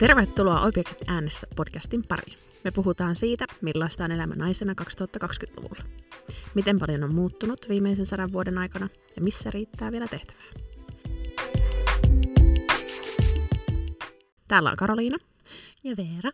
Tervetuloa 0.00 0.60
Objektit 0.60 1.08
äänessä 1.08 1.46
podcastin 1.56 2.04
pariin. 2.08 2.38
Me 2.64 2.70
puhutaan 2.70 3.16
siitä, 3.16 3.46
millaista 3.60 4.04
on 4.04 4.12
elämä 4.12 4.34
naisena 4.34 4.74
2020-luvulla. 4.80 5.84
Miten 6.54 6.78
paljon 6.78 7.04
on 7.04 7.14
muuttunut 7.14 7.66
viimeisen 7.68 8.06
sadan 8.06 8.32
vuoden 8.32 8.58
aikana 8.58 8.88
ja 9.16 9.22
missä 9.22 9.50
riittää 9.50 9.92
vielä 9.92 10.06
tehtävää. 10.08 10.44
Täällä 14.48 14.70
on 14.70 14.76
Karoliina. 14.76 15.18
Ja 15.84 15.96
Veera. 15.96 16.30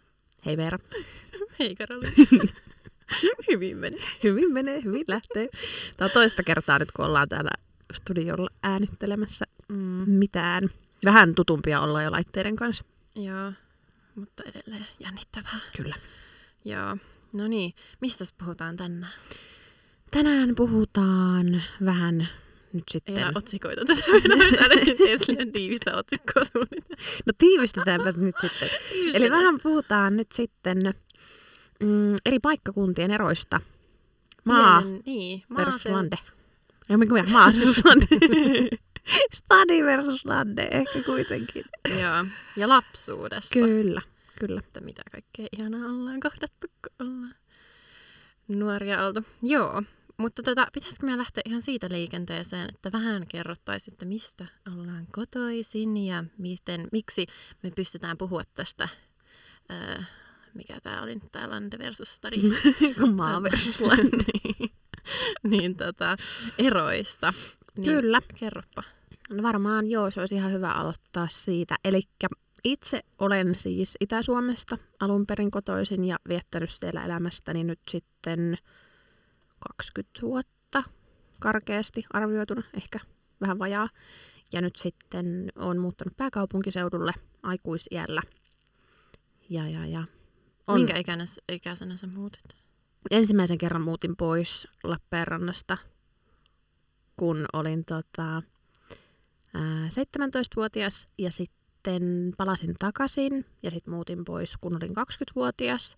Hei 0.46 0.56
Veera. 0.56 0.78
Hei 1.58 1.74
Karoliina. 1.76 2.52
hyvin 3.50 3.76
menee. 3.76 4.00
Hyvin 4.22 4.52
menee, 4.52 4.82
hyvin 4.84 5.04
lähtee. 5.08 5.48
Tämä 5.96 6.06
on 6.06 6.12
toista 6.14 6.42
kertaa 6.42 6.78
nyt, 6.78 6.92
kun 6.92 7.04
ollaan 7.04 7.28
täällä 7.28 7.50
studiolla 7.92 8.50
äänittelemässä 8.62 9.44
Mm. 9.68 10.04
mitään. 10.10 10.62
Vähän 11.04 11.34
tutumpia 11.34 11.80
ollaan 11.80 12.04
jo 12.04 12.12
laitteiden 12.12 12.56
kanssa. 12.56 12.84
Joo, 13.14 13.52
mutta 14.16 14.42
edelleen 14.46 14.86
jännittävää. 15.00 15.58
Kyllä. 15.76 15.94
Joo. 16.64 16.96
No 17.32 17.48
niin, 17.48 17.74
mistä 18.00 18.24
puhutaan 18.38 18.76
tänään? 18.76 19.12
Tänään 20.10 20.52
puhutaan 20.56 21.62
vähän 21.84 22.28
nyt 22.72 22.84
sitten... 22.90 23.18
Ei 23.18 23.24
otsikoita 23.34 23.84
tätä. 23.84 24.02
Silleen 25.26 25.52
tiivistä 25.52 25.96
otsikkoa 25.96 26.44
suunnitella. 26.44 26.96
No 27.26 27.32
tiivistetäänpä 27.38 28.12
nyt 28.16 28.34
sitten. 28.40 28.68
Eli 29.14 29.30
vähän 29.30 29.58
puhutaan 29.62 30.16
nyt 30.16 30.32
sitten 30.32 30.78
mm, 31.82 32.16
eri 32.26 32.38
paikkakuntien 32.38 33.10
eroista. 33.10 33.60
Maa 34.44 34.82
Pienen, 34.82 35.02
niin, 35.06 35.42
versus 35.56 35.86
maaseu- 35.86 35.92
lande. 35.92 36.16
Ei 36.90 36.96
mikä 36.96 37.22
maa 37.32 37.52
versus 37.52 37.84
lande. 37.84 38.06
Stadi 39.38 39.84
versus 39.84 40.24
lande 40.24 40.68
ehkä 40.70 41.02
kuitenkin. 41.02 41.64
Joo, 41.88 42.26
ja 42.56 42.68
lapsuudesta. 42.68 43.54
Kyllä, 43.54 44.00
kyllä. 44.38 44.58
Että 44.58 44.80
mitä 44.80 45.02
kaikkea 45.12 45.46
ihanaa 45.52 45.90
ollaan 45.90 46.20
kohdattu, 46.20 46.66
kun 46.68 47.06
ollaan 47.06 47.34
nuoria 48.48 49.06
oltu. 49.06 49.22
Joo, 49.42 49.82
mutta 50.16 50.42
tota, 50.42 50.66
pitäisikö 50.72 51.06
me 51.06 51.18
lähteä 51.18 51.42
ihan 51.44 51.62
siitä 51.62 51.88
liikenteeseen, 51.90 52.68
että 52.74 52.92
vähän 52.92 53.26
kerrottaisiin, 53.26 53.92
että 53.92 54.04
mistä 54.04 54.46
ollaan 54.74 55.06
kotoisin 55.12 55.96
ja 55.96 56.24
miten, 56.38 56.88
miksi 56.92 57.26
me 57.62 57.70
pystytään 57.70 58.18
puhua 58.18 58.42
tästä, 58.54 58.88
ää, 59.68 60.04
mikä 60.54 60.80
tämä 60.80 61.02
oli 61.02 61.14
nyt, 61.14 61.32
tämä 61.32 61.50
Lande 61.50 61.78
versus 61.78 62.14
Stadi. 62.14 62.36
Maa 63.16 63.42
versus 63.42 63.80
lande. 63.80 64.24
niin, 64.58 64.72
niin 65.42 65.76
tota, 65.76 66.16
eroista. 66.58 67.32
Niin, 67.76 67.90
Kyllä. 67.90 68.20
Kerropa. 68.40 68.82
No 69.30 69.42
varmaan 69.42 69.90
joo, 69.90 70.10
se 70.10 70.20
olisi 70.20 70.34
ihan 70.34 70.52
hyvä 70.52 70.72
aloittaa 70.72 71.28
siitä. 71.30 71.76
Eli 71.84 72.02
itse 72.64 73.00
olen 73.18 73.54
siis 73.54 73.96
Itä-Suomesta 74.00 74.78
alun 75.00 75.26
perin 75.26 75.50
kotoisin 75.50 76.04
ja 76.04 76.18
viettänyt 76.28 76.70
siellä 76.70 77.04
elämästäni 77.04 77.64
nyt 77.64 77.80
sitten 77.90 78.58
20 79.78 80.20
vuotta 80.22 80.82
karkeasti 81.38 82.04
arvioituna, 82.12 82.62
ehkä 82.74 82.98
vähän 83.40 83.58
vajaa. 83.58 83.88
Ja 84.52 84.60
nyt 84.60 84.76
sitten 84.76 85.52
olen 85.56 85.78
muuttanut 85.78 86.16
pääkaupunkiseudulle 86.16 87.12
aikuisiällä. 87.42 88.22
Ja, 89.50 89.68
ja, 89.68 89.86
ja. 89.86 90.04
On. 90.68 90.80
Minkä 90.80 90.96
ikäisenä, 90.96 91.24
ikäisenä 91.52 91.96
sä 91.96 92.06
muutit? 92.06 92.56
Ensimmäisen 93.10 93.58
kerran 93.58 93.82
muutin 93.82 94.16
pois 94.16 94.68
Lappeenrannasta, 94.84 95.78
kun 97.16 97.46
olin 97.52 97.84
tota, 97.84 98.42
ää, 99.54 99.88
17-vuotias 99.88 101.06
ja 101.18 101.32
sitten 101.32 102.32
palasin 102.36 102.74
takaisin 102.78 103.44
ja 103.62 103.70
sitten 103.70 103.94
muutin 103.94 104.24
pois, 104.24 104.56
kun 104.60 104.76
olin 104.76 104.90
20-vuotias 104.90 105.96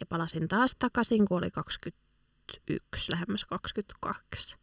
ja 0.00 0.06
palasin 0.06 0.48
taas 0.48 0.76
takaisin, 0.78 1.26
kun 1.26 1.38
oli 1.38 1.50
21, 1.50 3.12
lähemmäs 3.12 3.44
22. 3.44 4.56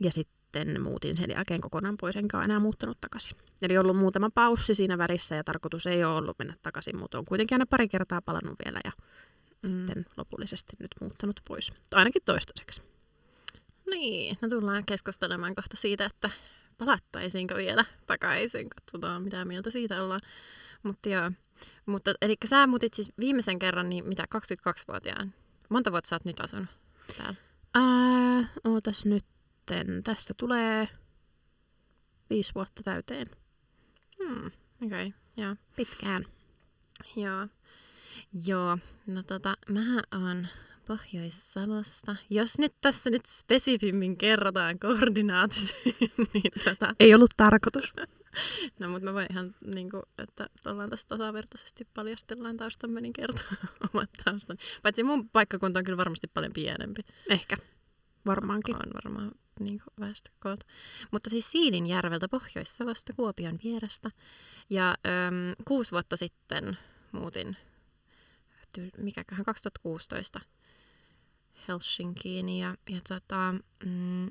Ja 0.00 0.12
sitten 0.12 0.82
muutin 0.82 1.16
sen 1.16 1.30
jälkeen 1.30 1.60
kokonaan 1.60 1.96
pois, 2.00 2.16
enkä 2.16 2.36
ole 2.36 2.44
enää 2.44 2.58
muuttanut 2.58 3.00
takaisin. 3.00 3.36
Eli 3.62 3.78
ollut 3.78 3.96
muutama 3.96 4.30
paussi 4.34 4.74
siinä 4.74 4.98
välissä 4.98 5.34
ja 5.34 5.44
tarkoitus 5.44 5.86
ei 5.86 6.04
ole 6.04 6.14
ollut 6.16 6.38
mennä 6.38 6.54
takaisin, 6.62 6.98
mutta 6.98 7.18
on 7.18 7.24
kuitenkin 7.24 7.54
aina 7.54 7.66
pari 7.66 7.88
kertaa 7.88 8.22
palannut 8.22 8.56
vielä 8.64 8.80
ja 8.84 8.92
Mm. 9.62 9.70
sitten 9.86 10.06
lopullisesti 10.16 10.76
nyt 10.78 10.90
muuttanut 11.00 11.40
pois. 11.48 11.72
Ainakin 11.92 12.22
toistaiseksi. 12.24 12.82
Niin, 13.90 14.38
no 14.40 14.48
tullaan 14.48 14.84
keskustelemaan 14.84 15.54
kohta 15.54 15.76
siitä, 15.76 16.04
että 16.04 16.30
palattaisiinko 16.78 17.54
vielä 17.54 17.84
takaisin. 18.06 18.70
Katsotaan, 18.70 19.22
mitä 19.22 19.44
mieltä 19.44 19.70
siitä 19.70 20.02
ollaan. 20.02 20.20
Mutta 20.82 21.08
joo. 21.08 21.30
Mutta, 21.86 22.14
eli 22.22 22.36
sä 22.44 22.66
muutit 22.66 22.94
siis 22.94 23.12
viimeisen 23.20 23.58
kerran, 23.58 23.90
niin 23.90 24.08
mitä, 24.08 24.24
22-vuotiaan? 24.34 25.34
Monta 25.68 25.92
vuotta 25.92 26.08
sä 26.08 26.16
oot 26.16 26.24
nyt 26.24 26.40
asunut 26.40 26.68
täällä? 27.16 27.34
Ää, 27.74 28.48
ootas 28.64 29.04
nytten. 29.04 30.02
Tästä 30.04 30.34
tulee 30.36 30.88
viisi 32.30 32.54
vuotta 32.54 32.82
täyteen. 32.82 33.30
Hmm, 34.24 34.46
okei, 34.46 35.06
okay, 35.06 35.12
joo. 35.36 35.56
Pitkään. 35.76 36.24
Joo. 37.16 37.48
Joo, 38.46 38.78
no 39.06 39.22
tota, 39.22 39.54
mähän 39.68 40.02
on 40.12 40.48
Pohjois-Savosta. 40.88 42.16
Jos 42.30 42.58
nyt 42.58 42.74
tässä 42.80 43.10
nyt 43.10 43.26
spesifimmin 43.26 44.16
kerrotaan 44.16 44.78
koordinaatit, 44.78 45.76
niin 46.34 46.52
tota, 46.64 46.94
Ei 47.00 47.14
ollut 47.14 47.30
tarkoitus. 47.36 47.92
No, 48.80 48.88
mutta 48.88 49.04
mä 49.04 49.14
voin 49.14 49.26
ihan, 49.30 49.54
niin 49.74 49.90
kuin, 49.90 50.02
että 50.18 50.46
ollaan 50.66 50.90
tässä 50.90 51.08
tasavertaisesti 51.08 51.88
paljastellaan 51.94 52.56
taustamme, 52.56 53.00
niin 53.00 53.12
kertoa 53.12 53.44
omat 53.94 54.10
taustani. 54.24 54.58
Paitsi 54.82 55.02
mun 55.02 55.28
paikkakunta 55.28 55.78
on 55.78 55.84
kyllä 55.84 55.96
varmasti 55.96 56.26
paljon 56.26 56.52
pienempi. 56.52 57.02
Ehkä. 57.30 57.56
Varmaankin. 58.26 58.74
On 58.74 58.90
varmaan 58.94 59.32
niin 59.60 59.78
kuin 59.84 60.06
väestökoolta. 60.06 60.66
Mutta 61.10 61.30
siis 61.30 61.50
Siilinjärveltä 61.50 62.28
Pohjois-Savosta 62.28 63.12
Kuopion 63.16 63.58
vierestä. 63.64 64.10
Ja 64.70 64.88
äm, 64.90 65.64
kuusi 65.64 65.90
vuotta 65.90 66.16
sitten 66.16 66.78
muutin, 67.12 67.56
mikäköhän 68.96 69.44
2016 69.44 70.40
Helsinkiin. 71.68 72.48
Ja, 72.48 72.74
ja 72.90 73.00
tota, 73.08 73.54
mm, 73.84 74.26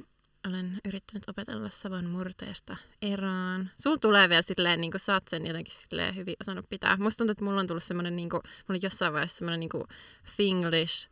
olen 0.48 0.80
yrittänyt 0.86 1.30
opetella 1.30 1.70
Savon 1.70 2.06
murteesta 2.06 2.78
eroon. 3.02 3.70
Sulla 3.84 3.98
tulee 3.98 4.30
vielä 4.30 4.42
silleen, 4.42 4.82
niin 4.82 4.92
kuin 4.92 5.02
sä 5.02 5.14
oot 5.14 5.28
sen 5.28 5.46
jotenkin 5.46 5.74
silleen 5.74 6.16
hyvin 6.16 6.36
osannut 6.42 6.70
pitää. 6.70 6.98
Musta 6.98 7.18
tuntuu, 7.18 7.32
että 7.32 7.44
mulla 7.44 7.60
on 7.60 7.68
tullut 7.68 7.84
semmoinen, 7.84 8.16
niin 8.16 8.30
kuin, 8.30 8.42
mulla 8.44 8.78
on 8.78 8.80
jossain 8.82 9.14
vaiheessa 9.14 9.38
semmoinen 9.38 9.60
niin 9.60 9.70
kuin 9.70 9.84
Finglish, 10.38 11.10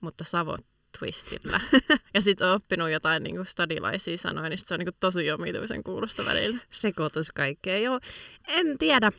mutta 0.00 0.24
Savo 0.24 0.56
twistillä. 0.98 1.60
ja 2.14 2.20
sit 2.20 2.40
oon 2.40 2.56
oppinut 2.56 2.90
jotain 2.90 3.22
niin 3.22 3.36
kuin 3.36 3.46
stadilaisia 3.46 4.18
sanoja, 4.18 4.48
niin 4.48 4.58
se 4.58 4.74
on 4.74 4.78
niin 4.80 4.86
kuin 4.86 4.96
tosi 5.00 5.30
omituisen 5.30 5.84
kuulosta 5.84 6.24
välillä. 6.24 6.58
Sekoitus 6.70 7.30
kaikkea. 7.30 7.78
Joo. 7.78 8.00
En 8.48 8.78
tiedä. 8.78 9.10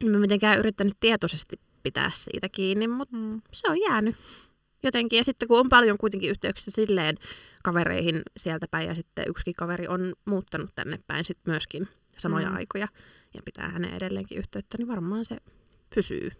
En 0.00 0.10
mä 0.10 0.18
mitenkään 0.18 0.58
yrittänyt 0.58 0.94
tietoisesti 1.00 1.60
pitää 1.82 2.10
siitä 2.14 2.48
kiinni, 2.48 2.88
mutta 2.88 3.16
Mm. 3.16 3.42
se 3.52 3.68
on 3.70 3.80
jäänyt 3.80 4.16
jotenkin. 4.82 5.16
Ja 5.16 5.24
sitten 5.24 5.48
kun 5.48 5.60
on 5.60 5.68
paljon 5.68 5.98
kuitenkin 5.98 6.30
yhteyksissä 6.30 6.70
silleen 6.82 7.16
kavereihin 7.64 8.22
sieltä 8.36 8.66
päin 8.70 8.88
ja 8.88 8.94
sitten 8.94 9.24
yksikin 9.28 9.54
kaveri 9.54 9.88
on 9.88 10.14
muuttanut 10.24 10.70
tänne 10.74 10.98
päin 11.06 11.24
sitten 11.24 11.52
myöskin 11.52 11.88
samoja 12.16 12.48
Mm. 12.50 12.56
aikoja 12.56 12.88
ja 13.34 13.40
pitää 13.44 13.68
hänen 13.68 13.94
edelleenkin 13.94 14.38
yhteyttä, 14.38 14.78
niin 14.78 14.88
varmaan 14.88 15.24
se 15.24 15.36
pysyy 15.94 16.30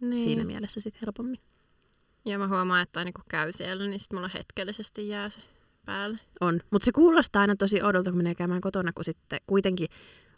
Niin. 0.00 0.20
siinä 0.20 0.44
mielessä 0.44 0.80
sitten 0.80 1.00
helpommin. 1.06 1.38
Ja 2.24 2.38
mä 2.38 2.48
huomaan, 2.48 2.82
että 2.82 2.98
aina 2.98 3.12
kun 3.12 3.24
käy 3.28 3.52
siellä, 3.52 3.86
niin 3.86 4.00
sit 4.00 4.12
mulla 4.12 4.28
hetkellisesti 4.34 5.08
jää 5.08 5.28
se 5.30 5.40
päälle. 5.84 6.18
On. 6.40 6.60
Mutta 6.70 6.84
se 6.84 6.92
kuulostaa 6.92 7.40
aina 7.42 7.56
tosi 7.56 7.82
oudolta, 7.82 8.10
kun 8.10 8.16
menee 8.16 8.34
käymään 8.34 8.60
kotona, 8.60 8.92
kun 8.92 9.04
sitten 9.04 9.40
kuitenkin, 9.46 9.88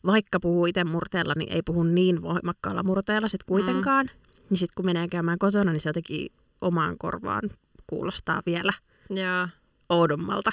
vaikka 0.06 0.40
puhuu 0.40 0.66
itse 0.66 0.84
murteella, 0.84 1.34
niin 1.36 1.52
ei 1.52 1.62
puhu 1.62 1.82
niin 1.82 2.22
voimakkaalla 2.22 2.82
murteella 2.82 3.28
sitten 3.28 3.46
kuitenkaan. 3.46 4.06
Mm. 4.06 4.20
Niin 4.50 4.58
sitten 4.58 4.74
kun 4.76 4.84
menee 4.86 5.08
käymään 5.08 5.38
kotona, 5.38 5.72
niin 5.72 5.80
se 5.80 5.88
jotenkin 5.88 6.28
omaan 6.60 6.98
korvaan 6.98 7.50
kuulostaa 7.86 8.40
vielä 8.46 8.72
Ja, 9.10 9.48
oudommalta. 9.88 10.52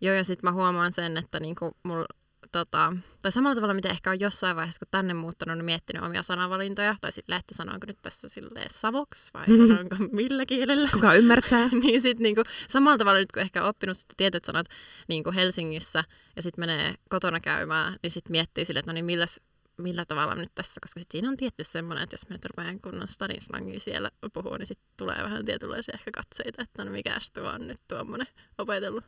joo, 0.00 0.14
ja 0.14 0.24
sitten 0.24 0.48
mä 0.50 0.52
huomaan 0.52 0.92
sen, 0.92 1.16
että 1.16 1.40
niinku 1.40 1.76
mulla, 1.82 2.06
tota, 2.52 2.92
tai 3.22 3.32
samalla 3.32 3.54
tavalla, 3.54 3.74
mitä 3.74 3.88
ehkä 3.88 4.10
on 4.10 4.20
jossain 4.20 4.56
vaiheessa, 4.56 4.78
kun 4.78 4.88
tänne 4.90 5.14
muuttanut, 5.14 5.56
niin 5.58 5.64
miettinyt 5.64 6.02
omia 6.02 6.22
sanavalintoja, 6.22 6.96
tai 7.00 7.12
sitten 7.12 7.34
lähti 7.34 7.54
sanoinko 7.54 7.86
nyt 7.86 7.98
tässä 8.02 8.28
silleen 8.28 8.70
savoksi, 8.70 9.30
vai 9.34 9.46
sanonko 9.68 9.96
millä 10.12 10.46
kielellä. 10.46 10.88
Kuka 10.92 11.14
ymmärtää? 11.14 11.68
niin 11.82 12.00
sitten 12.00 12.22
niinku, 12.22 12.42
samalla 12.68 12.98
tavalla 12.98 13.18
nyt 13.20 13.32
kun 13.32 13.42
ehkä 13.42 13.62
on 13.62 13.68
oppinut 13.68 13.96
sitten 13.96 14.16
tietyt 14.16 14.44
sanat 14.44 14.66
niinku 15.08 15.32
Helsingissä 15.32 16.04
ja 16.36 16.42
sitten 16.42 16.62
menee 16.62 16.94
kotona 17.08 17.40
käymään, 17.40 17.96
niin 18.02 18.10
sitten 18.10 18.32
miettii 18.32 18.64
sille, 18.64 18.78
että 18.78 18.90
no 18.92 18.94
niin 18.94 19.04
milläs, 19.04 19.40
millä 19.78 20.04
tavalla 20.04 20.34
nyt 20.34 20.54
tässä, 20.54 20.80
koska 20.80 21.00
sit 21.00 21.10
siinä 21.10 21.28
on 21.28 21.36
tietty 21.36 21.64
semmoinen, 21.64 22.02
että 22.04 22.14
jos 22.14 22.28
me 22.28 22.34
nyt 22.34 22.44
rupean 22.44 22.80
kunnon 22.80 23.08
stadin 23.08 23.40
slangia 23.42 23.80
siellä 23.80 24.10
puhuu, 24.32 24.56
niin 24.56 24.66
sitten 24.66 24.88
tulee 24.96 25.22
vähän 25.22 25.44
tietynlaisia 25.44 25.94
ehkä 25.94 26.10
katseita, 26.10 26.62
että 26.62 26.84
no 26.84 26.90
mikäs 26.90 27.30
tuo 27.30 27.44
on 27.48 27.66
nyt 27.66 27.82
tuommoinen 27.88 28.26
opetellut 28.58 29.04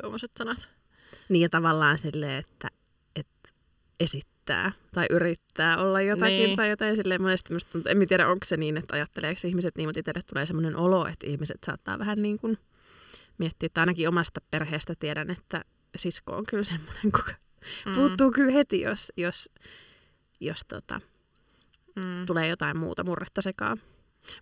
tuommoiset 0.00 0.30
sanat. 0.38 0.68
Niin 1.28 1.42
ja 1.42 1.48
tavallaan 1.48 1.98
silleen, 1.98 2.38
että, 2.38 2.68
että 3.16 3.48
esittää 4.00 4.72
tai 4.94 5.06
yrittää 5.10 5.78
olla 5.78 6.00
jotakin 6.00 6.36
Niin. 6.36 6.56
tai 6.56 6.70
jotain 6.70 6.96
silleen 6.96 7.22
monesti 7.22 7.52
musta 7.52 7.72
tuntuu, 7.72 7.92
en 7.92 8.08
tiedä 8.08 8.28
onko 8.28 8.44
se 8.44 8.56
niin, 8.56 8.76
että 8.76 8.96
ajatteleeko 8.96 9.40
ihmiset 9.44 9.76
niin, 9.76 9.88
mutta 9.88 10.00
itselle 10.00 10.22
tulee 10.26 10.46
semmoinen 10.46 10.76
olo, 10.76 11.06
että 11.06 11.26
ihmiset 11.26 11.58
saattaa 11.66 11.98
vähän 11.98 12.22
niin 12.22 12.38
kuin 12.38 12.58
miettiä, 13.38 13.66
että 13.66 13.80
ainakin 13.80 14.08
omasta 14.08 14.40
perheestä 14.50 14.94
tiedän, 14.98 15.30
että 15.30 15.64
sisko 15.96 16.36
on 16.36 16.44
kyllä 16.48 16.64
semmoinen, 16.64 17.12
kuka 17.16 17.32
Mm. 17.86 17.94
puuttuu 17.94 18.30
kyllä 18.30 18.52
heti, 18.52 18.80
jos, 18.80 19.12
jos, 19.16 19.50
jos 20.40 20.60
tota, 20.68 21.00
Mm. 21.96 22.26
tulee 22.26 22.48
jotain 22.48 22.78
muuta 22.78 23.04
murretta 23.04 23.42
sekaan. 23.42 23.80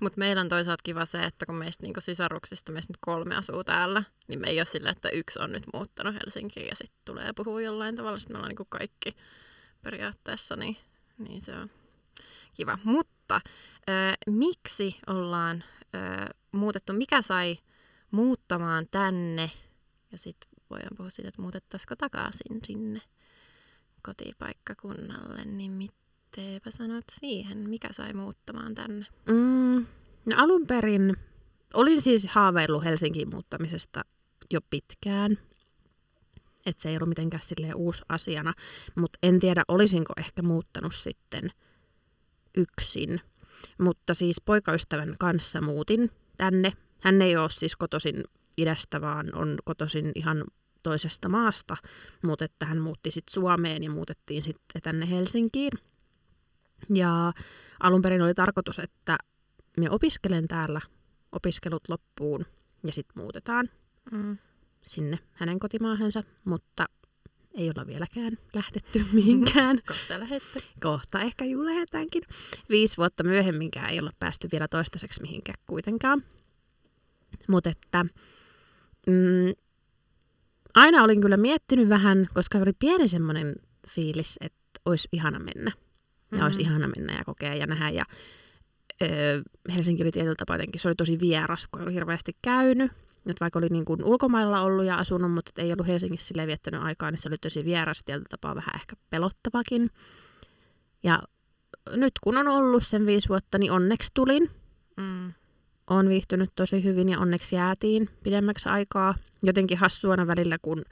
Mutta 0.00 0.18
meillä 0.18 0.40
on 0.40 0.48
toisaalta 0.48 0.82
kiva 0.82 1.04
se, 1.06 1.22
että 1.24 1.46
kun 1.46 1.54
meistä 1.54 1.82
niinku 1.82 2.00
sisaruksista 2.00 2.72
meistä 2.72 2.92
nyt 2.92 2.98
kolme 3.00 3.36
asuu 3.36 3.64
täällä, 3.64 4.02
niin 4.28 4.40
me 4.40 4.48
ei 4.48 4.58
ole 4.60 4.64
sillä, 4.64 4.90
että 4.90 5.08
yksi 5.08 5.38
on 5.38 5.52
nyt 5.52 5.62
muuttanut 5.74 6.14
Helsinkiin 6.14 6.66
ja 6.66 6.76
sitten 6.76 7.00
tulee 7.04 7.32
puhua 7.36 7.60
jollain 7.60 7.96
tavalla. 7.96 8.18
Sitten 8.18 8.34
me 8.34 8.38
ollaan 8.38 8.48
niinku 8.48 8.64
kaikki 8.64 9.16
periaatteessa, 9.82 10.56
niin, 10.56 10.76
niin 11.18 11.42
se 11.42 11.52
on 11.52 11.70
kiva. 12.54 12.78
Mutta 12.84 13.34
äh, 13.34 14.14
miksi 14.26 15.00
ollaan 15.06 15.64
äh, 15.94 16.28
muutettu? 16.52 16.92
Mikä 16.92 17.22
sai 17.22 17.58
muuttamaan 18.10 18.86
tänne? 18.90 19.50
Ja 20.12 20.18
sitten 20.18 20.50
voidaan 20.70 20.96
puhua 20.96 21.10
siitä, 21.10 21.28
että 21.28 21.42
muutettaisiko 21.42 21.96
takaisin 21.96 22.60
sinne 22.64 23.00
kotipaikkakunnalle. 24.02 25.44
Niin 25.44 25.72
mitteepä 25.72 26.70
sanot 26.70 27.04
siihen? 27.20 27.58
Mikä 27.58 27.88
sai 27.92 28.12
muuttamaan 28.12 28.74
tänne? 28.74 29.06
Mm, 29.28 29.86
no 30.26 30.36
alun 30.36 30.66
perin 30.66 31.16
olin 31.74 32.02
siis 32.02 32.26
haaveillut 32.26 32.84
Helsinkiin 32.84 33.30
muuttamisesta 33.30 34.04
jo 34.50 34.60
pitkään. 34.70 35.38
Että 36.66 36.82
se 36.82 36.88
ei 36.88 36.96
ollut 36.96 37.08
mitenkään 37.08 37.42
silleen 37.42 37.76
uusi 37.76 38.02
asiana. 38.08 38.52
Mutta 38.94 39.18
en 39.22 39.40
tiedä, 39.40 39.62
olisinko 39.68 40.12
ehkä 40.16 40.42
muuttanut 40.42 40.94
sitten 40.94 41.50
yksin. 42.56 43.20
Mutta 43.78 44.14
siis 44.14 44.40
poikaystävän 44.40 45.14
kanssa 45.18 45.60
muutin 45.60 46.10
tänne. 46.36 46.72
Hän 47.00 47.22
ei 47.22 47.36
ole 47.36 47.50
siis 47.50 47.76
kotoisin 47.76 48.24
idästä, 48.58 49.00
vaan 49.00 49.34
on 49.34 49.58
kotoisin 49.64 50.12
ihan 50.14 50.44
toisesta 50.82 51.28
maasta. 51.28 51.76
Mutta 52.22 52.44
että 52.44 52.66
hän 52.66 52.78
muutti 52.78 53.10
sitten 53.10 53.32
Suomeen 53.32 53.82
ja 53.82 53.90
muutettiin 53.90 54.42
sitten 54.42 54.82
tänne 54.82 55.10
Helsinkiin. 55.10 55.72
Ja 56.94 57.32
alun 57.80 58.02
perin 58.02 58.22
oli 58.22 58.34
tarkoitus, 58.34 58.78
että 58.78 59.18
me 59.78 59.90
opiskelen 59.90 60.48
täällä 60.48 60.80
opiskelut 61.32 61.82
loppuun 61.88 62.46
ja 62.86 62.92
sitten 62.92 63.22
muutetaan 63.22 63.68
Mm. 64.12 64.38
sinne 64.86 65.18
hänen 65.32 65.58
kotimaahansa, 65.58 66.22
mutta 66.44 66.86
ei 67.54 67.70
olla 67.70 67.86
vieläkään 67.86 68.38
lähdetty 68.54 69.04
mihinkään. 69.12 69.78
Kohta 69.88 70.20
lähette. 70.20 70.60
Kohta 70.82 71.20
ehkä 71.20 71.44
juu 71.44 71.64
lähdetäänkin. 71.64 72.22
Viisi 72.70 72.96
vuotta 72.96 73.24
myöhemminkään 73.24 73.90
ei 73.90 73.98
olla 74.00 74.10
päästy 74.18 74.48
vielä 74.52 74.68
toistaiseksi 74.68 75.22
mihinkään 75.22 75.58
kuitenkaan. 75.66 76.22
Mutta 77.48 77.70
että 77.70 78.04
mm, 79.06 79.52
aina 80.74 81.02
olin 81.02 81.20
kyllä 81.20 81.36
miettinyt 81.36 81.88
vähän, 81.88 82.28
koska 82.34 82.58
oli 82.58 82.72
pieni 82.78 83.08
semmoinen 83.08 83.54
fiilis, 83.88 84.36
että 84.40 84.80
olisi 84.84 85.08
ihana 85.12 85.38
mennä. 85.38 85.70
Ja 85.70 86.36
mm-hmm. 86.36 86.46
olisi 86.46 86.62
Mhm. 86.62 86.70
ihana 86.70 86.88
mennä 86.96 87.12
ja 87.12 87.24
kokea 87.24 87.54
ja 87.54 87.66
nähdä. 87.66 87.90
Ja 87.90 88.04
öö, 89.02 89.42
Helsinki 89.74 90.02
oli 90.02 90.10
tietyllä 90.10 90.34
tapaa 90.38 90.56
jotenkin, 90.56 90.80
se 90.80 90.88
oli 90.88 90.94
tosi 90.94 91.20
vieras, 91.20 91.68
kun 91.72 91.80
ollut 91.80 91.94
hirveästi 91.94 92.36
käynyt. 92.42 92.92
Et 93.26 93.40
vaikka 93.40 93.58
oli 93.58 93.68
niin 93.68 93.84
kuin 93.84 94.04
ulkomailla 94.04 94.60
ollut 94.60 94.84
ja 94.84 94.96
asunut, 94.96 95.32
mutta 95.32 95.62
ei 95.62 95.72
ollut 95.72 95.86
Helsingissä 95.86 96.26
silleen 96.26 96.48
viettänyt 96.48 96.82
aikaa, 96.82 97.10
niin 97.10 97.20
se 97.22 97.28
oli 97.28 97.38
tosi 97.38 97.64
vieras, 97.64 98.02
tietyllä 98.04 98.26
tapaa 98.30 98.54
vähän 98.54 98.74
ehkä 98.74 98.96
pelottavakin. 99.10 99.90
Ja 101.02 101.22
nyt 101.90 102.12
kun 102.22 102.36
on 102.36 102.48
ollut 102.48 102.86
sen 102.86 103.06
viisi 103.06 103.28
vuotta, 103.28 103.58
niin 103.58 103.72
onneksi 103.72 104.10
tulin. 104.14 104.50
Mm. 104.96 105.32
Olen 105.92 106.08
viihtynyt 106.08 106.50
tosi 106.54 106.84
hyvin 106.84 107.08
ja 107.08 107.18
onneksi 107.18 107.56
jäätiin 107.56 108.08
pidemmäksi 108.22 108.68
aikaa. 108.68 109.14
Jotenkin 109.42 109.78
hassuana 109.78 110.26
välillä, 110.26 110.58
kun 110.62 110.84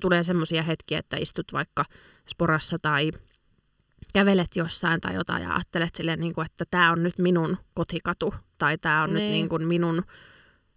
tulee 0.00 0.24
semmoisia 0.24 0.62
hetkiä, 0.62 0.98
että 0.98 1.16
istut 1.16 1.52
vaikka 1.52 1.84
sporassa 2.28 2.78
tai 2.78 3.10
kävelet 4.12 4.56
jossain 4.56 5.00
tai 5.00 5.14
jotain 5.14 5.42
ja 5.42 5.54
ajattelet 5.54 5.94
silleen, 5.94 6.20
niin 6.20 6.34
kuin, 6.34 6.46
että 6.46 6.64
tämä 6.70 6.92
on 6.92 7.02
nyt 7.02 7.18
minun 7.18 7.56
kotikatu 7.74 8.34
tai 8.58 8.78
tämä 8.78 9.02
on 9.02 9.14
Niin. 9.14 9.14
nyt 9.22 9.30
niin 9.30 9.48
kuin 9.48 9.66
minun, 9.66 10.02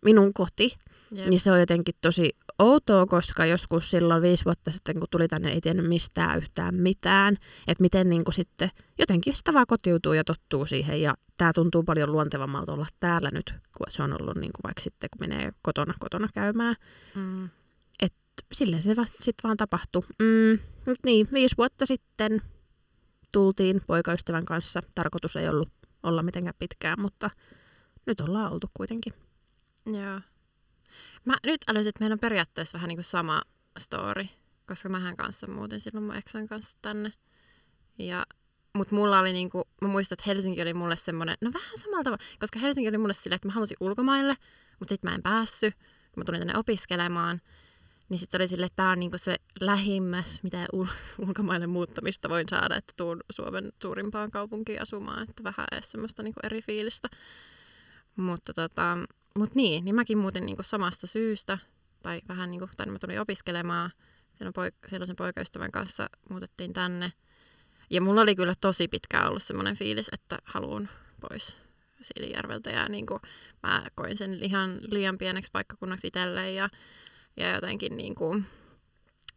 minun 0.05 0.33
koti. 0.33 0.75
Jep. 1.11 1.27
Niin 1.27 1.39
se 1.39 1.51
on 1.51 1.59
jotenkin 1.59 1.95
tosi 2.01 2.35
outoa, 2.59 3.06
koska 3.06 3.45
joskus 3.45 3.91
silloin 3.91 4.21
viisi 4.21 4.45
vuotta 4.45 4.71
sitten, 4.71 5.00
kun 5.00 5.07
tuli 5.11 5.27
tänne, 5.27 5.51
ei 5.51 5.61
tiennyt 5.61 5.88
mistään 5.88 6.38
yhtään 6.38 6.75
mitään. 6.75 7.38
Että 7.67 7.81
miten 7.81 8.09
niin 8.09 8.23
kuin 8.23 8.33
sitten 8.33 8.69
jotenkin 9.00 9.35
sitä 9.35 9.53
vaan 9.53 9.67
kotiutuu 9.67 10.13
ja 10.13 10.23
tottuu 10.23 10.65
siihen. 10.65 11.01
Ja 11.01 11.15
tämä 11.38 11.53
tuntuu 11.53 11.83
paljon 11.83 12.11
luontevammalta 12.11 12.73
olla 12.73 12.88
täällä 13.00 13.29
nyt, 13.33 13.53
kun 13.77 13.88
se 13.89 14.03
on 14.03 14.21
ollut 14.21 14.38
niin 14.38 14.51
kuin 14.51 14.63
vaikka 14.63 14.81
sitten, 14.81 15.09
kun 15.09 15.27
menee 15.29 15.51
kotona 15.61 15.94
kotona 16.00 16.27
käymään. 16.33 16.75
Mm. 17.15 17.50
Silleen 18.53 18.83
se 18.83 18.95
va- 18.95 19.06
sitten 19.06 19.44
vaan 19.44 19.57
tapahtui. 19.57 20.01
Mm, 20.19 20.59
mut 20.88 20.97
niin, 21.06 21.27
viisi 21.33 21.57
vuotta 21.57 21.85
sitten 21.85 22.41
tultiin 23.31 23.81
poikaystävän 23.88 24.45
kanssa. 24.45 24.79
Tarkoitus 24.95 25.35
ei 25.35 25.50
ollut 25.50 25.69
olla 26.03 26.23
mitenkään 26.23 26.53
pitkään, 26.59 27.01
mutta 27.01 27.29
nyt 28.06 28.21
ollaan 28.21 28.51
oltu 28.51 28.67
kuitenkin. 28.73 29.13
Joo. 29.85 30.21
Mä 31.25 31.36
nyt 31.45 31.62
älysin, 31.68 31.89
että 31.89 32.00
meillä 32.00 32.13
on 32.13 32.19
periaatteessa 32.19 32.77
vähän 32.77 32.88
niin 32.88 32.98
kuin 32.98 33.06
sama 33.06 33.42
story, 33.77 34.25
koska 34.68 34.89
mähän 34.89 35.18
kanssa 35.18 35.48
muutin 35.48 35.80
silloin 35.80 36.04
mun 36.04 36.16
eksän 36.16 36.48
kanssa 36.48 36.77
tänne. 36.81 37.13
Ja, 37.98 38.25
mut 38.74 38.92
mulla 38.92 39.19
oli 39.19 39.33
niinku, 39.33 39.63
mä 39.81 39.88
muistan, 39.88 40.16
että 40.16 40.24
Helsinki 40.27 40.62
oli 40.62 40.74
mulle 40.74 40.95
semmoinen, 40.95 41.38
no 41.42 41.51
vähän 41.54 41.77
samalla 41.77 42.04
tavalla, 42.04 42.24
koska 42.39 42.60
Helsinki 42.60 42.89
oli 42.89 42.98
mulle 42.98 43.13
silleen, 43.13 43.36
että 43.36 43.48
mä 43.48 43.54
halusin 43.54 43.77
ulkomaille, 43.80 44.36
mutta 44.80 44.94
sitten 44.94 45.12
mä 45.12 45.16
en 45.16 45.24
päässyt, 45.24 45.74
mä 46.18 46.24
tulin 46.24 46.39
tänne 46.39 46.57
opiskelemaan. 46.57 47.42
Niin 48.10 48.19
sitten 48.19 48.42
oli 48.42 48.48
silleen, 48.48 48.66
että 48.68 48.75
tää 48.83 48.92
on 48.92 49.00
niinku 49.00 49.18
se 49.18 49.36
lähimmäs, 49.60 50.44
mitä 50.44 50.68
ul- 50.75 50.88
ulkomaille 51.27 51.68
muuttamista 51.68 52.30
voin 52.30 52.50
saada, 52.50 52.75
että 52.75 52.94
tuun 52.98 53.19
Suomen 53.31 53.71
suurimpaan 53.81 54.31
kaupunkiin 54.31 54.81
asumaan, 54.81 55.30
että 55.30 55.44
vähän 55.44 55.68
edes 55.71 55.92
semmoista 55.92 56.24
niinku 56.24 56.39
eri 56.44 56.62
fiilistä. 56.62 57.10
Mutta 58.16 58.54
tota, 58.54 58.98
mut 59.35 59.55
niin, 59.55 59.85
niin 59.85 59.95
mäkin 59.95 60.17
muutin 60.17 60.45
niinku 60.45 60.63
samasta 60.63 61.07
syystä, 61.07 61.57
tai 62.03 62.21
vähän 62.27 62.51
niinku, 62.51 62.69
tai 62.77 62.85
mä 62.85 62.99
tulin 62.99 63.21
opiskelemaan, 63.21 63.91
silloin 64.35 64.53
poik- 64.55 64.89
sellaisen 64.89 65.15
poikaystävän 65.15 65.71
kanssa 65.71 66.09
muutettiin 66.29 66.73
tänne. 66.73 67.13
Ja 67.89 68.01
mulla 68.01 68.21
oli 68.21 68.35
kyllä 68.35 68.53
tosi 68.61 68.87
pitkään 68.87 69.27
ollut 69.27 69.44
semmoinen 69.44 69.75
fiilis, 69.75 70.09
että 70.13 70.39
haluan 70.45 70.89
pois 71.21 71.57
Siilijärveltä 72.01 72.69
ja 72.69 72.89
niin 72.89 73.06
kuin, 73.06 73.19
mä 73.63 73.85
koin 73.95 74.18
sen 74.18 74.44
ihan 74.44 74.80
liian 74.81 75.18
pieneksi 75.18 75.51
paikkakunnaksi 75.51 76.07
itselleen 76.07 76.56
ja, 76.56 76.69
ja 77.37 77.51
jotenkin 77.51 77.97
niin 77.97 78.15
kuin, 78.15 78.45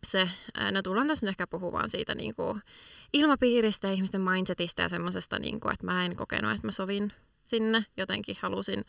se, 0.07 0.31
no 0.73 0.83
tullaan 0.83 1.09
tässä 1.09 1.27
nyt 1.27 1.31
ehkä 1.31 1.47
puhumaan 1.47 1.89
siitä 1.89 2.15
niin 2.15 2.35
kuin, 2.35 2.63
ilmapiiristä 3.13 3.87
ja 3.87 3.93
ihmisten 3.93 4.21
mindsetistä 4.21 4.83
ja 4.83 4.89
semmoisesta, 4.89 5.39
niin 5.39 5.61
kuin, 5.61 5.73
että 5.73 5.87
mä 5.87 6.05
en 6.05 6.17
kokenut, 6.17 6.53
että 6.53 6.67
mä 6.67 6.73
sovin 6.73 7.13
sinne. 7.45 7.87
Jotenkin 7.97 8.37
halusin, 8.41 8.85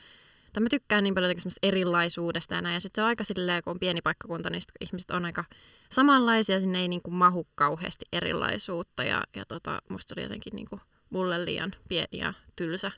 tai 0.54 0.64
mä 0.64 0.70
tykkään 0.70 1.04
niin 1.04 1.16
paljon 1.16 1.40
semmoista 1.40 1.68
erilaisuudesta 1.68 2.56
ja 2.56 2.62
näin. 2.62 2.74
Ja 2.74 2.80
sitten 2.80 3.02
se 3.02 3.02
on 3.02 3.08
aika 3.08 3.24
silleen, 3.24 3.64
kun 3.64 3.72
on 3.72 3.80
pieni 3.80 4.02
paikkakunta, 4.02 4.50
niin 4.50 4.62
ihmiset 4.82 5.12
on 5.12 5.26
aika 5.26 5.44
samanlaisia, 5.92 6.60
sinne 6.60 6.80
ei 6.80 6.88
niin 6.88 7.02
kuin 7.02 7.14
mahu 7.14 7.48
kauheasti 7.56 8.06
erilaisuutta. 8.14 9.04
Ja, 9.04 9.24
ja 9.36 9.46
tota, 9.46 9.82
musta 9.90 10.16
oli 10.18 10.24
jotenkin 10.24 10.56
niin 10.56 10.68
kuin 10.70 10.82
mulle 11.10 11.46
liian 11.46 11.76
pieni 11.90 12.18
ja 12.18 12.34
tylsä 12.56 12.92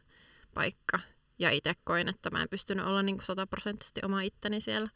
paikka. 0.54 1.00
Ja 1.40 1.52
itse 1.52 1.74
koin, 1.84 2.10
että 2.10 2.30
mä 2.30 2.42
en 2.42 2.50
pystynyt 2.50 2.86
olla 2.86 3.04
niin 3.04 3.18
kuin 3.18 3.26
sataprosenttisesti 3.26 4.02
oma 4.04 4.22
itteni 4.22 4.62
siellä. 4.62 4.90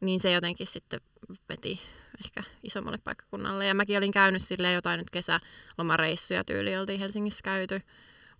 Niin 0.00 0.20
se 0.20 0.32
jotenkin 0.32 0.66
sitten 0.66 1.00
veti 1.48 1.80
ehkä 2.24 2.42
isommalle 2.62 2.98
paikkakunnalle. 3.04 3.66
Ja 3.66 3.74
mäkin 3.74 3.98
olin 3.98 4.12
käynyt 4.12 4.42
silleen 4.42 4.74
jotain 4.74 4.98
nyt 4.98 5.10
kesälomareissuja 5.10 6.44
tyyli, 6.44 6.76
oltiin 6.76 7.00
Helsingissä 7.00 7.42
käyty. 7.42 7.80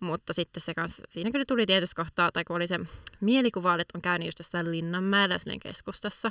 Mutta 0.01 0.33
sitten 0.33 0.61
se 0.61 0.75
kanssa, 0.75 1.03
siinä 1.09 1.31
kyllä 1.31 1.45
tuli 1.49 1.67
tietysti 1.67 1.95
kohtaa, 1.97 2.33
tai 2.33 2.45
kun 2.45 2.57
oli 2.57 2.67
se 2.67 2.81
mielikuva, 3.21 3.75
että 3.75 3.99
on 3.99 4.03
käynyt 4.03 4.27
just 4.27 4.39
jossain 4.39 4.71
Linnanmäellä 4.71 5.39
silleen 5.39 5.61
keskustassa, 5.61 6.31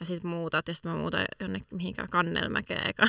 ja 0.00 0.06
sitten 0.06 0.30
muutat, 0.30 0.68
ja 0.68 0.74
sitten 0.74 0.92
mä 0.92 0.98
muutan 0.98 1.24
jonnekin 1.40 1.76
mihinkään 1.76 2.08
Kannelmäkeen 2.12 2.90
ekan. 2.90 3.08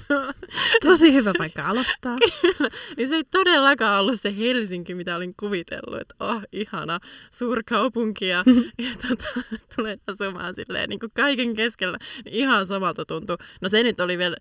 Tosi 0.82 1.12
hyvä 1.12 1.32
paikka 1.38 1.66
aloittaa. 1.66 2.16
niin 2.96 3.08
se 3.08 3.14
ei 3.14 3.24
todellakaan 3.24 4.00
ollut 4.00 4.20
se 4.20 4.36
Helsinki, 4.36 4.94
mitä 4.94 5.16
olin 5.16 5.34
kuvitellut, 5.40 6.00
että 6.00 6.14
oh, 6.20 6.42
ihana 6.52 7.00
suurkaupunki 7.30 8.28
ja, 8.28 8.44
ja 8.84 8.90
tota, 9.08 9.56
tulen 9.76 10.00
asumaan 10.06 10.54
silleen 10.54 10.88
niin 10.88 11.00
kuin 11.00 11.12
kaiken 11.14 11.54
keskellä. 11.54 11.98
Niin 12.24 12.34
ihan 12.34 12.66
samalta 12.66 13.04
tuntui. 13.04 13.36
No 13.60 13.68
se 13.68 13.82
nyt 13.82 14.00
oli 14.00 14.18
vielä 14.18 14.36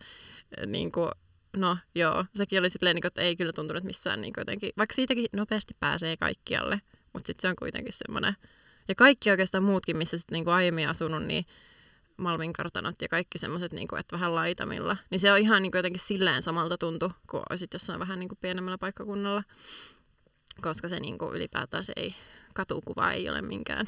eh, 0.58 0.68
niin 0.68 0.92
kuin, 0.92 1.12
no 1.56 1.78
joo, 1.96 2.26
sekin 2.36 2.60
oli 2.60 2.70
silleen, 2.70 2.96
niin 2.96 3.02
kuin, 3.02 3.08
että 3.08 3.22
ei 3.22 3.36
kyllä 3.36 3.54
tuntunut 3.54 3.84
missään 3.84 4.22
niin 4.22 4.34
jotenkin, 4.38 4.72
vaikka 4.78 4.96
siitäkin 4.96 5.26
nopeasti 5.34 5.74
pääsee 5.80 6.18
kaikkialle, 6.18 6.82
mutta 7.14 7.28
sitten 7.28 7.42
se 7.42 7.48
on 7.48 7.56
kuitenkin 7.56 7.94
semmoinen, 7.94 8.34
ja 8.88 8.96
kaikki 8.96 9.32
oikeastaan 9.32 9.64
muutkin, 9.64 9.98
missä 9.98 10.18
sitten 10.18 10.34
niin 10.34 10.48
aiemmin 10.48 10.90
asunut, 10.90 11.24
niin 11.24 11.46
Malmin 12.18 12.54
kartanot 12.54 12.96
ja 13.02 13.08
kaikki 13.08 13.38
semmoiset, 13.38 13.72
niin 13.72 13.88
kuin, 13.88 14.00
että 14.00 14.14
vähän 14.14 14.36
laitamilla. 14.36 14.98
Niin 15.10 15.20
se 15.20 15.32
on 15.32 15.38
ihan 15.38 15.62
niin 15.62 15.72
kuin 15.72 15.80
jotenkin 15.80 16.02
silleen 16.02 16.44
samalta 16.44 16.78
tuntu, 16.78 17.12
kuin 17.30 17.44
olisit 17.50 17.74
jossain 17.74 18.00
vähän 18.00 18.20
niin 18.20 18.30
kuin 18.30 18.40
pienemmällä 18.42 18.78
paikkakunnalla. 18.78 19.44
Koska 20.62 20.90
se 20.90 21.00
niin 21.00 21.18
kuin 21.18 21.36
ylipäätään 21.36 21.84
se 21.84 21.94
ei, 21.96 22.16
katukuva 22.54 23.12
ei 23.12 23.30
ole 23.30 23.42
minkään 23.42 23.86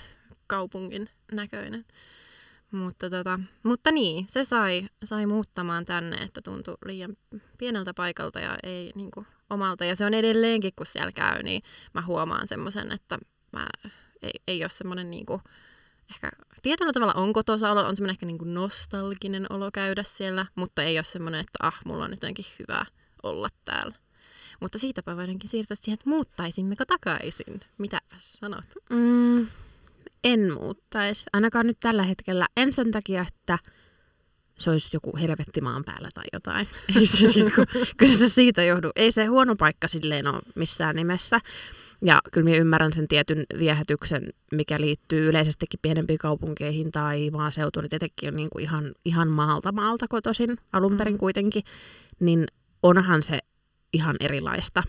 kaupungin 0.47 1.09
näköinen. 1.31 1.85
Mutta, 2.71 3.09
tota, 3.09 3.39
mutta 3.63 3.91
niin, 3.91 4.25
se 4.29 4.43
sai, 4.43 4.87
sai 5.03 5.25
muuttamaan 5.25 5.85
tänne, 5.85 6.17
että 6.17 6.41
tuntui 6.41 6.77
liian 6.85 7.15
pieneltä 7.57 7.93
paikalta 7.93 8.39
ja 8.39 8.57
ei 8.63 8.91
niin 8.95 9.11
kuin, 9.11 9.27
omalta. 9.49 9.85
Ja 9.85 9.95
se 9.95 10.05
on 10.05 10.13
edelleenkin, 10.13 10.73
kun 10.75 10.85
siellä 10.85 11.11
käy, 11.11 11.43
niin 11.43 11.61
mä 11.93 12.01
huomaan 12.01 12.47
semmoisen, 12.47 12.91
että 12.91 13.17
mä, 13.51 13.67
ei, 14.21 14.31
ei 14.47 14.63
ole 14.63 14.69
semmoinen 14.69 15.11
niin 15.11 15.25
kuin, 15.25 15.41
ehkä 16.09 16.31
tietyllä 16.61 16.93
tavalla 16.93 17.13
on 17.13 17.33
kotosa 17.33 17.71
olo, 17.71 17.87
on 17.87 17.95
semmoinen 17.95 18.13
ehkä 18.13 18.25
niin 18.25 18.37
kuin 18.37 18.53
nostalginen 18.53 19.45
olo 19.49 19.69
käydä 19.73 20.03
siellä, 20.03 20.45
mutta 20.55 20.83
ei 20.83 20.97
ole 20.97 21.03
semmoinen, 21.03 21.39
että 21.39 21.57
ah, 21.61 21.79
mulla 21.85 22.03
on 22.03 22.09
nyt 22.09 22.21
jotenkin 22.21 22.45
hyvä 22.59 22.85
olla 23.23 23.47
täällä. 23.65 23.95
Mutta 24.61 24.79
siitäpä 24.79 25.15
voidaankin 25.15 25.49
siirtyä 25.49 25.75
siihen, 25.75 25.93
että 25.93 26.09
muuttaisimmeko 26.09 26.85
takaisin. 26.85 27.61
Mitä 27.77 28.01
sanot? 28.19 28.65
Mm, 28.89 29.47
en 30.23 30.53
muuttaisi. 30.53 31.23
Ainakaan 31.33 31.67
nyt 31.67 31.77
tällä 31.79 32.03
hetkellä. 32.03 32.47
En 32.57 32.73
sen 32.73 32.91
takia, 32.91 33.25
että 33.27 33.59
se 34.57 34.71
olisi 34.71 34.89
joku 34.93 35.17
helvetti 35.17 35.61
maan 35.61 35.83
päällä 35.83 36.09
tai 36.13 36.23
jotain. 36.33 36.67
Ei 36.99 37.05
se, 37.05 37.27
niinku, 37.27 37.63
kyllä 37.97 38.13
se 38.13 38.29
siitä 38.29 38.63
johdu. 38.63 38.91
Ei 38.95 39.11
se 39.11 39.25
huono 39.25 39.55
paikka 39.55 39.87
silleen 39.87 40.27
ole 40.27 40.41
missään 40.55 40.95
nimessä. 40.95 41.39
Ja 42.01 42.21
kyllä 42.33 42.45
minä 42.45 42.57
ymmärrän 42.57 42.93
sen 42.93 43.07
tietyn 43.07 43.45
viehätyksen, 43.59 44.29
mikä 44.51 44.81
liittyy 44.81 45.29
yleisestikin 45.29 45.79
pienempiin 45.81 46.19
kaupunkeihin 46.19 46.91
tai 46.91 47.29
maaseutuun. 47.29 47.83
Niin 47.83 47.89
tietenkin 47.89 48.29
on 48.29 48.35
niin 48.35 48.49
kuin 48.51 48.63
ihan, 48.63 48.91
ihan 49.05 49.27
maalta 49.27 49.71
maalta 49.71 50.05
kotoisin 50.09 50.57
alun 50.73 50.97
perin 50.97 51.13
mm. 51.13 51.17
kuitenkin. 51.17 51.63
Niin 52.19 52.45
onhan 52.83 53.21
se 53.21 53.39
ihan 53.93 54.15
erilaista. 54.19 54.83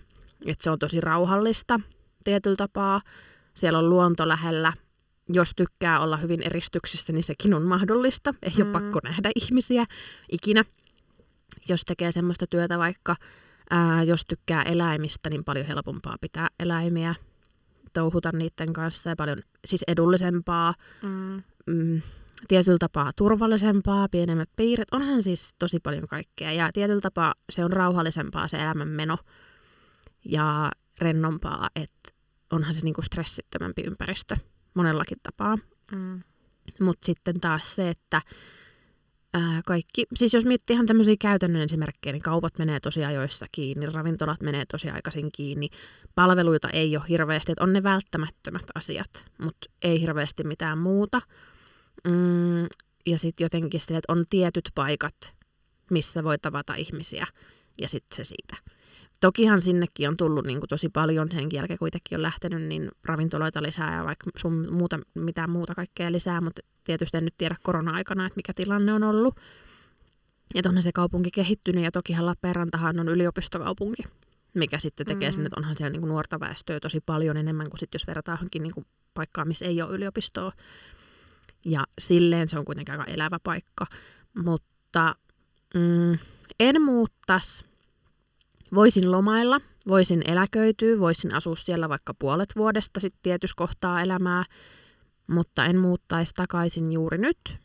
Että 0.46 0.64
se 0.64 0.70
on 0.70 0.78
tosi 0.78 1.00
rauhallista 1.00 1.80
tietyllä 2.24 2.56
tapaa. 2.56 3.02
Siellä 3.54 3.78
on 3.78 3.90
luonto 3.90 4.28
lähellä. 4.28 4.72
Jos 5.32 5.52
tykkää 5.56 6.00
olla 6.00 6.16
hyvin 6.16 6.42
eristyksissä, 6.42 7.12
niin 7.12 7.22
sekin 7.22 7.54
on 7.54 7.62
mahdollista. 7.62 8.34
Ei 8.42 8.52
mm. 8.58 8.62
ole 8.62 8.72
pakko 8.72 9.00
nähdä 9.02 9.30
ihmisiä 9.36 9.84
ikinä. 10.32 10.64
Jos 11.68 11.84
tekee 11.84 12.12
semmoista 12.12 12.46
työtä 12.46 12.78
vaikka, 12.78 13.16
ää, 13.70 14.02
jos 14.02 14.24
tykkää 14.24 14.62
eläimistä, 14.62 15.30
niin 15.30 15.44
paljon 15.44 15.66
helpompaa 15.66 16.16
pitää 16.20 16.48
eläimiä 16.60 17.14
touhuta 17.92 18.30
niiden 18.32 18.72
kanssa 18.72 19.10
ja 19.10 19.16
paljon 19.16 19.38
siis 19.66 19.84
edullisempaa. 19.88 20.74
Mm. 21.02 21.42
Mm, 21.66 22.02
tietyllä 22.48 22.78
tapaa 22.78 23.12
turvallisempaa, 23.16 24.08
pienemmät 24.08 24.48
piirit. 24.56 24.92
Onhan 24.92 25.22
siis 25.22 25.54
tosi 25.58 25.80
paljon 25.80 26.08
kaikkea 26.08 26.52
ja 26.52 26.70
tietyllä 26.74 27.00
tapaa 27.00 27.34
se 27.50 27.64
on 27.64 27.72
rauhallisempaa 27.72 28.48
se 28.48 28.56
elämänmeno 28.56 29.16
ja 30.24 30.70
rennompaa, 31.00 31.68
että 31.76 32.10
onhan 32.52 32.74
se 32.74 32.80
niinku 32.84 33.02
stressittömämpi 33.02 33.82
ympäristö 33.82 34.36
monellakin 34.78 35.18
tapaa. 35.22 35.58
Mm. 35.92 36.20
Mutta 36.80 37.06
sitten 37.06 37.40
taas 37.40 37.74
se, 37.74 37.90
että 37.90 38.22
ää, 39.34 39.60
kaikki, 39.66 40.04
siis 40.14 40.34
jos 40.34 40.44
miettii 40.44 40.74
ihan 40.74 40.86
tämmöisiä 40.86 41.16
käytännön 41.20 41.62
esimerkkejä, 41.62 42.12
niin 42.12 42.22
kaupat 42.22 42.58
menee 42.58 42.80
tosi 42.80 43.04
ajoissa 43.04 43.46
kiinni, 43.52 43.86
ravintolat 43.86 44.40
menee 44.40 44.64
tosi 44.72 44.90
aikaisin 44.90 45.32
kiinni, 45.32 45.68
palveluita 46.14 46.70
ei 46.70 46.96
ole 46.96 47.04
hirveästi, 47.08 47.52
että 47.52 47.64
on 47.64 47.72
ne 47.72 47.82
välttämättömät 47.82 48.64
asiat, 48.74 49.10
mutta 49.38 49.70
ei 49.82 50.00
hirveästi 50.00 50.44
mitään 50.44 50.78
muuta. 50.78 51.22
Mm, 52.04 52.66
ja 53.06 53.18
sitten 53.18 53.44
jotenkin 53.44 53.80
sille, 53.80 53.98
että 53.98 54.12
on 54.12 54.24
tietyt 54.30 54.70
paikat, 54.74 55.34
missä 55.90 56.24
voi 56.24 56.38
tavata 56.38 56.74
ihmisiä, 56.74 57.26
ja 57.80 57.88
sitten 57.88 58.16
se 58.16 58.24
siitä. 58.24 58.77
Tokihan 59.20 59.62
sinnekin 59.62 60.08
on 60.08 60.16
tullut 60.16 60.46
niin 60.46 60.58
kuin 60.58 60.68
tosi 60.68 60.88
paljon 60.88 61.30
sen 61.30 61.48
jälkeen, 61.52 61.78
kuitenkin 61.78 62.18
on 62.18 62.22
lähtenyt, 62.22 62.62
niin 62.62 62.88
ravintoloita 63.04 63.62
lisää 63.62 63.96
ja 63.96 64.04
vaikka 64.04 64.30
sun 64.36 64.68
muuta, 64.70 64.98
mitään 65.14 65.50
muuta 65.50 65.74
kaikkea 65.74 66.12
lisää, 66.12 66.40
mutta 66.40 66.62
tietysti 66.84 67.16
en 67.16 67.24
nyt 67.24 67.34
tiedä 67.38 67.56
korona-aikana, 67.62 68.26
että 68.26 68.36
mikä 68.36 68.52
tilanne 68.54 68.92
on 68.92 69.04
ollut. 69.04 69.36
Ja 70.54 70.62
onhan 70.66 70.82
se 70.82 70.92
kaupunki 70.92 71.30
kehittynyt 71.30 71.84
ja 71.84 71.90
tokihan 71.90 72.26
Lappeenrantahan 72.26 73.00
on 73.00 73.08
yliopistokaupunki, 73.08 74.02
mikä 74.54 74.78
sitten 74.78 75.06
tekee 75.06 75.30
mm. 75.30 75.34
sen, 75.34 75.46
että 75.46 75.60
onhan 75.60 75.76
siellä 75.76 75.92
niin 75.92 76.00
kuin 76.00 76.08
nuorta 76.08 76.40
väestöä 76.40 76.80
tosi 76.80 77.00
paljon 77.00 77.36
enemmän 77.36 77.70
kuin 77.70 77.78
sit, 77.78 77.92
jos 77.92 78.06
verrataan 78.06 78.38
johonkin 78.38 78.62
niin 78.62 78.74
kuin 78.74 78.86
paikkaan, 79.14 79.48
missä 79.48 79.64
ei 79.64 79.82
ole 79.82 79.94
yliopistoa. 79.94 80.52
Ja 81.64 81.84
silleen 81.98 82.48
se 82.48 82.58
on 82.58 82.64
kuitenkin 82.64 82.92
aika 82.92 83.12
elävä 83.12 83.38
paikka. 83.44 83.86
Mutta 84.44 85.14
mm, 85.74 86.18
en 86.60 86.82
muuttaisi. 86.82 87.67
Voisin 88.74 89.10
lomailla, 89.10 89.60
voisin 89.88 90.22
eläköityä, 90.30 90.98
voisin 90.98 91.34
asua 91.34 91.56
siellä 91.56 91.88
vaikka 91.88 92.14
puolet 92.14 92.48
vuodesta 92.56 93.00
sitten 93.00 93.20
tietyssä 93.22 93.54
kohtaa 93.56 94.02
elämää, 94.02 94.44
mutta 95.26 95.64
en 95.64 95.78
muuttaisi 95.78 96.34
takaisin 96.34 96.92
juuri 96.92 97.18
nyt. 97.18 97.58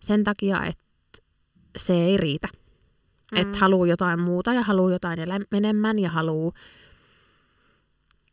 Sen 0.00 0.24
takia, 0.24 0.64
että 0.64 0.84
se 1.78 1.92
ei 1.92 2.16
riitä. 2.16 2.48
Mm. 3.32 3.38
Että 3.38 3.58
haluaa 3.58 3.86
jotain 3.86 4.20
muuta 4.20 4.52
ja 4.52 4.62
haluaa 4.62 4.92
jotain 4.92 5.18
enemmän 5.52 5.98
ja 5.98 6.10
haluaa 6.10 6.52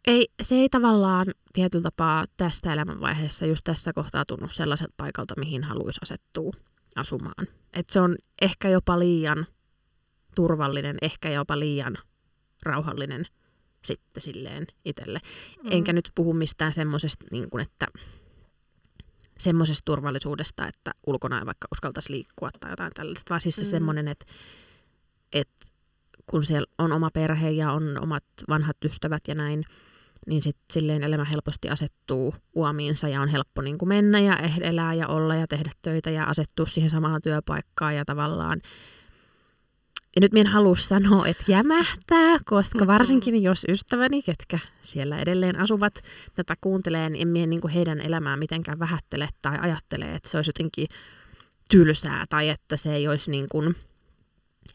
ei, 0.08 0.28
se 0.42 0.56
ei 0.56 0.70
tavallaan 0.70 1.28
tietyllä 1.54 1.84
tapaa 1.84 2.26
tästä 2.38 2.74
elämänvaiheessa 2.74 3.46
just 3.46 3.64
tässä 3.64 3.94
kohtaa 3.94 4.26
tunnu 4.26 4.48
sellaiset 4.50 4.94
paikalta, 4.98 5.34
mihin 5.38 5.64
haluaisi 5.64 6.00
asettua 6.04 6.52
asumaan. 6.96 7.48
Et 7.74 7.90
se 7.90 8.00
on 8.00 8.16
ehkä 8.42 8.70
jopa 8.70 9.00
liian 9.00 9.46
turvallinen, 10.38 10.98
ehkä 11.02 11.30
jopa 11.30 11.60
liian 11.60 11.98
rauhallinen 12.64 13.26
sitten 13.86 14.24
silleen 14.24 14.68
itselle. 14.86 15.20
Mm. 15.64 15.72
Enkä 15.72 15.94
nyt 15.94 16.12
puhu 16.16 16.34
mistään 16.34 16.74
semmoisesta, 16.74 17.26
niin 17.32 17.50
kuin, 17.50 17.62
että 17.62 17.88
semmoisesta 19.40 19.86
turvallisuudesta, 19.86 20.68
että 20.68 20.92
ulkona 21.08 21.40
ei 21.40 21.46
vaikka 21.46 21.68
uskaltaisi 21.72 22.12
liikkua 22.12 22.50
tai 22.60 22.72
jotain 22.72 22.92
tällaista, 22.96 23.30
vaan 23.30 23.42
siis 23.42 23.56
se 23.56 23.62
mm. 23.62 23.70
semmoinen, 23.70 24.08
että, 24.08 24.26
että 25.34 25.66
kun 26.30 26.46
siellä 26.46 26.68
on 26.78 26.92
oma 26.92 27.10
perhe 27.14 27.50
ja 27.50 27.72
on 27.72 28.04
omat 28.04 28.26
vanhat 28.50 28.78
ystävät 28.86 29.24
ja 29.28 29.36
näin, 29.36 29.64
niin 30.28 30.42
sitten 30.42 30.66
silleen 30.74 31.04
elämä 31.04 31.26
helposti 31.26 31.70
asettuu 31.70 32.36
uomiinsa 32.54 33.08
ja 33.08 33.22
on 33.22 33.28
helppo 33.28 33.62
niin 33.62 33.78
kuin 33.78 33.90
mennä 33.90 34.20
ja 34.20 34.38
elää 34.62 34.94
ja 34.94 35.08
olla 35.08 35.36
ja 35.36 35.48
tehdä 35.48 35.72
töitä 35.82 36.10
ja 36.10 36.24
asettua 36.24 36.66
siihen 36.66 36.90
samaan 36.90 37.22
työpaikkaan 37.22 37.96
ja 37.96 38.06
tavallaan 38.06 38.62
ja 40.16 40.22
nyt 40.22 40.34
minä 40.34 40.42
en 40.42 40.54
halua 40.54 40.76
sanoa, 40.76 41.28
että 41.28 41.44
jämähtää, 41.48 42.38
koska 42.46 42.88
varsinkin 42.88 43.44
jos 43.44 43.66
ystäväni, 43.70 44.22
ketkä 44.22 44.60
siellä 44.84 45.20
edelleen 45.20 45.60
asuvat, 45.60 46.04
tätä 46.34 46.56
kuuntelee, 46.62 47.10
niin 47.10 47.22
en 47.22 47.28
minä 47.28 47.46
niin 47.46 47.62
kuin 47.62 47.74
heidän 47.74 48.02
elämää 48.02 48.38
mitenkään 48.38 48.80
vähättele 48.80 49.30
tai 49.42 49.58
ajattele, 49.62 50.16
että 50.16 50.30
se 50.30 50.38
olisi 50.38 50.50
jotenkin 50.50 50.88
tylsää 51.70 52.26
tai 52.30 52.50
että 52.50 52.78
se 52.78 52.94
ei 52.94 53.08
olisi 53.08 53.32
niin 53.32 53.46
kuin 53.52 53.76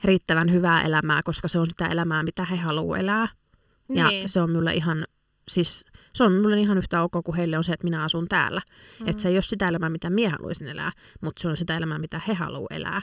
riittävän 0.05 0.53
hyvää 0.53 0.83
elämää, 0.83 1.21
koska 1.25 1.49
se 1.49 1.59
on 1.59 1.67
sitä 1.67 1.87
elämää, 1.87 2.23
mitä 2.23 2.45
he 2.45 2.57
haluavat 2.57 3.01
elää. 3.01 3.29
Ja 3.89 4.09
niin. 4.09 4.29
se 4.29 4.41
on 4.41 4.51
minulle 4.51 4.75
ihan 4.75 5.05
siis 5.49 5.85
se 6.13 6.25
on 6.25 6.33
mulle 6.33 6.61
ihan 6.61 6.79
yhtä 6.79 7.03
ok 7.03 7.13
kuin 7.25 7.37
heille 7.37 7.57
on 7.57 7.65
se, 7.65 7.73
että 7.73 7.85
minä 7.85 8.05
asun 8.05 8.29
täällä. 8.29 8.61
Mm. 9.01 9.09
Että 9.09 9.23
se 9.23 9.29
ei 9.29 9.37
ole 9.37 9.43
sitä 9.43 9.69
elämää, 9.69 9.91
mitä 9.91 10.11
minä 10.11 10.31
haluaisin 10.31 10.69
elää, 10.69 10.93
mutta 11.21 11.43
se 11.43 11.49
on 11.49 11.57
sitä 11.57 11.77
elämää, 11.77 11.99
mitä 11.99 12.21
he 12.29 12.35
haluavat 12.35 12.73
elää. 12.73 13.03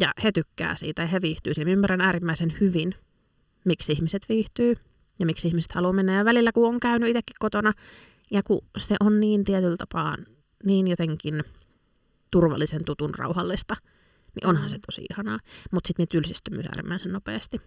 Ja 0.00 0.12
he 0.24 0.32
tykkää 0.32 0.76
siitä 0.76 1.02
ja 1.02 1.08
he 1.08 1.22
viihtyy 1.22 1.54
siinä. 1.54 1.70
Ymmärrän 1.70 2.00
äärimmäisen 2.00 2.54
hyvin, 2.60 2.94
miksi 3.64 3.92
ihmiset 3.92 4.28
viihtyy 4.28 4.74
ja 5.18 5.26
miksi 5.26 5.48
ihmiset 5.48 5.72
haluaa 5.72 5.92
mennä. 5.92 6.16
Ja 6.16 6.24
välillä, 6.24 6.52
kun 6.52 6.68
on 6.68 6.80
käynyt 6.80 7.08
itsekin 7.08 7.36
kotona 7.38 7.72
ja 8.30 8.42
kun 8.42 8.60
se 8.78 8.96
on 9.00 9.20
niin 9.20 9.44
tietyllä 9.44 9.76
tapaa 9.76 10.14
niin 10.64 10.88
jotenkin 10.88 11.44
turvallisen 12.30 12.84
tutun 12.84 13.14
rauhallista, 13.14 13.74
niin 14.34 14.46
onhan 14.46 14.66
mm. 14.66 14.70
se 14.70 14.78
tosi 14.86 15.06
ihanaa. 15.10 15.38
Mutta 15.72 15.88
sitten 15.88 16.02
ne 16.02 16.06
tylsistyy 16.06 16.54
myös 16.56 16.66
äärimmäisen 16.66 17.12
nopeasti. 17.12 17.60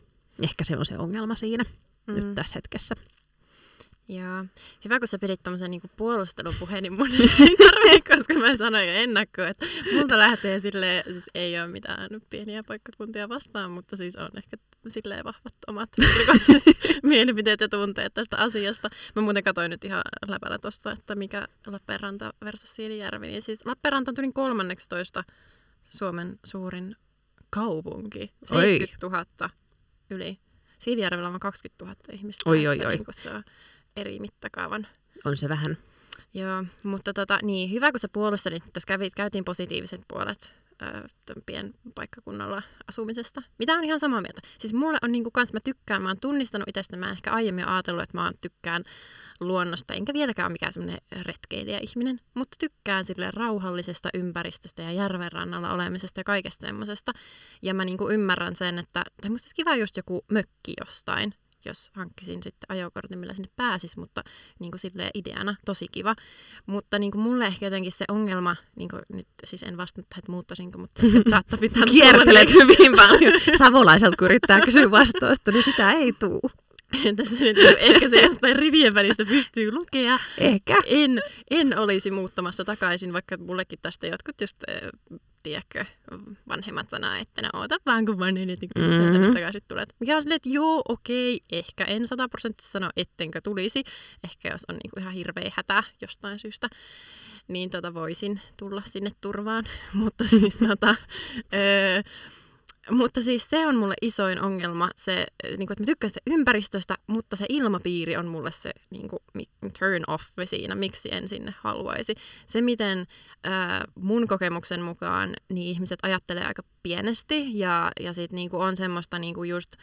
Ehkä 0.43 0.63
se 0.63 0.77
on 0.77 0.85
se 0.85 0.97
ongelma 0.97 1.35
siinä 1.35 1.63
mm. 2.07 2.15
nyt 2.15 2.35
tässä 2.35 2.55
hetkessä. 2.55 2.95
Joo. 4.09 4.45
Hyvä, 4.85 4.99
kun 4.99 5.07
sä 5.07 5.19
pidit 5.19 5.43
tämmöisen 5.43 5.71
niinku 5.71 5.89
puolustelupuheen, 5.97 6.83
niin 6.83 6.93
mun 6.93 7.11
ei 7.11 7.57
tarvitse, 7.65 8.15
koska 8.15 8.33
mä 8.33 8.57
sanoin 8.57 8.87
jo 8.87 8.93
ennakkoon, 8.93 9.47
että 9.47 9.65
multa 9.93 10.17
lähtee 10.17 10.59
silleen, 10.59 11.03
siis 11.11 11.25
ei 11.35 11.59
ole 11.59 11.67
mitään 11.67 12.09
pieniä 12.29 12.63
paikkakuntia 12.63 13.29
vastaan, 13.29 13.71
mutta 13.71 13.95
siis 13.95 14.15
on 14.15 14.29
ehkä 14.37 14.57
silleen 14.87 15.23
vahvat 15.23 15.53
omat 15.67 15.89
mielipiteet 17.03 17.61
ja 17.61 17.69
tunteet 17.69 18.13
tästä 18.13 18.37
asiasta. 18.37 18.89
Mä 19.15 19.21
muuten 19.21 19.43
katsoin 19.43 19.71
nyt 19.71 19.85
ihan 19.85 20.01
läpällä 20.27 20.59
tosta, 20.59 20.91
että 20.91 21.15
mikä 21.15 21.47
Lappeenranta 21.67 22.33
versus 22.45 22.75
Siilijärvi. 22.75 23.27
Niin 23.27 23.41
siis 23.41 23.65
Lappeenranta 23.65 24.13
tuli 24.13 24.31
13 24.33 25.23
Suomen 25.89 26.39
suurin 26.45 26.95
kaupunki. 27.49 28.33
70 28.43 29.07
000 29.07 29.49
yli. 30.09 30.39
Siilijärvellä 30.77 31.29
on 31.29 31.39
20 31.39 31.85
000 31.85 31.95
ihmistä. 32.11 32.49
Oi, 32.49 32.67
oi, 32.67 32.85
oi. 32.85 32.95
Niin 32.95 33.43
eri 33.95 34.19
mittakaavan. 34.19 34.87
On 35.25 35.37
se 35.37 35.49
vähän. 35.49 35.77
Joo, 36.33 36.63
mutta 36.83 37.13
tota, 37.13 37.39
niin, 37.43 37.71
hyvä 37.71 37.91
kun 37.91 37.99
sä 37.99 38.09
puolustelit, 38.13 38.63
tässä 38.73 38.87
kävi, 38.87 39.09
käytiin 39.09 39.45
positiiviset 39.45 40.01
puolet 40.07 40.55
pienpaikkakunnalla 41.45 42.61
asumisesta. 42.87 43.41
Mitä 43.59 43.73
on 43.73 43.83
ihan 43.83 43.99
samaa 43.99 44.21
mieltä. 44.21 44.41
Siis 44.57 44.73
mulle 44.73 44.97
on 45.01 45.11
niinku 45.11 45.31
kans, 45.31 45.53
mä 45.53 45.59
tykkään, 45.59 46.01
mä 46.01 46.09
oon 46.09 46.19
tunnistanut 46.21 46.69
itsestä, 46.69 46.97
mä 46.97 47.05
en 47.05 47.11
ehkä 47.11 47.31
aiemmin 47.31 47.67
ajatellut, 47.67 48.03
että 48.03 48.17
mä 48.17 48.23
oon 48.23 48.33
tykkään 48.41 48.83
luonnosta, 49.39 49.93
enkä 49.93 50.13
vieläkään 50.13 50.45
ole 50.45 50.51
mikään 50.51 50.73
semmoinen 50.73 51.01
retkeilijä-ihminen, 51.21 52.19
mutta 52.33 52.55
tykkään 52.59 53.05
sille 53.05 53.31
rauhallisesta 53.31 54.09
ympäristöstä 54.13 54.81
ja 54.81 54.91
järven 54.91 55.31
rannalla 55.31 55.73
olemisesta 55.73 56.19
ja 56.19 56.23
kaikesta 56.23 56.67
semmoisesta. 56.67 57.11
Ja 57.61 57.73
mä 57.73 57.85
niinku 57.85 58.09
ymmärrän 58.09 58.55
sen, 58.55 58.79
että 58.79 59.03
tai 59.21 59.29
musta 59.29 59.45
olisi 59.45 59.55
kiva 59.55 59.75
just 59.75 59.97
joku 59.97 60.25
mökki 60.31 60.73
jostain, 60.79 61.33
jos 61.65 61.91
hankkisin 61.93 62.43
sitten 62.43 62.65
ajokortin, 62.69 63.19
millä 63.19 63.33
sinne 63.33 63.49
pääsis, 63.55 63.97
mutta 63.97 64.23
niin 64.59 64.71
kuin 64.71 64.79
silleen 64.79 65.11
ideana 65.13 65.55
tosi 65.65 65.87
kiva. 65.91 66.15
Mutta 66.65 66.99
niin 66.99 67.11
kuin 67.11 67.21
mulle 67.21 67.45
ehkä 67.45 67.65
jotenkin 67.65 67.91
se 67.91 68.05
ongelma, 68.07 68.55
niin 68.75 68.89
kuin 68.89 69.01
nyt 69.13 69.27
siis 69.43 69.63
en 69.63 69.77
vastannut 69.77 70.09
tähän, 70.09 70.19
että 70.19 70.31
muuttaisinko, 70.31 70.77
mutta 70.77 71.01
saattaa 71.29 71.59
pitää 71.59 71.83
Kiertelet 71.91 72.53
hyvin 72.53 72.95
paljon. 72.95 73.41
Savolaiselta 73.57 74.17
kun 74.17 74.25
yrittää 74.25 74.61
kysyä 74.61 74.91
vastausta, 74.91 75.51
niin 75.51 75.63
sitä 75.63 75.91
ei 75.91 76.13
tule. 76.13 76.51
Tässä 77.15 77.45
nyt 77.45 77.57
ehkä 77.77 78.09
se 78.09 78.21
jostain 78.21 78.55
rivien 78.55 78.93
välistä 78.93 79.25
pystyy 79.25 79.71
lukea. 79.71 80.19
Ehkä. 80.37 80.75
En, 80.85 81.21
en 81.49 81.77
olisi 81.77 82.11
muuttamassa 82.11 82.65
takaisin, 82.65 83.13
vaikka 83.13 83.37
mullekin 83.37 83.79
tästä 83.81 84.07
jotkut 84.07 84.41
just 84.41 84.57
tiedätkö, 85.43 85.85
vanhemmat 86.47 86.89
sanoo, 86.89 87.13
että 87.13 87.41
no 87.41 87.49
oota 87.53 87.77
vaan 87.85 88.05
kun 88.05 88.19
vanhenit, 88.19 88.61
niin 88.61 88.69
kyllä 88.75 88.97
mm-hmm. 88.97 89.13
sieltä 89.13 89.33
takaisin 89.33 89.61
tulet. 89.67 89.95
Mikä 89.99 90.15
on 90.15 90.21
silleen, 90.21 90.35
että 90.35 90.49
joo, 90.49 90.81
okei, 90.89 91.41
ehkä 91.51 91.85
en 91.85 92.07
sataprosenttisesti 92.07 92.71
sano, 92.71 92.89
ettenkö 92.97 93.41
tulisi. 93.41 93.83
Ehkä 94.23 94.49
jos 94.49 94.65
on 94.69 94.75
niinku 94.75 94.99
ihan 94.99 95.13
hirveä 95.13 95.51
hätä 95.55 95.83
jostain 96.01 96.39
syystä, 96.39 96.69
niin 97.47 97.69
tota 97.69 97.93
voisin 97.93 98.41
tulla 98.57 98.81
sinne 98.85 99.11
turvaan. 99.21 99.65
Mutta 99.93 100.27
siis 100.27 100.57
tota, 100.57 100.95
öö, 101.53 102.01
mutta 102.91 103.21
siis 103.21 103.49
se 103.49 103.67
on 103.67 103.75
mulle 103.75 103.93
isoin 104.01 104.41
ongelma, 104.41 104.89
se, 104.95 105.25
niin 105.43 105.57
kuin, 105.57 105.71
että 105.71 105.81
mä 105.81 105.85
tykkään 105.85 106.09
sitä 106.09 106.19
ympäristöstä, 106.27 106.95
mutta 107.07 107.35
se 107.35 107.45
ilmapiiri 107.49 108.17
on 108.17 108.27
mulle 108.27 108.51
se 108.51 108.71
niin 108.89 109.09
kuin, 109.09 109.19
turn 109.79 110.03
off 110.07 110.25
siinä, 110.45 110.75
miksi 110.75 111.09
en 111.11 111.27
sinne 111.27 111.53
haluaisi. 111.57 112.15
Se, 112.47 112.61
miten 112.61 113.07
äh, 113.47 113.81
mun 113.95 114.27
kokemuksen 114.27 114.81
mukaan 114.81 115.33
niin 115.49 115.67
ihmiset 115.67 115.99
ajattelee 116.03 116.45
aika 116.45 116.61
pienesti 116.83 117.59
ja, 117.59 117.91
ja 117.99 118.13
sit 118.13 118.31
niin 118.31 118.49
on 118.53 118.77
semmoista 118.77 119.19
niin 119.19 119.35
kuin 119.35 119.49
just 119.49 119.75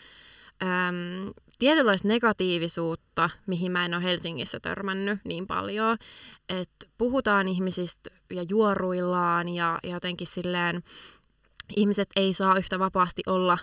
äm, 0.62 1.32
tietynlaista 1.58 2.08
negatiivisuutta, 2.08 3.30
mihin 3.46 3.72
mä 3.72 3.84
en 3.84 3.94
ole 3.94 4.02
Helsingissä 4.02 4.60
törmännyt 4.60 5.18
niin 5.24 5.46
paljon, 5.46 5.96
että 6.48 6.86
puhutaan 6.98 7.48
ihmisistä 7.48 8.10
ja 8.32 8.42
juoruillaan 8.48 9.48
ja, 9.48 9.78
ja 9.82 9.90
jotenkin 9.90 10.26
silleen 10.26 10.82
ihmiset 11.76 12.08
ei 12.16 12.32
saa 12.32 12.58
yhtä 12.58 12.78
vapaasti 12.78 13.22
olla, 13.26 13.58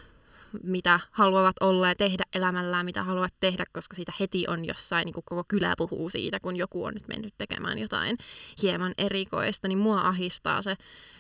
mitä 0.64 1.00
haluavat 1.12 1.56
olla 1.62 1.88
ja 1.88 1.96
tehdä 1.96 2.24
elämällään, 2.34 2.86
mitä 2.86 3.04
haluavat 3.04 3.34
tehdä, 3.40 3.66
koska 3.74 3.96
siitä 3.96 4.14
heti 4.20 4.46
on 4.48 4.66
jossain, 4.66 5.06
niin 5.06 5.14
kuin 5.14 5.24
koko 5.26 5.44
kylä 5.48 5.74
puhuu 5.78 6.10
siitä, 6.10 6.40
kun 6.40 6.56
joku 6.56 6.86
on 6.86 6.94
nyt 6.94 7.08
mennyt 7.08 7.34
tekemään 7.38 7.80
jotain 7.80 8.18
hieman 8.62 8.94
erikoista, 8.98 9.68
niin 9.68 9.78
mua 9.78 10.02
ahistaa 10.02 10.62
se 10.62 10.76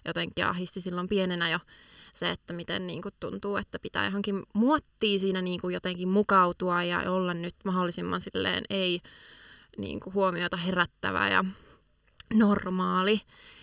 jotenkin 0.05 0.45
ahisti 0.45 0.81
silloin 0.81 1.07
pienenä 1.07 1.49
jo 1.49 1.59
se, 2.13 2.29
että 2.29 2.53
miten 2.53 2.87
niin 2.87 3.01
kuin 3.01 3.13
tuntuu, 3.19 3.57
että 3.57 3.79
pitää 3.79 4.05
johonkin 4.05 4.43
muottiin 4.53 5.19
siinä 5.19 5.41
niin 5.41 5.61
kuin 5.61 5.73
jotenkin 5.73 6.09
mukautua 6.09 6.83
ja 6.83 7.11
olla 7.11 7.33
nyt 7.33 7.55
mahdollisimman 7.65 8.21
silleen 8.21 8.63
ei 8.69 9.01
niin 9.77 9.99
kuin 9.99 10.13
huomiota 10.13 10.57
herättävä 10.57 11.29
ja 11.29 11.45
normaali. 12.33 13.21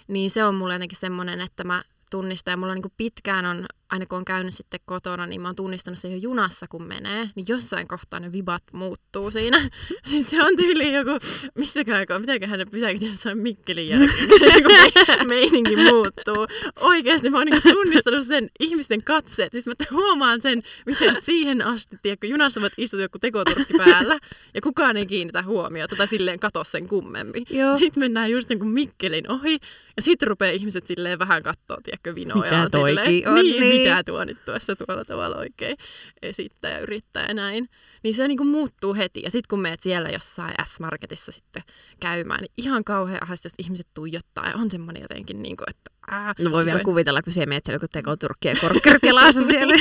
Niin 0.08 0.30
se 0.30 0.44
on 0.44 0.54
mulle 0.54 0.74
jotenkin 0.74 0.98
semmoinen, 0.98 1.40
että 1.40 1.64
mä 1.64 1.82
tunnistaa. 2.10 2.52
Ja 2.52 2.56
mulla 2.56 2.74
niin 2.74 2.82
kuin 2.82 2.94
pitkään 2.96 3.46
on, 3.46 3.66
aina 3.90 4.06
kun 4.06 4.18
on 4.18 4.24
käynyt 4.24 4.54
sitten 4.54 4.80
kotona, 4.84 5.26
niin 5.26 5.40
mä 5.40 5.48
oon 5.48 5.56
tunnistanut 5.56 5.98
se 5.98 6.08
jo 6.08 6.16
junassa, 6.16 6.66
kun 6.68 6.82
menee. 6.82 7.30
Niin 7.34 7.46
jossain 7.48 7.88
kohtaa 7.88 8.20
ne 8.20 8.32
vibat 8.32 8.62
muuttuu 8.72 9.30
siinä. 9.30 9.68
siis 10.10 10.30
se 10.30 10.42
on 10.42 10.56
tyyli 10.56 10.92
joku, 10.92 11.10
missäkään, 11.58 12.06
mitäköhän 12.18 12.58
ne 12.58 12.64
pysäkit 12.64 13.02
jossain 13.02 13.38
Mikkelin 13.38 13.88
jälkeen. 13.88 14.28
Joku 14.28 14.68
meininki 15.28 15.76
muuttuu. 15.76 16.46
Oikeasti 16.80 17.30
mä 17.30 17.36
oon 17.36 17.46
niin 17.46 17.62
tunnistanut 17.62 18.26
sen 18.26 18.48
ihmisten 18.60 19.02
katseet. 19.04 19.52
Siis 19.52 19.66
mä 19.66 19.72
huomaan 19.90 20.42
sen, 20.42 20.62
miten 20.86 21.16
siihen 21.20 21.62
asti, 21.62 21.96
tiedätkö, 22.02 22.26
junassa 22.26 22.60
voit 22.60 22.72
istua 22.76 23.00
joku 23.00 23.18
tekoturkki 23.18 23.74
päällä 23.76 24.18
ja 24.54 24.60
kukaan 24.60 24.96
ei 24.96 25.06
kiinnitä 25.06 25.42
huomiota 25.42 25.96
tai 25.96 26.08
silleen 26.08 26.40
katso 26.40 26.64
sen 26.64 26.88
kummempi. 26.88 27.44
Joo. 27.50 27.74
Sitten 27.74 28.00
mennään 28.00 28.30
just 28.30 28.48
niin 28.48 28.58
kuin 28.58 28.68
Mikkelin 28.68 29.32
ohi 29.32 29.58
ja 29.96 30.02
sitten 30.02 30.28
rupeaa 30.28 30.52
ihmiset 30.52 30.86
silleen 30.86 31.18
vähän 31.18 31.42
katsoa, 31.42 31.78
tiedätkö, 31.82 32.14
vinoja. 32.14 32.42
Mitä 32.42 32.68
toikin 32.70 33.28
on, 33.28 33.34
niin, 33.34 33.60
niin. 33.60 33.79
Mitä 33.82 34.04
tuo 34.04 34.24
nyt 34.24 34.44
tuossa 34.44 34.76
tuolla 34.76 35.04
tavalla 35.04 35.36
oikein 35.36 35.76
esittää 36.22 36.70
ja 36.70 36.78
yrittää 36.78 37.26
ja 37.26 37.34
näin. 37.34 37.68
Niin 38.02 38.14
se 38.14 38.28
niin 38.28 38.46
muuttuu 38.46 38.94
heti. 38.94 39.22
Ja 39.22 39.30
sitten 39.30 39.48
kun 39.50 39.60
meet 39.60 39.80
siellä 39.80 40.08
jossain 40.08 40.54
S-Marketissa 40.66 41.32
sitten 41.32 41.62
käymään, 42.00 42.40
niin 42.40 42.52
ihan 42.56 42.84
kauhean 42.84 43.22
ahasta, 43.22 43.46
jos 43.46 43.54
ihmiset 43.58 43.86
tuijottaa. 43.94 44.48
Ja 44.48 44.54
on 44.54 44.70
semmoinen 44.70 45.02
jotenkin, 45.02 45.42
niin 45.42 45.56
kuin, 45.56 45.70
että... 45.70 45.90
Ää, 46.10 46.34
no 46.38 46.50
voi 46.50 46.60
niin 46.60 46.66
vielä 46.66 46.84
kuvitella, 46.84 47.22
kun 47.22 47.32
siellä 47.32 47.48
meet 47.48 47.64
siellä 47.64 47.76
joku 47.76 47.86
tekoturkki 47.92 48.48
ja 48.48 48.56
korkkerit 48.60 49.02
siellä. 49.50 49.74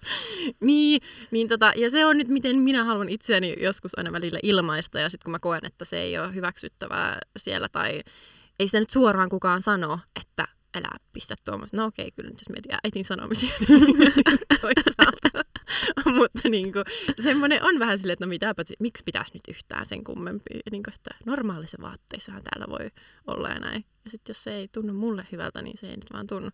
niin, 0.60 1.02
niin 1.30 1.48
tota, 1.48 1.72
ja 1.76 1.90
se 1.90 2.06
on 2.06 2.18
nyt, 2.18 2.28
miten 2.28 2.56
minä 2.56 2.84
haluan 2.84 3.08
itseäni 3.08 3.56
joskus 3.60 3.98
aina 3.98 4.12
välillä 4.12 4.38
ilmaista. 4.42 5.00
Ja 5.00 5.08
sitten 5.10 5.24
kun 5.24 5.32
mä 5.32 5.38
koen, 5.40 5.66
että 5.66 5.84
se 5.84 6.00
ei 6.00 6.18
ole 6.18 6.34
hyväksyttävää 6.34 7.18
siellä 7.36 7.68
tai 7.72 8.00
ei 8.58 8.68
sitä 8.68 8.80
nyt 8.80 8.90
suoraan 8.90 9.28
kukaan 9.28 9.62
sano, 9.62 9.98
että 10.20 10.48
älä 10.74 10.98
pistä 11.12 11.34
tuommoista. 11.44 11.76
No 11.76 11.86
okei, 11.86 12.10
kyllä 12.12 12.30
nyt 12.30 12.40
jos 12.40 12.48
mietitään 12.48 12.80
äitin 12.84 13.04
sanomisia, 13.04 13.50
niin 13.68 14.12
toisaalta. 14.60 15.44
Mutta 16.18 16.48
niin 16.48 16.72
kuin, 16.72 16.84
semmoinen 17.20 17.62
on 17.62 17.78
vähän 17.78 17.98
silleen, 17.98 18.12
että 18.12 18.26
no 18.26 18.28
mitäpä, 18.28 18.62
miksi 18.78 19.04
pitäisi 19.04 19.34
nyt 19.34 19.42
yhtään 19.48 19.86
sen 19.86 20.04
kummempi, 20.04 20.60
niin 20.70 20.82
kuin, 20.82 20.94
että 20.94 21.10
normaalissa 21.26 21.78
vaatteissahan 21.80 22.42
täällä 22.42 22.66
voi 22.70 22.90
olla 23.26 23.48
ja 23.48 23.58
näin. 23.58 23.84
Ja 24.04 24.10
sitten 24.10 24.30
jos 24.30 24.44
se 24.44 24.54
ei 24.54 24.68
tunnu 24.68 24.92
mulle 24.92 25.26
hyvältä, 25.32 25.62
niin 25.62 25.78
se 25.78 25.86
ei 25.90 25.96
nyt 25.96 26.12
vaan 26.12 26.26
tunnu. 26.26 26.48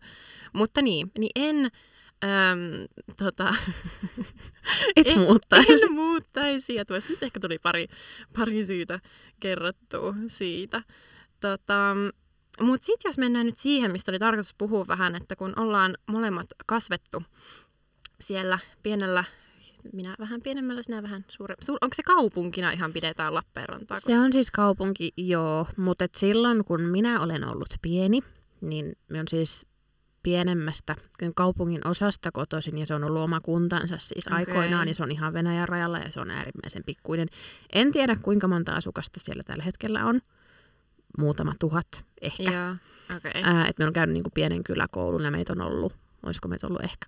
Mutta 0.53 0.81
niin, 0.81 1.11
niin 1.17 1.31
en... 1.35 1.71
Öm, 2.23 2.87
tota, 3.17 3.55
Et 4.95 5.07
en, 5.07 5.19
muuttaisi. 5.19 5.85
En 5.85 5.91
muuttaisi. 5.91 6.75
Ja 6.75 6.85
tuossa 6.85 7.09
nyt 7.09 7.23
ehkä 7.23 7.39
tuli 7.39 7.59
pari, 7.59 7.87
pari 8.35 8.65
syytä 8.65 8.99
kerrottua 9.39 10.15
siitä. 10.27 10.83
Tota, 11.39 11.95
Mutta 12.61 12.85
sitten 12.85 13.09
jos 13.09 13.17
mennään 13.17 13.45
nyt 13.45 13.57
siihen, 13.57 13.91
mistä 13.91 14.11
oli 14.11 14.19
tarkoitus 14.19 14.55
puhua 14.57 14.87
vähän, 14.87 15.15
että 15.15 15.35
kun 15.35 15.53
ollaan 15.59 15.97
molemmat 16.07 16.47
kasvettu 16.65 17.23
siellä 18.19 18.59
pienellä 18.83 19.23
minä 19.93 20.15
vähän 20.19 20.41
pienemmällä, 20.43 20.83
sinä 20.83 21.03
vähän 21.03 21.25
suurempi. 21.27 21.65
Suur, 21.65 21.77
onko 21.81 21.93
se 21.93 22.03
kaupunkina 22.03 22.71
ihan 22.71 22.93
pidetään 22.93 23.33
Lappeenrantaa? 23.33 23.99
Se 23.99 24.19
on 24.19 24.33
siis 24.33 24.51
kaupunki, 24.51 25.11
joo. 25.17 25.67
Mutta 25.77 26.05
silloin 26.15 26.65
kun 26.65 26.81
minä 26.81 27.21
olen 27.21 27.47
ollut 27.47 27.67
pieni, 27.81 28.19
niin 28.61 28.95
me 29.09 29.19
on 29.19 29.27
siis 29.27 29.65
pienemmästä 30.23 30.95
kaupungin 31.35 31.87
osasta 31.87 32.31
kotoisin 32.31 32.77
ja 32.77 32.85
se 32.85 32.95
on 32.95 33.03
ollut 33.03 33.21
oma 33.21 33.39
kuntansa 33.39 33.97
siis 33.97 34.27
okay. 34.27 34.37
aikoinaan 34.37 34.87
ja 34.87 34.95
se 34.95 35.03
on 35.03 35.11
ihan 35.11 35.33
Venäjän 35.33 35.69
rajalla 35.69 35.97
ja 35.97 36.11
se 36.11 36.19
on 36.19 36.31
äärimmäisen 36.31 36.83
pikkuinen. 36.85 37.27
En 37.73 37.91
tiedä 37.91 38.15
kuinka 38.21 38.47
monta 38.47 38.71
asukasta 38.71 39.19
siellä 39.23 39.43
tällä 39.45 39.63
hetkellä 39.63 40.05
on 40.05 40.21
muutama 41.17 41.53
tuhat 41.59 42.06
ehkä. 42.21 42.43
Joo, 42.43 42.75
okay. 43.17 43.31
Ää, 43.43 43.67
että 43.67 43.83
me 43.83 43.87
on 43.87 43.93
käynyt 43.93 44.13
niin 44.13 44.23
kuin 44.23 44.33
pienen 44.33 44.63
kyläkoulun 44.63 45.23
ja 45.23 45.31
meitä 45.31 45.53
on 45.55 45.61
ollut, 45.61 45.93
olisiko 46.23 46.47
meitä 46.47 46.67
ollut 46.67 46.83
ehkä 46.83 47.05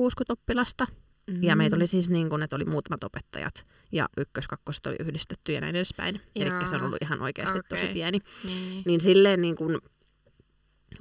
50-60 0.00 0.02
oppilasta. 0.28 0.86
Mm-hmm. 1.26 1.42
Ja 1.42 1.56
meitä 1.56 1.76
oli 1.76 1.86
siis 1.86 2.10
niin 2.10 2.28
kuin, 2.28 2.42
että 2.42 2.56
oli 2.56 2.64
muutamat 2.64 3.04
opettajat 3.04 3.66
ja 3.92 4.08
ykkös, 4.16 4.44
oli 4.86 4.96
yhdistetty 5.00 5.52
ja 5.52 5.60
näin 5.60 5.76
edespäin. 5.76 6.20
Eli 6.36 6.50
se 6.66 6.74
on 6.76 6.82
ollut 6.82 7.02
ihan 7.02 7.22
oikeasti 7.22 7.58
okay. 7.58 7.68
tosi 7.68 7.92
pieni. 7.92 8.18
Niin. 8.44 8.82
niin 8.86 9.00
silleen 9.00 9.42
niin 9.42 9.56
kuin, 9.56 9.78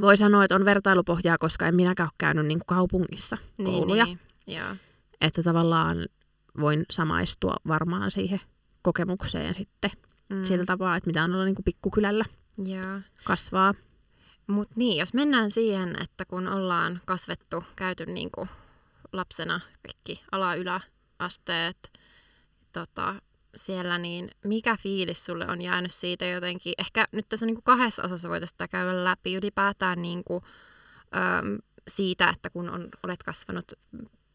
voi 0.02 0.17
sanoa, 0.17 0.43
että 0.43 0.56
on 0.56 0.65
vertailupohjaa, 0.65 1.38
koska 1.39 1.67
en 1.67 1.76
minäkään 1.76 2.08
ole 2.08 2.15
käynyt 2.17 2.46
niin 2.46 2.60
kuin 2.60 2.78
kaupungissa 2.78 3.38
niin, 3.58 3.65
kouluja. 3.65 4.06
Niin, 4.06 4.19
niin. 4.48 4.62
Että 5.22 5.43
tavallaan 5.43 6.06
voin 6.60 6.86
samaistua 6.91 7.56
varmaan 7.67 8.12
siihen 8.12 8.39
kokemukseen 8.82 9.56
sitten 9.56 9.91
mm. 10.30 10.43
sillä 10.43 10.65
tapaa, 10.65 10.96
että 10.96 11.10
mitä 11.10 11.24
on 11.24 11.34
olla 11.34 11.46
niin 11.46 11.56
kuin 11.56 11.63
pikkukylällä 11.63 12.26
ja. 12.66 13.02
kasvaa. 13.24 13.74
Mutta 14.48 14.74
niin, 14.78 14.98
jos 14.98 15.13
mennään 15.13 15.52
siihen, 15.52 16.02
että 16.02 16.26
kun 16.26 16.48
ollaan 16.48 17.02
kasvettu, 17.06 17.63
käyty 17.76 18.06
niin 18.06 18.32
kuin 18.32 18.50
lapsena 19.13 19.60
kaikki 19.86 20.24
ala-yläasteet 20.32 21.92
tota, 22.74 23.16
siellä, 23.56 23.98
niin 23.98 24.32
mikä 24.46 24.78
fiilis 24.78 25.26
sulle 25.26 25.48
on 25.48 25.62
jäänyt 25.62 25.92
siitä 25.92 26.26
jotenkin? 26.26 26.74
Ehkä 26.78 27.08
nyt 27.12 27.30
tässä 27.30 27.46
niin 27.46 27.56
kuin 27.56 27.63
kahdessa 27.63 28.04
osassa 28.04 28.30
voitaisiin 28.30 28.54
sitä 28.54 28.68
käydä 28.68 29.04
läpi 29.04 29.36
ylipäätään 29.36 30.02
niin 30.02 30.24
kuin, 30.24 30.44
äm, 31.16 31.58
siitä, 31.88 32.30
että 32.30 32.50
kun 32.50 32.70
on, 32.70 32.89
olet 33.04 33.24
kasvanut 33.24 33.72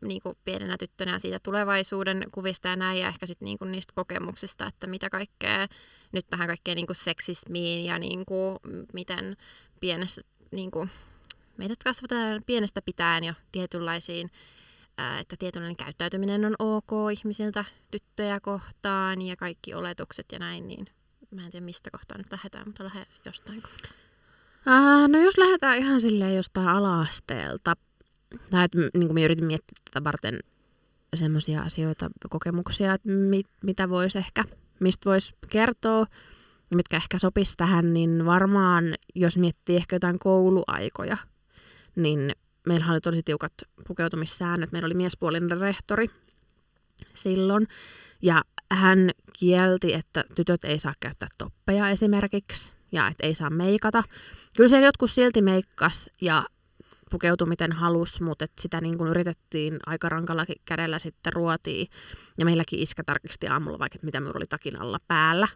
niin 0.01 0.23
kuin 0.23 0.37
pienenä 0.45 0.77
tyttönä 0.79 1.19
siitä 1.19 1.39
tulevaisuuden 1.43 2.27
kuvista 2.33 2.69
ja 2.69 2.77
näin, 2.77 3.01
ja 3.01 3.09
ehkä 3.09 3.27
sitten 3.27 3.47
niin 3.47 3.73
niistä 3.73 3.93
kokemuksista, 3.97 4.67
että 4.67 4.87
mitä 4.87 5.11
kaikkea 5.11 5.69
nyt 6.13 6.27
tähän 6.27 6.47
kaikkeen 6.47 6.77
niin 6.77 6.87
kuin 6.87 6.97
seksismiin 6.97 7.85
ja 7.85 7.99
niin 7.99 8.27
kuin, 8.27 8.59
miten 8.93 9.37
pienessä, 9.81 10.23
niin 10.51 10.71
kuin, 10.71 10.91
meidät 11.57 11.85
kasvatetaan 11.85 12.43
pienestä 12.47 12.83
pitäen 12.83 13.25
jo 13.25 13.35
tietynlaisiin 13.53 14.31
että 15.21 15.37
tietynlainen 15.39 15.77
käyttäytyminen 15.77 16.45
on 16.45 16.55
ok 16.59 16.91
ihmisiltä 17.13 17.65
tyttöjä 17.91 18.41
kohtaan 18.41 19.23
ja 19.23 19.37
kaikki 19.37 19.75
oletukset 19.75 20.27
ja 20.33 20.39
näin, 20.39 20.69
niin 20.69 20.87
mä 21.31 21.45
en 21.45 21.51
tiedä 21.51 21.67
mistä 21.67 21.91
kohtaa 21.91 22.19
nyt 22.19 22.33
lähdetään, 22.33 22.69
mutta 22.69 22.85
lähde 22.85 23.07
jostain 23.25 23.63
kohtaa. 23.63 23.93
Uh, 24.67 25.09
no 25.09 25.19
jos 25.19 25.39
lähdetään 25.39 25.79
ihan 25.79 26.01
silleen 26.01 26.37
jostain 26.37 26.69
ala-asteelta, 26.69 27.77
tai 28.51 28.65
että 28.65 28.79
niin 28.95 29.09
kuin 29.09 29.25
yritin 29.25 29.45
miettiä 29.45 29.79
tätä 29.85 30.05
varten 30.05 30.41
semmoisia 31.15 31.63
asioita, 31.63 32.11
kokemuksia, 32.31 32.95
että 32.95 33.09
mit, 33.09 33.47
mitä 33.63 33.89
voisi 33.89 34.19
ehkä, 34.19 34.45
mistä 34.81 35.11
voisi 35.11 35.35
kertoa, 35.51 36.07
mitkä 36.75 36.97
ehkä 36.97 37.19
sopisi 37.19 37.57
tähän, 37.57 37.95
niin 37.95 38.27
varmaan 38.27 38.95
jos 39.15 39.37
miettii 39.37 39.77
ehkä 39.77 39.97
jotain 39.97 40.19
kouluaikoja, 40.19 41.17
niin 41.97 42.33
meillähän 42.67 42.93
oli 42.93 43.01
tosi 43.01 43.23
tiukat 43.23 43.53
pukeutumissäännöt. 43.89 44.73
Meillä 44.73 44.87
oli 44.87 44.95
miespuolinen 44.95 45.61
rehtori 45.61 46.07
silloin, 47.15 47.67
ja 48.23 48.43
hän 48.71 49.11
kielti, 49.39 49.95
että 49.95 50.25
tytöt 50.35 50.65
ei 50.65 50.79
saa 50.79 50.93
käyttää 51.01 51.29
toppeja 51.39 51.91
esimerkiksi, 51.91 52.73
ja 52.93 53.09
että 53.09 53.27
ei 53.27 53.35
saa 53.35 53.51
meikata. 53.51 54.03
Kyllä 54.57 54.69
siellä 54.69 54.87
jotkut 54.87 55.11
silti 55.11 55.43
meikkas 55.43 56.11
ja 56.21 56.45
pukeutui 57.11 57.49
miten 57.49 57.73
halus, 57.73 58.21
mutta 58.21 58.45
et 58.45 58.53
sitä 58.61 58.81
niin 58.81 58.99
kuin 58.99 59.11
yritettiin 59.11 59.77
aika 59.87 60.09
rankalla 60.09 60.45
kädellä 60.65 60.99
sitten 60.99 61.33
ruotiin. 61.33 61.89
Ja 62.39 62.45
meilläkin 62.45 62.79
iskä 62.79 63.05
tarkisti 63.05 63.47
aamulla 63.47 63.79
vaikka, 63.79 63.97
että 63.97 64.05
mitä 64.05 64.21
minulla 64.21 64.37
oli 64.37 64.47
takin 64.47 64.81
alla 64.81 64.99
päällä. 65.09 65.49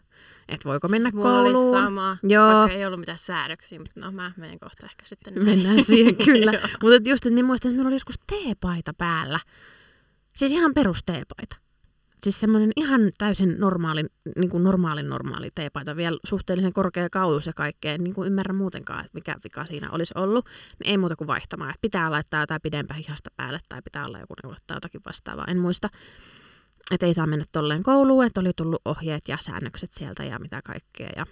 Että 0.48 0.68
voiko 0.68 0.88
mennä 0.88 1.10
siis 1.10 1.22
kouluun. 1.22 1.74
Oli 1.74 1.82
sama, 1.82 2.16
Joo. 2.22 2.52
vaikka 2.52 2.76
ei 2.76 2.86
ollut 2.86 3.00
mitään 3.00 3.18
säädöksiä, 3.18 3.78
mutta 3.78 4.00
no 4.00 4.12
mä 4.12 4.32
menen 4.36 4.58
kohta 4.58 4.86
ehkä 4.86 5.04
sitten. 5.06 5.34
Näin. 5.34 5.46
Mennään 5.46 5.84
siihen 5.84 6.16
kyllä. 6.26 6.52
mutta 6.82 7.10
just, 7.10 7.26
että 7.26 7.34
minä 7.34 7.46
muistan, 7.46 7.68
että 7.68 7.74
minulla 7.74 7.88
oli 7.88 7.94
joskus 7.94 8.20
teepaita 8.26 8.94
päällä. 8.94 9.40
Siis 10.36 10.52
ihan 10.52 10.74
perus 10.74 11.02
teepaita 11.06 11.56
siis 12.22 12.40
semmoinen 12.40 12.72
ihan 12.76 13.00
täysin 13.18 13.54
normaalin, 13.58 14.06
niin 14.36 14.50
kuin 14.50 14.64
normaalin 14.64 15.08
normaali 15.08 15.50
teepaita, 15.54 15.96
vielä 15.96 16.18
suhteellisen 16.24 16.72
korkea 16.72 17.10
kaulus 17.10 17.46
ja 17.46 17.52
kaikkea, 17.56 17.98
niin 17.98 18.14
kuin 18.14 18.26
ymmärrä 18.26 18.52
muutenkaan, 18.52 19.00
että 19.00 19.14
mikä 19.14 19.36
vika 19.44 19.66
siinä 19.66 19.90
olisi 19.90 20.14
ollut, 20.16 20.46
niin 20.78 20.90
ei 20.90 20.98
muuta 20.98 21.16
kuin 21.16 21.28
vaihtamaan, 21.28 21.70
että 21.70 21.80
pitää 21.80 22.10
laittaa 22.10 22.42
jotain 22.42 22.60
pidempää 22.62 22.96
hihasta 22.96 23.30
päälle 23.36 23.58
tai 23.68 23.82
pitää 23.82 24.06
olla 24.06 24.20
joku 24.20 24.34
neula 24.42 24.56
tai 24.66 24.76
jotakin 24.76 25.00
vastaavaa, 25.06 25.46
en 25.48 25.58
muista. 25.58 25.88
Että 26.90 27.06
ei 27.06 27.14
saa 27.14 27.26
mennä 27.26 27.44
tolleen 27.52 27.82
kouluun, 27.82 28.24
että 28.24 28.40
oli 28.40 28.50
tullut 28.56 28.82
ohjeet 28.84 29.28
ja 29.28 29.38
säännökset 29.40 29.92
sieltä 29.92 30.24
ja 30.24 30.38
mitä 30.38 30.60
kaikkea. 30.64 31.10
Ja 31.16 31.26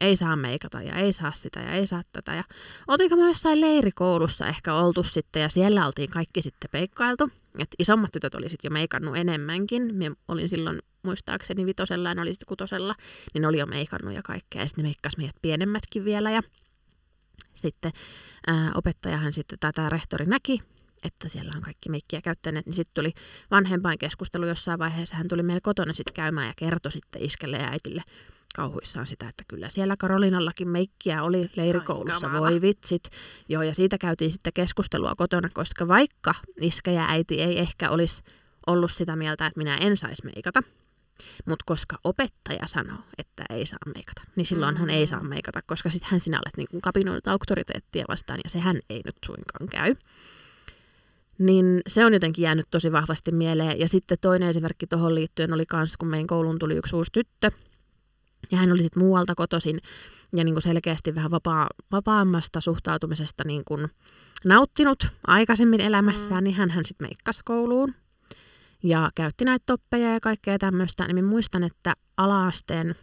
ei 0.00 0.16
saa 0.16 0.36
meikata 0.36 0.82
ja 0.82 0.94
ei 0.94 1.12
saa 1.12 1.32
sitä 1.32 1.60
ja 1.60 1.72
ei 1.72 1.86
saa 1.86 2.02
tätä. 2.12 2.34
Ja 2.34 2.44
oltiinko 2.88 3.16
me 3.16 3.28
jossain 3.28 3.60
leirikoulussa 3.60 4.46
ehkä 4.46 4.74
oltu 4.74 5.02
sitten 5.02 5.42
ja 5.42 5.48
siellä 5.48 5.86
oltiin 5.86 6.10
kaikki 6.10 6.42
sitten 6.42 6.70
peikkailtu. 6.72 7.30
Et 7.58 7.68
isommat 7.78 8.12
tytöt 8.12 8.34
oli 8.34 8.48
sitten 8.48 8.68
jo 8.68 8.72
meikannut 8.72 9.16
enemmänkin. 9.16 9.94
Minä 9.94 10.14
olin 10.28 10.48
silloin 10.48 10.82
muistaakseni 11.02 11.66
vitosella 11.66 12.08
ja 12.08 12.14
ne 12.14 12.22
oli 12.22 12.32
sitten 12.32 12.46
kutosella, 12.46 12.94
niin 13.34 13.42
ne 13.42 13.48
oli 13.48 13.58
jo 13.58 13.66
meikannut 13.66 14.14
ja 14.14 14.22
kaikkea. 14.22 14.62
Ja 14.62 14.66
sitten 14.66 14.82
ne 14.82 14.88
meikkasi 14.88 15.16
meidät 15.18 15.36
pienemmätkin 15.42 16.04
vielä 16.04 16.30
ja 16.30 16.42
sitten 17.54 17.92
ää, 18.46 18.72
opettajahan 18.74 19.32
sitten, 19.32 19.58
tai 19.58 19.72
tämä 19.72 19.88
rehtori 19.88 20.26
näki, 20.26 20.62
että 21.04 21.28
siellä 21.28 21.52
on 21.56 21.62
kaikki 21.62 21.90
meikkiä 21.90 22.20
käyttäneet, 22.20 22.66
niin 22.66 22.74
sitten 22.74 22.94
tuli 22.94 23.12
vanhempain 23.50 23.98
keskustelu 23.98 24.46
jossain 24.46 24.78
vaiheessa. 24.78 25.16
Hän 25.16 25.28
tuli 25.28 25.42
meille 25.42 25.60
kotona 25.60 25.92
sitten 25.92 26.14
käymään 26.14 26.46
ja 26.46 26.52
kertoi 26.56 26.92
sitten 26.92 27.22
iskelle 27.22 27.56
ja 27.56 27.68
äitille, 27.70 28.02
kauhuissaan 28.54 29.06
sitä, 29.06 29.28
että 29.28 29.44
kyllä 29.48 29.68
siellä 29.68 29.94
Karolinallakin 29.98 30.68
meikkiä 30.68 31.22
oli 31.22 31.50
leirikoulussa, 31.56 32.26
Ai, 32.26 32.40
voi 32.40 32.60
vitsit. 32.60 33.02
Joo, 33.48 33.62
ja 33.62 33.74
siitä 33.74 33.98
käytiin 33.98 34.32
sitten 34.32 34.52
keskustelua 34.52 35.12
kotona, 35.16 35.48
koska 35.54 35.88
vaikka 35.88 36.34
iskä 36.60 36.90
ja 36.90 37.06
äiti 37.08 37.42
ei 37.42 37.58
ehkä 37.58 37.90
olisi 37.90 38.22
ollut 38.66 38.92
sitä 38.92 39.16
mieltä, 39.16 39.46
että 39.46 39.58
minä 39.58 39.76
en 39.76 39.96
saisi 39.96 40.24
meikata, 40.24 40.62
mutta 41.46 41.64
koska 41.66 41.96
opettaja 42.04 42.66
sanoo, 42.66 42.98
että 43.18 43.44
ei 43.50 43.66
saa 43.66 43.78
meikata, 43.94 44.22
niin 44.36 44.46
silloin 44.46 44.76
hän 44.76 44.90
ei 44.90 45.06
saa 45.06 45.20
mm. 45.20 45.28
meikata, 45.28 45.60
koska 45.66 45.88
hän 46.02 46.20
sinä 46.20 46.38
olet 46.38 46.56
niin 46.56 46.82
kapinoinut 46.82 47.28
auktoriteettia 47.28 48.04
vastaan, 48.08 48.40
ja 48.44 48.50
sehän 48.50 48.78
ei 48.90 49.00
nyt 49.04 49.16
suinkaan 49.26 49.68
käy. 49.68 49.94
Niin 51.38 51.80
se 51.86 52.04
on 52.04 52.14
jotenkin 52.14 52.42
jäänyt 52.42 52.66
tosi 52.70 52.92
vahvasti 52.92 53.32
mieleen. 53.32 53.80
Ja 53.80 53.88
sitten 53.88 54.18
toinen 54.20 54.48
esimerkki 54.48 54.86
tuohon 54.86 55.14
liittyen 55.14 55.52
oli 55.52 55.64
myös, 55.72 55.96
kun 55.96 56.08
meidän 56.08 56.26
kouluun 56.26 56.58
tuli 56.58 56.74
yksi 56.74 56.96
uusi 56.96 57.12
tyttö, 57.12 57.50
ja 58.54 58.60
hän 58.60 58.72
oli 58.72 58.82
sitten 58.82 59.02
muualta 59.02 59.34
kotoisin 59.34 59.80
ja 60.36 60.44
niin 60.44 60.54
kuin 60.54 60.62
selkeästi 60.62 61.14
vähän 61.14 61.30
vapaa, 61.30 61.68
vapaammasta 61.92 62.60
suhtautumisesta 62.60 63.44
niin 63.46 63.62
kuin 63.64 63.88
nauttinut 64.44 65.06
aikaisemmin 65.26 65.80
elämässään, 65.80 66.42
mm. 66.42 66.44
niin 66.44 66.56
hän, 66.56 66.70
hän 66.70 66.84
sitten 66.84 67.08
meikkasi 67.08 67.42
kouluun 67.44 67.94
ja 68.82 69.10
käytti 69.14 69.44
näitä 69.44 69.62
toppeja 69.66 70.12
ja 70.12 70.20
kaikkea 70.20 70.58
tämmöistä. 70.58 71.06
Niin 71.12 71.24
muistan, 71.24 71.64
että 71.64 71.94
alaasteen 72.16 72.94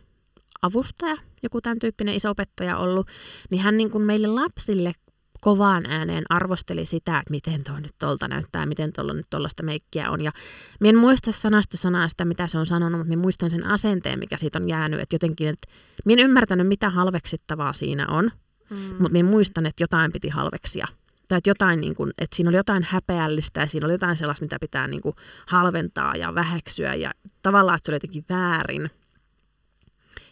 avustaja, 0.62 1.18
joku 1.44 1.62
tämän 1.62 1.80
tyyppinen 1.80 2.16
iso 2.16 2.30
opettaja 2.30 2.78
ollut, 2.78 3.08
niin 3.50 3.62
hän 3.62 3.78
niin 3.78 3.92
kuin 3.92 4.04
meille 4.04 4.28
lapsille 4.28 4.94
kovaan 5.42 5.86
ääneen 5.86 6.24
arvosteli 6.30 6.86
sitä, 6.86 7.20
että 7.20 7.32
miten 7.32 7.64
tuo 7.64 7.80
nyt 7.80 7.96
tuolta 8.00 8.28
näyttää, 8.28 8.66
miten 8.66 8.94
tuolla 8.94 9.14
nyt 9.14 9.30
tuollaista 9.30 9.64
meikkiä 9.64 10.10
on. 10.10 10.22
Ja 10.22 10.32
minä 10.80 10.90
en 10.90 10.96
muista 10.96 11.32
sanasta 11.32 11.78
sanaa 11.78 12.08
sitä, 12.08 12.26
mitä 12.26 12.48
se 12.48 12.58
on 12.58 12.66
sanonut, 12.66 13.00
mutta 13.00 13.10
minä 13.10 13.22
muistan 13.22 13.50
sen 13.50 13.68
asenteen, 13.68 14.20
mikä 14.20 14.38
siitä 14.38 14.60
on 14.60 14.70
jäänyt. 14.70 15.00
Että 15.00 15.16
jotenkin, 15.16 15.48
että 15.48 15.68
minä 16.06 16.22
en 16.22 16.26
ymmärtänyt, 16.26 16.68
mitä 16.68 16.90
halveksittavaa 16.90 17.74
siinä 17.74 18.08
on, 18.08 18.32
mm. 18.70 18.78
mutta 18.78 19.10
minä 19.10 19.30
muistan, 19.30 19.66
että 19.66 19.84
jotain 19.84 20.12
piti 20.12 20.30
halveksia. 20.30 20.88
Tai 21.28 21.38
että, 21.38 21.50
jotain, 21.50 21.82
niin 21.82 21.96
kuin, 21.96 22.12
että 22.18 22.36
siinä 22.36 22.50
oli 22.50 22.58
jotain 22.58 22.84
häpeällistä 22.84 23.60
ja 23.60 23.68
siinä 23.68 23.86
oli 23.86 23.94
jotain 23.94 24.18
sellaista, 24.18 24.46
mitä 24.46 24.58
pitää 24.62 24.88
niin 24.88 25.02
kuin 25.02 25.16
halventaa 25.48 26.16
ja 26.16 26.36
väheksyä. 26.36 26.96
Ja 26.96 27.12
tavallaan, 27.42 27.76
että 27.78 27.86
se 27.86 27.92
oli 27.92 27.96
jotenkin 27.96 28.26
väärin 28.30 28.90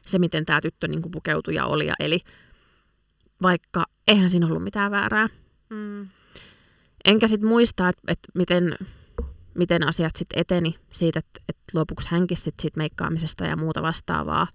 se, 0.06 0.20
miten 0.20 0.46
tämä 0.46 0.62
tyttö 0.62 0.88
niin 0.88 1.02
kuin 1.02 1.12
pukeutui 1.12 1.56
ja 1.56 1.66
oli. 1.66 1.88
Ja 1.88 1.94
eli 2.00 2.20
vaikka 3.42 3.86
eihän 4.08 4.30
siinä 4.30 4.48
ollut 4.48 4.64
mitään 4.64 4.92
väärää. 4.92 5.28
Mm. 5.70 6.08
Enkä 7.06 7.28
sitten 7.28 7.50
muista, 7.50 7.90
että 7.90 8.02
et 8.08 8.20
miten, 8.36 8.76
miten 9.54 9.88
asiat 9.88 10.16
sitten 10.16 10.40
eteni 10.40 10.76
siitä, 10.92 11.20
että 11.20 11.42
et 11.50 11.58
lopuksi 11.74 12.10
hänkin 12.12 12.38
sit 12.38 12.56
siitä 12.62 12.78
meikkaamisesta 12.78 13.46
ja 13.46 13.56
muuta 13.56 13.82
vastaavaa. 13.82 14.48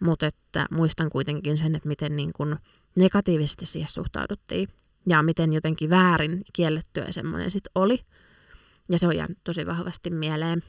Mutta 0.00 0.26
että 0.26 0.66
muistan 0.70 1.10
kuitenkin 1.10 1.56
sen, 1.56 1.74
että 1.74 1.88
miten 1.88 2.16
niin 2.16 2.30
kun 2.36 2.56
negatiivisesti 2.96 3.66
siihen 3.66 3.90
suhtauduttiin 3.90 4.68
ja 5.08 5.22
miten 5.22 5.52
jotenkin 5.52 5.90
väärin 5.90 6.42
kiellettyä 6.52 7.06
semmoinen 7.10 7.50
sitten 7.50 7.70
oli. 7.74 8.00
Ja 8.88 8.98
se 8.98 9.06
on 9.06 9.16
jäänyt 9.16 9.38
tosi 9.44 9.66
vahvasti 9.66 10.10
mieleen. 10.10 10.62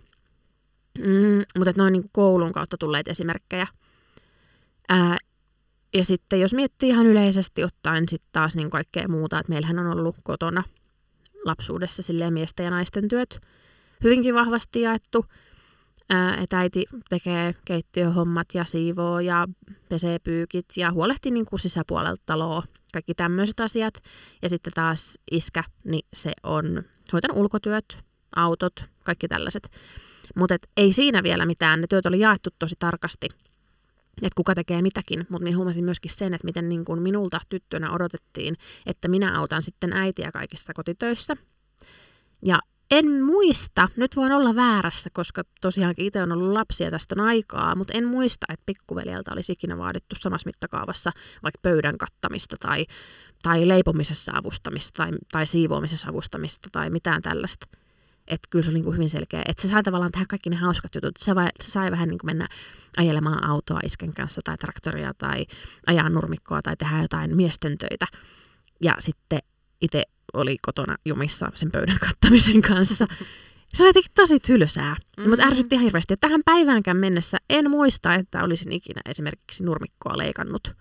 Mm, 0.97 1.43
mutta 1.57 1.73
noin 1.77 1.93
niin 1.93 2.10
koulun 2.12 2.51
kautta 2.51 2.77
tulleet 2.77 3.07
esimerkkejä. 3.07 3.67
Ää, 4.89 5.17
ja 5.93 6.06
sitten 6.06 6.39
jos 6.39 6.54
miettii 6.54 6.89
ihan 6.89 7.06
yleisesti 7.06 7.63
ottaen 7.63 8.10
sitten 8.10 8.30
taas 8.32 8.56
niin 8.56 8.69
kaikkea 8.69 9.08
muuta, 9.08 9.39
että 9.39 9.49
meillähän 9.49 9.80
on 9.80 9.88
ollut 9.88 10.15
kotona 10.23 10.63
lapsuudessa 11.45 12.01
silleen 12.01 12.34
miesten 12.34 12.63
ja 12.63 12.69
naisten 12.69 13.08
työt 13.08 13.39
hyvinkin 14.04 14.36
vahvasti 14.36 14.82
jaettu. 14.82 15.25
Että 16.41 16.60
äiti 16.60 16.86
tekee 17.10 17.54
keittiöhommat 17.65 18.47
ja 18.54 18.65
siivoo 18.65 19.19
ja 19.19 19.47
pesee 19.89 20.19
pyykit 20.19 20.65
ja 20.77 20.91
huolehtii 20.91 21.32
niin 21.32 21.45
kuin 21.45 21.60
sisäpuolelta 21.60 22.23
taloa, 22.25 22.63
kaikki 22.93 23.13
tämmöiset 23.13 23.60
asiat. 23.60 23.93
Ja 24.41 24.49
sitten 24.49 24.73
taas 24.73 25.19
iskä, 25.32 25.63
niin 25.84 26.08
se 26.13 26.32
on 26.43 26.84
hoitanut 27.13 27.38
ulkotyöt, 27.38 27.97
autot, 28.36 28.73
kaikki 29.04 29.27
tällaiset. 29.27 29.71
Mutta 30.36 30.58
ei 30.77 30.93
siinä 30.93 31.23
vielä 31.23 31.45
mitään, 31.45 31.82
ne 31.82 31.88
työt 31.88 32.06
oli 32.06 32.19
jaettu 32.19 32.49
tosi 32.60 32.75
tarkasti– 32.80 33.27
että 34.21 34.36
kuka 34.36 34.55
tekee 34.55 34.81
mitäkin, 34.81 35.25
mutta 35.29 35.45
niin 35.45 35.57
huomasin 35.57 35.86
myöskin 35.86 36.12
sen, 36.12 36.34
että 36.34 36.45
miten 36.45 36.69
niin 36.69 36.86
kuin 36.86 37.01
minulta 37.01 37.39
tyttönä 37.49 37.91
odotettiin, 37.91 38.55
että 38.86 39.07
minä 39.07 39.39
autan 39.39 39.63
sitten 39.63 39.93
äitiä 39.93 40.31
kaikissa 40.31 40.73
kotitöissä. 40.73 41.36
Ja 42.45 42.60
en 42.91 43.23
muista, 43.23 43.88
nyt 43.95 44.15
voin 44.15 44.31
olla 44.31 44.55
väärässä, 44.55 45.10
koska 45.13 45.43
tosiaankin 45.62 46.05
itse 46.05 46.21
on 46.21 46.31
ollut 46.31 46.53
lapsia 46.53 46.91
tästä 46.91 47.15
on 47.17 47.25
aikaa, 47.27 47.75
mutta 47.75 47.93
en 47.97 48.07
muista, 48.07 48.45
että 48.49 48.63
pikkuveljeltä 48.65 49.31
olisi 49.34 49.51
ikinä 49.51 49.77
vaadittu 49.77 50.15
samassa 50.19 50.47
mittakaavassa 50.47 51.12
vaikka 51.43 51.60
pöydän 51.62 51.97
kattamista 51.97 52.55
tai, 52.60 52.86
tai 53.43 53.67
leipomisessa 53.67 54.31
avustamista 54.36 54.97
tai, 54.97 55.12
tai 55.31 55.45
siivoamisessa 55.45 56.10
avustamista 56.10 56.69
tai 56.71 56.89
mitään 56.89 57.21
tällaista. 57.21 57.81
Että 58.32 58.48
kyllä 58.50 58.63
se 58.63 58.72
oli 58.72 58.82
niin 58.82 58.94
hyvin 58.94 59.10
selkeä. 59.10 59.41
Että 59.48 59.62
se 59.62 59.67
sai 59.67 59.84
tavallaan 59.84 60.12
tehdä 60.12 60.26
kaikki 60.30 60.50
ne 60.50 60.56
hauskat 60.56 60.96
jutut. 60.96 61.17
Se, 61.17 61.36
vai, 61.36 61.48
se 61.62 61.72
sai 61.72 61.91
vähän 61.91 62.10
niin 62.10 62.20
kuin 62.20 62.28
mennä 62.28 62.48
ajelemaan 62.98 63.44
autoa 63.44 63.80
isken 63.84 64.13
kanssa 64.13 64.41
tai 64.44 64.58
traktoria 64.58 65.13
tai 65.17 65.46
ajaa 65.88 66.10
nurmikkoa 66.10 66.62
tai 66.62 66.78
tehdä 66.78 67.02
jotain 67.02 67.36
miesten 67.36 67.78
töitä. 67.78 68.06
Ja 68.82 68.96
sitten 69.00 69.39
itse 69.82 70.04
oli 70.34 70.58
kotona 70.62 70.96
jumissa 71.06 71.52
sen 71.54 71.72
pöydän 71.72 71.98
kattamisen 72.08 72.62
kanssa. 72.62 73.08
Se 73.74 73.84
oli 73.84 73.89
jotenkin 73.89 74.12
tosi 74.15 74.39
tylsää. 74.39 74.96
Mm. 75.17 75.24
Mm. 75.24 75.30
Mutta 75.30 75.46
ärsytti 75.46 75.76
ihan 75.76 75.84
hirveästi. 75.84 76.13
että 76.13 76.28
Tähän 76.28 76.41
päiväänkään 76.46 76.98
mennessä 76.98 77.38
en 77.50 77.70
muista, 77.72 78.15
että 78.15 78.44
olisin 78.44 78.72
ikinä 78.72 79.02
esimerkiksi 79.06 79.63
nurmikkoa 79.63 80.17
leikannut. 80.17 80.76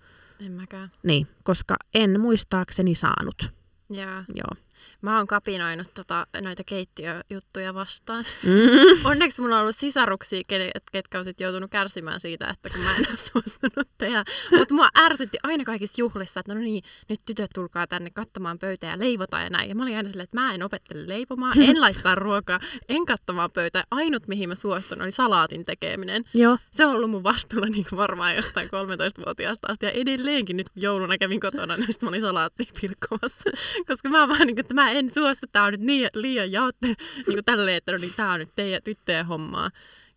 En 0.45 0.51
mäkään. 0.51 0.89
Niin, 1.03 1.27
koska 1.43 1.75
en 1.93 2.21
muistaakseni 2.21 2.95
saanut. 2.95 3.51
Jaa. 3.89 4.25
Joo. 4.35 4.63
Mä 5.01 5.17
oon 5.17 5.27
kapinoinut 5.27 5.93
tota, 5.93 6.27
noita 6.41 6.63
keittiöjuttuja 6.63 7.73
vastaan. 7.73 8.25
Mm. 8.43 9.05
Onneksi 9.05 9.41
mulla 9.41 9.55
on 9.55 9.61
ollut 9.61 9.75
sisaruksia, 9.75 10.41
ket- 10.53 10.81
ketkä 10.91 11.19
on 11.19 11.25
sit 11.25 11.39
joutunut 11.39 11.71
kärsimään 11.71 12.19
siitä, 12.19 12.47
että 12.47 12.69
kun 12.69 12.79
mä 12.79 12.95
en 12.95 13.05
ole 13.09 13.17
suostunut 13.31 13.87
tehdä. 13.97 14.23
Mutta 14.57 14.73
mua 14.73 14.89
ärsytti 14.99 15.37
aina 15.43 15.63
kaikissa 15.63 16.01
juhlissa, 16.01 16.39
että 16.39 16.53
no 16.53 16.61
niin, 16.61 16.83
nyt 17.09 17.19
tytöt 17.25 17.49
tulkaa 17.53 17.87
tänne 17.87 18.09
kattamaan 18.13 18.59
pöytää 18.59 18.91
ja 18.91 18.99
leivotaan 18.99 19.43
ja 19.43 19.49
näin. 19.49 19.69
Ja 19.69 19.75
mä 19.75 19.83
olin 19.83 19.97
aina 19.97 20.09
silleen, 20.09 20.23
että 20.23 20.39
mä 20.39 20.53
en 20.53 20.63
opettele 20.63 21.07
leipomaan, 21.07 21.61
en 21.61 21.81
laittaa 21.85 22.15
ruokaa, 22.15 22.59
en 22.89 23.05
kattamaan 23.05 23.49
pöytää. 23.53 23.83
Ainut, 23.91 24.27
mihin 24.27 24.49
mä 24.49 24.55
suostun, 24.55 25.01
oli 25.01 25.11
salaatin 25.11 25.65
tekeminen. 25.65 26.23
Joo. 26.33 26.57
Se 26.71 26.85
on 26.85 26.95
ollut 26.95 27.09
mun 27.09 27.23
vastuulla 27.23 27.67
niin 27.67 27.85
varmaan 27.95 28.35
jostain 28.35 28.67
13-vuotiaasta 28.67 29.67
asti. 29.71 29.85
Ja 29.85 29.91
edelleenkin 29.91 30.57
nyt 30.57 30.67
jouluna 30.75 31.17
kävin 31.17 31.39
kotona, 31.39 31.77
niin 31.77 31.87
sitten 31.87 32.07
mä 32.07 32.09
olin 32.09 32.21
salaatti 32.21 32.67
pilkkomassa. 32.81 33.49
Koska 33.87 34.09
mä 34.09 34.27
vaan 34.27 34.39
niin 34.39 34.55
kuin, 34.55 34.59
että 34.59 34.73
mä 34.73 34.90
en 34.91 35.13
suostu, 35.13 35.45
tää 35.51 35.63
on 35.63 35.71
nyt 35.71 35.81
niin, 35.81 36.09
liian 36.13 36.51
jaotte, 36.51 36.87
niin 36.87 37.25
kuin 37.25 37.45
tälleen, 37.45 37.77
että 37.77 37.91
no 37.91 37.97
niin, 37.97 38.13
tää 38.17 38.31
on 38.31 38.39
nyt 38.39 38.49
teidän 38.55 38.83
tyttöjen 38.83 39.25
hommaa. 39.25 39.69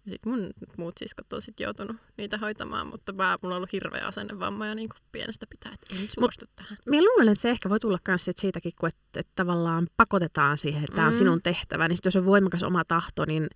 Ja 0.07 0.11
sit 0.11 0.27
mun 0.27 0.51
muut 0.77 0.95
siskot 0.99 1.33
on 1.33 1.43
sit 1.43 1.61
joutunut 1.61 1.97
niitä 2.17 2.39
hoitamaan, 2.39 2.87
mutta 2.87 3.13
mä, 3.13 3.39
mulla 3.43 3.55
on 3.55 3.57
ollut 3.57 3.73
hirveä 3.73 4.07
asennevamma 4.07 4.67
ja 4.67 4.75
niin 4.75 4.89
kuin 4.89 4.99
pienestä 5.13 5.47
pitää, 5.51 5.73
että 5.75 5.95
en 5.95 6.03
nyt 6.03 6.11
suostu 6.11 6.45
tähän. 6.57 6.79
Mä 6.87 6.97
luulen, 6.97 7.29
että 7.29 7.43
se 7.43 7.51
ehkä 7.51 7.69
voi 7.69 7.81
tulla 7.81 7.99
myös 8.09 8.31
siitäkin, 8.37 8.73
kun 8.81 8.89
että, 8.89 9.21
että 9.21 9.33
tavallaan 9.35 9.87
pakotetaan 9.97 10.59
siihen, 10.59 10.85
että 10.85 10.97
tämä 10.97 11.07
on 11.07 11.13
Mm. 11.13 11.19
sinun 11.19 11.43
tehtävä. 11.43 11.89
Niin 11.89 11.97
sit 11.97 12.05
jos 12.05 12.17
on 12.17 12.25
voimakas 12.25 12.63
oma 12.63 12.85
tahto, 12.85 13.25
niin 13.25 13.49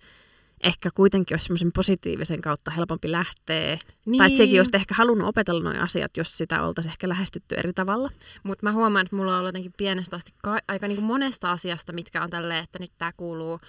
ehkä 0.62 0.88
kuitenkin 0.94 1.35
olisi 1.35 1.44
semmoisen 1.44 1.73
positiivisen 1.73 2.40
kautta 2.40 2.71
helpompi 2.71 3.12
lähteä. 3.12 3.79
Niin. 4.05 4.18
Tai 4.18 4.27
että 4.27 4.37
sekin 4.37 4.61
olisi 4.61 4.71
ehkä 4.75 4.94
halunnut 4.94 5.29
opetella 5.29 5.73
nuo 5.73 5.83
asiat, 5.83 6.16
jos 6.16 6.38
sitä 6.38 6.62
oltaisiin 6.62 6.90
ehkä 6.90 7.09
lähestytty 7.09 7.55
eri 7.55 7.73
tavalla. 7.73 8.11
Mutta 8.42 8.66
mä 8.66 8.73
huomaan, 8.73 9.07
että 9.07 9.16
mulla 9.16 9.33
on 9.33 9.38
ollut 9.38 9.49
jotenkin 9.49 9.73
pienestä 9.77 10.16
asti 10.16 10.31
ka- 10.42 10.61
aika 10.68 10.88
niinku 10.88 11.03
monesta 11.03 11.51
asiasta, 11.51 11.92
mitkä 11.92 12.23
on 12.23 12.31
tälleen, 12.31 12.64
että 12.64 12.79
nyt 12.79 12.92
tämä 12.99 13.12
kuuluu 13.16 13.61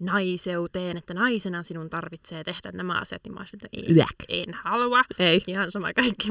naiseuteen, 0.00 0.96
että 0.96 1.14
naisena 1.14 1.62
sinun 1.62 1.90
tarvitsee 1.90 2.44
tehdä 2.44 2.72
nämä 2.72 2.98
asiat, 3.00 3.24
niin 3.24 3.34
mä 3.34 3.40
olisin, 3.40 3.60
että 3.64 3.68
en, 3.72 4.06
en 4.28 4.54
halua. 4.54 5.02
Ei. 5.18 5.42
Ihan 5.46 5.70
sama 5.70 5.92
kaikki, 5.92 6.28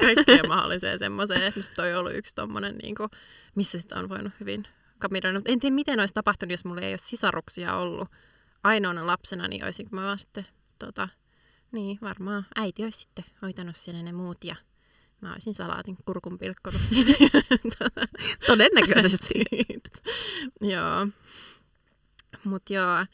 kaikkeen 0.00 0.48
mahdolliseen 0.48 0.98
semmoiseen, 0.98 1.42
että 1.42 1.60
toi 1.76 1.92
on 1.92 2.00
ollut 2.00 2.14
yksi 2.14 2.34
tommonen, 2.34 2.78
niinku, 2.82 3.08
missä 3.54 3.78
sitä 3.78 3.96
on 3.96 4.08
voinut 4.08 4.32
hyvin 4.40 4.64
kapinoida. 4.98 5.38
Mutta 5.38 5.52
en 5.52 5.60
tiedä, 5.60 5.74
miten 5.74 6.00
olisi 6.00 6.14
tapahtunut, 6.14 6.50
jos 6.50 6.64
mulla 6.64 6.80
ei 6.80 6.92
ole 6.92 6.98
sisaruksia 6.98 7.76
ollut 7.76 8.08
ainoana 8.64 9.06
lapsena, 9.06 9.48
niin 9.48 9.64
olisinko 9.64 9.96
mä 9.96 10.02
vaan 10.02 10.18
sitten, 10.18 10.46
tota, 10.78 11.08
niin 11.72 11.98
varmaan 12.02 12.46
äiti 12.56 12.84
olisi 12.84 12.98
sitten 12.98 13.24
hoitanut 13.42 13.76
siellä 13.76 14.02
ne 14.02 14.12
muut 14.12 14.44
ja 14.44 14.56
mä 15.20 15.32
olisin 15.32 15.54
salaatin 15.54 15.96
kurkun 16.04 16.38
pilkkonut 16.38 16.80
sinne. 16.82 17.14
Todennäköisesti. 18.46 19.34
joo. 20.60 21.08
Mut 22.44 22.70
joo, 22.70 23.06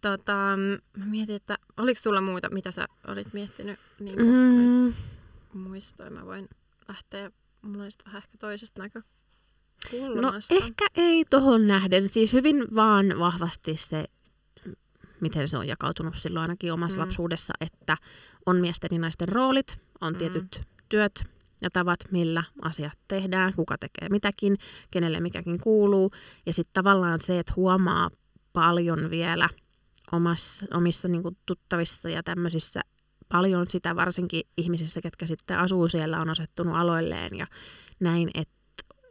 tota, 0.00 0.58
mä 0.96 1.04
mietin, 1.04 1.34
että 1.34 1.58
oliko 1.76 2.00
sulla 2.00 2.20
muuta, 2.20 2.50
mitä 2.50 2.70
sä 2.70 2.86
olit 3.06 3.32
miettinyt 3.32 3.78
niin 4.00 4.16
kuin 4.16 4.26
mm. 4.26 4.94
Muistoin? 5.60 6.12
Mä 6.12 6.26
voin 6.26 6.48
lähteä, 6.88 7.30
mulla 7.62 7.82
olisi 7.82 7.98
vähän 8.06 8.22
ehkä 8.24 8.38
toisesta 8.38 8.82
no 8.82 8.88
näkökulmasta. 8.88 10.54
ehkä 10.54 10.86
ei 10.94 11.24
tohon 11.24 11.66
nähden. 11.66 12.08
Siis 12.08 12.32
hyvin 12.32 12.64
vaan 12.74 13.06
vahvasti 13.18 13.76
se, 13.76 14.04
miten 15.24 15.48
se 15.48 15.58
on 15.58 15.68
jakautunut 15.68 16.14
silloin 16.16 16.42
ainakin 16.42 16.72
omassa 16.72 16.96
Mm. 16.96 17.00
mm. 17.00 17.06
lapsuudessa, 17.06 17.52
että 17.60 17.96
on 18.46 18.56
miesten 18.56 18.88
ja 18.92 18.98
naisten 18.98 19.28
roolit, 19.28 19.78
on 20.00 20.12
Mm. 20.12 20.18
tietyt 20.18 20.60
työt 20.88 21.24
ja 21.62 21.70
tavat, 21.70 22.00
millä 22.10 22.44
asiat 22.62 22.92
tehdään, 23.08 23.54
kuka 23.54 23.78
tekee 23.78 24.08
mitäkin, 24.08 24.56
kenelle 24.90 25.20
mikäkin 25.20 25.60
kuuluu. 25.60 26.10
Ja 26.46 26.52
sitten 26.52 26.74
tavallaan 26.74 27.20
se, 27.20 27.38
että 27.38 27.52
huomaa 27.56 28.10
paljon 28.52 29.10
vielä 29.10 29.48
omassa, 30.12 30.66
omissa 30.74 31.08
niin 31.08 31.22
kuin 31.22 31.36
tuttavissa 31.46 32.08
ja 32.08 32.22
tämmöisissä 32.22 32.80
paljon 33.28 33.66
sitä 33.70 33.96
varsinkin 33.96 34.42
ihmisissä, 34.56 35.00
ketkä 35.00 35.26
sitten 35.26 35.58
asuu 35.58 35.88
siellä, 35.88 36.20
on 36.20 36.30
asettunut 36.30 36.76
aloilleen 36.76 37.38
ja 37.38 37.46
näin, 38.00 38.30
että 38.34 38.54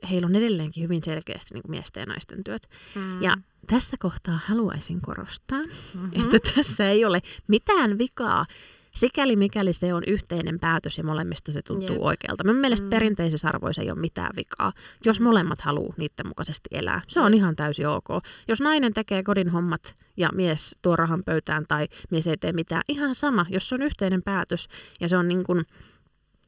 heillä 0.10 0.26
on 0.26 0.36
edelleenkin 0.36 0.84
hyvin 0.84 1.04
selkeästi 1.06 1.54
niin 1.54 1.62
kuin 1.62 1.72
miesten 1.72 2.02
ja 2.02 2.06
naisten 2.06 2.44
työt. 2.44 2.68
Mm. 2.96 3.22
Ja 3.22 3.38
tässä 3.68 3.98
kohtaa 4.00 4.40
haluaisin 4.46 5.02
korostaa, 5.02 5.60
mm-hmm. 5.64 6.02
mm-hmm. 6.02 6.36
että 6.36 6.52
tässä 6.56 6.90
ei 6.90 7.06
ole 7.06 7.22
mitään 7.48 7.98
vikaa, 7.98 8.46
sikäli 8.96 9.36
mikäli 9.36 9.74
se 9.74 9.94
on 9.94 10.04
yhteinen 10.08 10.60
päätös 10.60 10.98
ja 10.98 11.04
molemmista 11.04 11.52
se 11.52 11.62
tuntuu 11.62 11.96
Jep. 11.96 12.02
Oikealta. 12.02 12.44
Mun 12.44 12.56
mielestä 12.56 12.86
Mm. 12.86 12.90
perinteisissä 12.90 13.48
arvoissa 13.48 13.82
ei 13.82 13.92
ole 13.92 14.00
mitään 14.00 14.32
vikaa, 14.36 14.74
jos 15.06 15.20
Mm. 15.20 15.24
molemmat 15.24 15.62
haluaa 15.62 15.94
niiden 15.98 16.28
mukaisesti 16.28 16.70
elää. 16.72 17.02
Se 17.08 17.20
on 17.20 17.34
ihan 17.34 17.56
täysin 17.56 17.88
ok. 17.88 18.08
Jos 18.48 18.62
nainen 18.62 18.94
tekee 18.94 19.24
kodin 19.24 19.50
hommat 19.50 19.96
ja 20.18 20.30
mies 20.34 20.76
tuo 20.82 20.96
rahan 20.96 21.24
pöytään 21.26 21.66
tai 21.68 21.88
mies 22.10 22.28
ei 22.28 22.38
tee 22.38 22.54
mitään, 22.54 22.82
ihan 22.90 23.16
sama. 23.16 23.46
Jos 23.50 23.70
se 23.70 23.76
on 23.76 23.82
yhteinen 23.82 24.24
päätös 24.24 24.68
ja 25.00 25.08
se 25.10 25.18
on 25.18 25.28
niin 25.28 25.44
kuin 25.44 25.66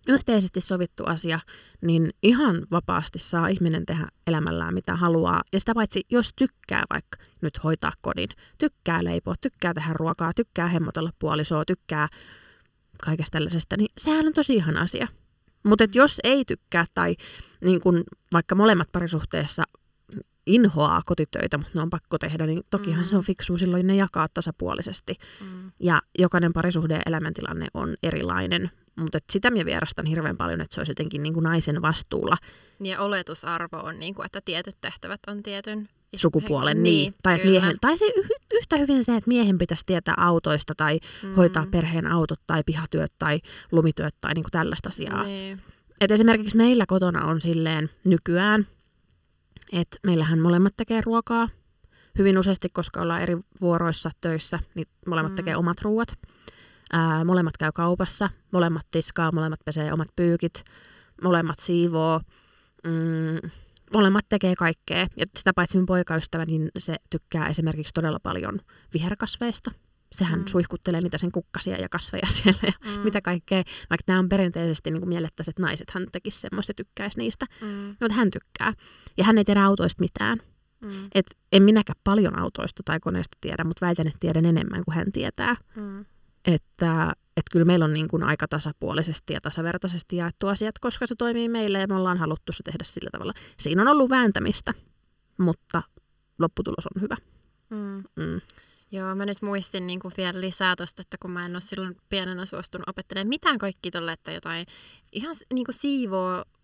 yhteisesti 0.08 0.62
sovittu 0.62 1.04
asia, 1.06 1.40
niin 1.82 2.10
ihan 2.24 2.68
vapaasti 2.72 3.20
saa 3.20 3.48
ihminen 3.48 3.86
tehdä 3.86 4.08
elämällään 4.28 4.74
mitä 4.74 4.96
haluaa. 4.96 5.42
Ja 5.54 5.60
sitä 5.60 5.74
paitsi, 5.74 6.02
jos 6.10 6.32
tykkää 6.36 6.84
vaikka 6.90 7.18
nyt 7.42 7.64
hoitaa 7.64 7.92
kodin, 8.02 8.30
tykkää 8.58 9.04
leipoa, 9.04 9.34
tykkää 9.42 9.74
tehdä 9.74 9.94
ruokaa, 9.94 10.34
tykkää 10.34 10.68
hemmotella 10.68 11.12
puolisoa, 11.20 11.66
tykkää 11.66 12.08
kaikesta 13.06 13.32
tällaisesta, 13.32 13.78
niin 13.78 13.90
sehän 13.98 14.28
on 14.28 14.34
tosi 14.34 14.56
ihan 14.56 14.78
asia. 14.78 15.08
Mutta 15.64 15.84
jos 15.94 16.20
ei 16.24 16.46
tykkää 16.46 16.86
tai 16.94 17.16
niin 17.64 17.82
kun 17.82 18.04
vaikka 18.34 18.56
molemmat 18.56 18.92
parisuhteessa 18.92 19.64
inhoaa 20.46 21.02
kotitöitä, 21.06 21.58
mutta 21.58 21.72
ne 21.76 21.82
on 21.82 21.90
pakko 21.90 22.18
tehdä, 22.18 22.46
niin 22.46 22.64
tokihan 22.70 23.04
Mm. 23.04 23.06
se 23.06 23.18
on 23.18 23.24
fiksua 23.24 23.58
silloin 23.58 23.88
ne 23.88 23.96
jakaa 23.96 24.28
tasapuolisesti. 24.34 25.14
Mm. 25.42 25.72
Ja 25.80 26.02
jokainen 26.20 26.54
parisuhde 26.54 26.94
ja 26.94 27.02
elämäntilanne 27.06 27.68
on 27.74 27.96
erilainen. 28.04 28.72
Mutta 29.00 29.18
sitä 29.32 29.52
minä 29.52 29.66
vierastan 29.66 30.06
hirveän 30.06 30.38
paljon, 30.38 30.62
että 30.62 30.76
se 30.76 30.80
olisi 30.82 30.92
jotenkin 30.92 31.24
niin 31.24 31.34
kuin 31.34 31.44
naisen 31.44 31.82
vastuulla 31.82 32.38
Niin 32.80 32.92
Ja 32.92 33.02
oletusarvo 33.02 33.78
on, 33.78 34.00
niin 34.00 34.16
kuin, 34.16 34.26
että 34.26 34.42
tietyt 34.46 34.76
tehtävät 34.82 35.20
on 35.28 35.44
tietyn 35.44 35.90
sukupuolen. 36.16 36.84
Niin, 36.84 36.94
Niin, 37.12 37.14
tai, 37.24 37.34
että 37.36 37.44
kyllä. 37.48 37.60
miehen, 37.60 37.78
tai 37.82 37.98
se 37.98 38.06
yh- 38.06 38.30
yhtä 38.54 38.78
hyvin 38.78 39.04
se, 39.04 39.16
että 39.16 39.28
miehen 39.28 39.58
pitäisi 39.58 39.86
tietää 39.86 40.14
autoista 40.18 40.76
tai 40.76 41.00
Mm. 41.24 41.36
hoitaa 41.36 41.66
perheen 41.72 42.08
autot 42.08 42.40
tai 42.48 42.64
pihatyöt 42.66 43.14
tai 43.20 43.40
lumityöt 43.72 44.16
tai 44.22 44.34
niin 44.34 44.44
kuin 44.44 44.52
tällaista 44.52 44.90
asiaa. 44.90 45.24
Niin. 45.24 45.62
Et 46.02 46.12
esimerkiksi 46.12 46.58
meillä 46.58 46.86
kotona 46.88 47.26
on 47.26 47.42
silleen 47.42 47.90
nykyään, 48.04 48.68
että 49.72 49.98
meillähän 50.06 50.40
molemmat 50.40 50.74
tekee 50.78 51.02
ruokaa 51.02 51.50
hyvin 52.18 52.38
useasti, 52.38 52.70
koska 52.70 53.02
ollaan 53.02 53.22
eri 53.22 53.38
vuoroissa 53.62 54.12
töissä, 54.22 54.60
niin 54.76 54.88
molemmat 55.08 55.32
Mm. 55.32 55.34
mm. 55.34 55.36
tekee 55.38 55.56
omat 55.56 55.82
ruuat. 55.82 56.08
Ää, 56.94 57.24
molemmat 57.24 57.58
käy 57.58 57.72
kaupassa, 57.76 58.30
molemmat 58.52 58.88
tiskaa, 58.92 59.32
molemmat 59.32 59.60
pesee 59.66 59.94
omat 59.94 60.08
pyykit, 60.16 60.64
molemmat 61.24 61.60
siivoo, 61.60 62.22
mm, 62.88 63.50
molemmat 63.94 64.26
tekee 64.30 64.56
kaikkea. 64.56 65.08
Ja 65.18 65.26
sitä 65.38 65.54
paitsi 65.54 65.78
mun 65.78 65.86
poikaystävä, 65.86 66.46
niin 66.46 66.70
se 66.78 66.96
tykkää 67.10 67.48
esimerkiksi 67.48 67.94
todella 67.94 68.20
paljon 68.20 68.60
viherkasveista. 68.94 69.72
Sehän 70.12 70.40
Mm. 70.40 70.46
suihkuttelee 70.48 71.02
niitä 71.02 71.18
sen 71.18 71.32
kukkasia 71.32 71.78
ja 71.78 71.90
kasveja 71.90 72.26
siellä 72.36 72.60
ja 72.64 72.72
Mm. 72.86 73.00
mitä 73.04 73.22
kaikkea. 73.22 73.64
Vaikka 73.90 74.04
nämä 74.08 74.20
on 74.20 74.30
perinteisesti 74.30 74.92
niin 74.92 75.10
miellettäisiin, 75.10 75.52
että 75.52 75.62
naiset 75.62 75.92
hän 75.92 76.06
tekisi 76.12 76.40
semmoista 76.40 76.70
ja 76.70 76.74
tykkäisi 76.76 77.18
niistä. 77.20 77.46
Mm. 77.62 77.68
Mutta 77.88 78.14
hän 78.14 78.32
tykkää. 78.32 78.74
Ja 79.18 79.24
hän 79.24 79.38
ei 79.38 79.44
tiedä 79.46 79.64
autoista 79.66 80.04
mitään. 80.04 80.38
Mm. 80.82 81.08
Et 81.16 81.26
en 81.52 81.64
minäkään 81.64 82.00
paljon 82.04 82.40
autoista 82.40 82.84
tai 82.86 83.00
koneista 83.00 83.38
tiedä, 83.42 83.64
mutta 83.64 83.86
väitän, 83.86 84.08
että 84.08 84.20
tiedän 84.20 84.46
enemmän 84.46 84.82
kuin 84.86 84.96
hän 84.96 85.12
tietää. 85.12 85.56
Mm. 85.76 86.06
Että 86.48 87.14
et 87.38 87.46
kyllä 87.52 87.66
meillä 87.66 87.86
on 87.86 87.94
niin 87.94 88.08
kuin 88.08 88.24
aika 88.24 88.48
tasapuolisesti 88.48 89.34
ja 89.34 89.42
tasavertaisesti 89.42 90.16
jaettu 90.16 90.48
asiat, 90.48 90.80
koska 90.80 91.08
se 91.08 91.16
toimii 91.16 91.50
meille 91.50 91.80
ja 91.80 91.88
me 91.88 91.96
ollaan 91.96 92.18
haluttu 92.18 92.54
se 92.54 92.64
tehdä 92.64 92.84
sillä 92.84 93.10
tavalla. 93.12 93.34
Siinä 93.60 93.82
on 93.82 93.88
ollut 93.88 94.10
vääntämistä, 94.10 94.74
mutta 95.38 95.84
lopputulos 96.40 96.86
on 96.96 97.02
hyvä. 97.02 97.18
Mm. 97.70 98.04
Mm. 98.16 98.42
Joo, 98.92 99.16
mä 99.16 99.26
nyt 99.26 99.42
muistin 99.42 99.88
niin 99.88 100.00
kuin 100.00 100.14
vielä 100.18 100.42
lisää 100.42 100.76
tosta, 100.76 101.02
että 101.02 101.18
kun 101.22 101.32
mä 101.32 101.46
en 101.46 101.56
ole 101.56 101.62
silloin 101.62 101.98
pienenä 102.10 102.46
suostunut 102.46 102.90
opettelemaan 102.90 103.30
mitään 103.30 103.58
kaikki 103.58 103.92
tolle, 103.92 104.12
että 104.12 104.32
jotain 104.32 104.66
ihan 105.12 105.36
niin 105.54 105.66
kuin 105.66 105.76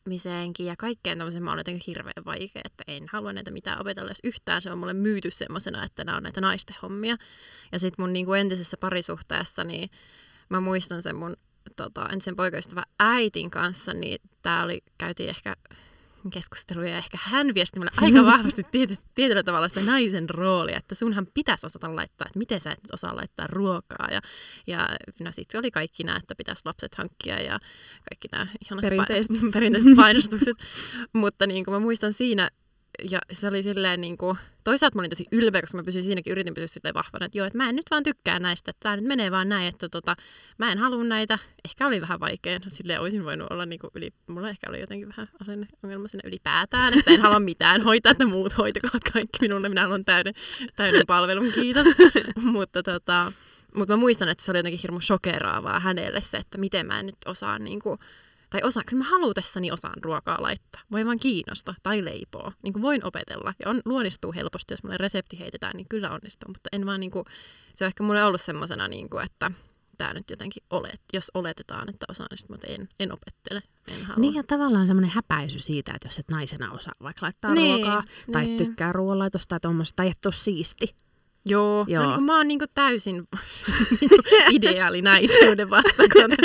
siivoamiseenkin 0.03 0.65
ja 0.65 0.75
kaikkeen 0.75 1.17
tämmöiseen 1.17 1.43
mä 1.43 1.51
olen 1.51 1.59
jotenkin 1.59 1.83
hirveän 1.87 2.25
vaikea, 2.25 2.61
että 2.65 2.83
en 2.87 3.07
halua 3.11 3.33
näitä 3.33 3.51
mitään 3.51 3.81
opetella 3.81 4.07
edes 4.07 4.19
yhtään. 4.23 4.61
Se 4.61 4.71
on 4.71 4.77
mulle 4.77 4.93
myyty 4.93 5.31
semmoisena, 5.31 5.83
että 5.83 6.03
nämä 6.03 6.17
on 6.17 6.23
näitä 6.23 6.41
naisten 6.41 6.75
hommia. 6.81 7.17
Ja 7.71 7.79
sitten 7.79 8.03
mun 8.03 8.13
niin 8.13 8.25
kuin 8.25 8.39
entisessä 8.39 8.77
parisuhteessa, 8.77 9.63
niin 9.63 9.89
mä 10.49 10.59
muistan 10.59 11.03
sen 11.03 11.15
mun 11.15 11.35
tota, 11.75 12.09
entisen 12.11 12.35
poikaystävän 12.35 12.83
äitin 12.99 13.51
kanssa, 13.51 13.93
niin 13.93 14.21
tää 14.41 14.63
oli, 14.63 14.81
käytiin 14.97 15.29
ehkä 15.29 15.55
keskusteluja 16.29 16.89
ja 16.89 16.97
ehkä 16.97 17.17
hän 17.21 17.53
viesti 17.55 17.79
mulle 17.79 17.91
aika 17.97 18.25
vahvasti 18.33 18.65
tietysti, 18.71 19.05
tietyllä 19.15 19.43
tavalla 19.43 19.69
sitä 19.69 19.81
naisen 19.81 20.29
roolia, 20.29 20.77
että 20.77 20.95
sunhan 20.95 21.27
pitäisi 21.33 21.65
osata 21.65 21.95
laittaa, 21.95 22.27
että 22.27 22.39
miten 22.39 22.59
sä 22.59 22.71
et 22.71 22.83
nyt 22.83 22.93
osaa 22.93 23.15
laittaa 23.15 23.47
ruokaa. 23.47 24.07
Ja, 24.11 24.21
ja 24.67 24.89
no 25.19 25.31
sitten 25.31 25.59
oli 25.59 25.71
kaikki 25.71 26.03
nämä, 26.03 26.17
että 26.17 26.35
pitäisi 26.35 26.61
lapset 26.65 26.95
hankkia 26.95 27.41
ja 27.41 27.59
kaikki 28.09 28.27
nämä 28.31 28.47
ihanat 28.65 28.81
Perinteiset. 28.81 29.37
Perinteiset 29.53 29.95
painostukset. 29.95 30.57
Mutta 31.13 31.47
niin 31.47 31.65
kuin 31.65 31.73
mä 31.73 31.79
muistan 31.79 32.13
siinä 32.13 32.49
ja 33.11 33.19
se 33.31 33.47
oli 33.47 33.63
silleen 33.63 34.01
niin 34.01 34.17
kuin, 34.17 34.37
toisaalta 34.63 34.95
mä 34.95 35.01
olin 35.01 35.09
tosi 35.09 35.25
ylpeä, 35.31 35.61
koska 35.61 35.77
mä 35.77 35.83
pysyin 35.83 36.03
siinäkin, 36.03 36.31
yritin 36.31 36.53
pysyä 36.53 36.67
silleen 36.67 36.93
vahvana, 36.93 37.25
että 37.25 37.37
joo, 37.37 37.47
että 37.47 37.57
mä 37.57 37.69
en 37.69 37.75
nyt 37.75 37.85
vaan 37.91 38.03
tykkää 38.03 38.39
näistä, 38.39 38.71
että 38.71 38.79
tämä 38.83 38.95
nyt 38.95 39.05
menee 39.05 39.31
vaan 39.31 39.49
näin, 39.49 39.67
että 39.67 39.89
tota, 39.89 40.15
mä 40.57 40.71
en 40.71 40.77
halua 40.77 41.03
näitä. 41.03 41.39
Ehkä 41.65 41.87
oli 41.87 42.01
vähän 42.01 42.19
vaikea, 42.19 42.59
silleen 42.67 43.01
olisin 43.01 43.25
voinut 43.25 43.51
olla 43.51 43.65
niin 43.65 43.79
kuin 43.79 43.91
yli, 43.95 44.13
mulla 44.27 44.49
ehkä 44.49 44.69
oli 44.69 44.79
jotenkin 44.79 45.09
vähän 45.09 45.29
asenneongelma 45.41 46.07
sinne 46.07 46.27
ylipäätään, 46.27 46.93
että 46.93 47.11
en 47.11 47.21
halua 47.21 47.39
mitään 47.39 47.81
hoitaa, 47.89 48.11
että 48.11 48.25
muut 48.25 48.57
hoitakoot 48.57 49.03
kaikki 49.13 49.37
minulle, 49.41 49.69
minä 49.69 49.81
haluan 49.81 50.05
täyden, 50.05 50.33
täyden 50.75 51.05
palvelun, 51.07 51.51
kiitos. 51.51 51.87
mutta 52.53 52.83
tota, 52.83 53.31
mutta 53.75 53.93
mä 53.93 53.97
muistan, 53.97 54.29
että 54.29 54.43
se 54.43 54.51
oli 54.51 54.59
jotenkin 54.59 54.79
hirmu 54.83 55.01
shokeraavaa 55.01 55.79
hänelle 55.79 56.21
se, 56.21 56.37
että 56.37 56.57
miten 56.57 56.85
mä 56.85 56.99
en 56.99 57.05
nyt 57.05 57.15
osaa 57.25 57.59
niin 57.59 57.79
kuin, 57.79 57.99
tai 58.51 58.61
osaa, 58.63 58.83
kyllä 58.85 59.03
mä 59.03 59.09
halutessani 59.09 59.71
osaan 59.71 60.03
ruokaa 60.03 60.41
laittaa. 60.41 60.81
Voi 60.91 61.05
vaan 61.05 61.19
kiinnosta 61.19 61.75
tai 61.83 62.05
leipoo. 62.05 62.51
Niin 62.63 62.73
kuin 62.73 62.83
voin 62.83 63.05
opetella. 63.05 63.53
Ja 63.59 63.69
on, 63.69 63.81
luonnistuu 63.85 64.33
helposti, 64.33 64.73
jos 64.73 64.83
mulle 64.83 64.97
resepti 64.97 65.39
heitetään, 65.39 65.75
niin 65.75 65.87
kyllä 65.89 66.09
onnistuu. 66.09 66.47
Mutta 66.47 66.69
en 66.71 66.85
vaan 66.85 66.99
niin 66.99 67.11
kuin, 67.11 67.25
se 67.73 67.85
on 67.85 67.87
ehkä 67.87 68.03
mulle 68.03 68.23
ollut 68.23 68.41
semmoisena, 68.41 68.87
niin 68.87 69.09
kuin, 69.09 69.25
että 69.25 69.51
tämä 69.97 70.13
nyt 70.13 70.29
jotenkin 70.29 70.63
olet, 70.69 71.01
jos 71.13 71.31
oletetaan, 71.33 71.89
että 71.89 72.05
osaan, 72.09 72.27
niin 72.31 72.45
mutta 72.49 72.67
en, 72.67 72.89
en 72.99 73.13
opettele. 73.13 73.63
En 73.91 74.05
halua. 74.05 74.19
Niin 74.19 74.33
ja 74.33 74.43
tavallaan 74.43 74.87
semmoinen 74.87 75.11
häpäisy 75.11 75.59
siitä, 75.59 75.91
että 75.95 76.07
jos 76.07 76.19
et 76.19 76.31
naisena 76.31 76.71
osaa 76.71 76.93
vaikka 77.03 77.25
laittaa 77.25 77.53
Niin, 77.53 77.75
ruokaa 77.75 78.03
tai 78.31 78.45
niin. 78.45 78.57
tykkää 78.57 78.93
ruoanlaitosta 78.93 79.47
tai 79.49 79.59
tuommoista 79.59 79.95
tai 79.95 80.07
et 80.09 80.25
ole 80.25 80.33
siisti. 80.33 80.95
Joo, 81.45 81.85
Joo. 81.87 82.03
No, 82.03 82.07
niin 82.07 82.15
kuin 82.15 82.25
mä 82.25 82.37
oon 82.37 82.47
niin 82.47 82.59
kuin 82.59 82.69
täysin 82.73 83.27
niin 84.01 84.11
ideaali 84.55 85.01
naisuuden 85.01 85.69
vastakohta. 85.69 86.35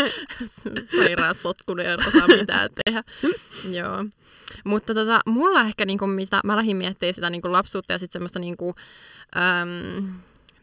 Sairaan 0.96 1.34
sotkunen 1.34 1.86
ja 1.86 1.98
osaa 2.08 2.26
mitään 2.26 2.70
tehdä. 2.84 3.04
Joo. 3.70 4.04
Mutta 4.64 4.94
tota, 4.94 5.20
mulla 5.26 5.60
ehkä, 5.60 5.84
niin 5.84 5.98
kuin, 5.98 6.10
mitä 6.10 6.40
mä 6.44 6.56
lähdin 6.56 6.76
miettimään 6.76 7.14
sitä 7.14 7.30
niin 7.30 7.42
kuin 7.42 7.52
lapsuutta 7.52 7.92
ja 7.92 7.98
sitten 7.98 8.12
semmoista, 8.12 8.38
niin 8.38 8.56
kuin, 8.56 8.74
äm, 9.36 10.08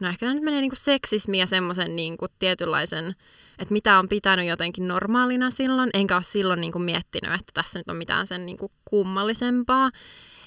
no 0.00 0.08
ehkä 0.08 0.26
tämä 0.26 0.34
nyt 0.34 0.42
menee 0.42 0.60
niin 0.60 0.70
kuin 0.70 0.80
seksismi 0.80 1.38
ja 1.38 1.46
semmoisen 1.46 1.96
niin 1.96 2.16
kuin 2.16 2.30
tietynlaisen, 2.38 3.14
että 3.58 3.72
mitä 3.72 3.98
on 3.98 4.08
pitänyt 4.08 4.46
jotenkin 4.46 4.88
normaalina 4.88 5.50
silloin, 5.50 5.90
enkä 5.94 6.14
ole 6.14 6.22
silloin 6.22 6.60
niin 6.60 6.72
kuin 6.72 6.82
miettinyt, 6.82 7.34
että 7.34 7.52
tässä 7.54 7.78
nyt 7.78 7.88
on 7.88 7.96
mitään 7.96 8.26
sen 8.26 8.46
niin 8.46 8.58
kuin 8.58 8.72
kummallisempaa, 8.84 9.90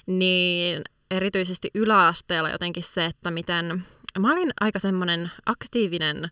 niin 0.06 0.82
erityisesti 1.10 1.70
yläasteella 1.74 2.50
jotenkin 2.50 2.82
se, 2.82 3.04
että 3.04 3.30
miten... 3.30 3.84
Mä 4.18 4.32
olin 4.32 4.50
aika 4.60 4.78
semmoinen 4.78 5.30
aktiivinen 5.46 6.30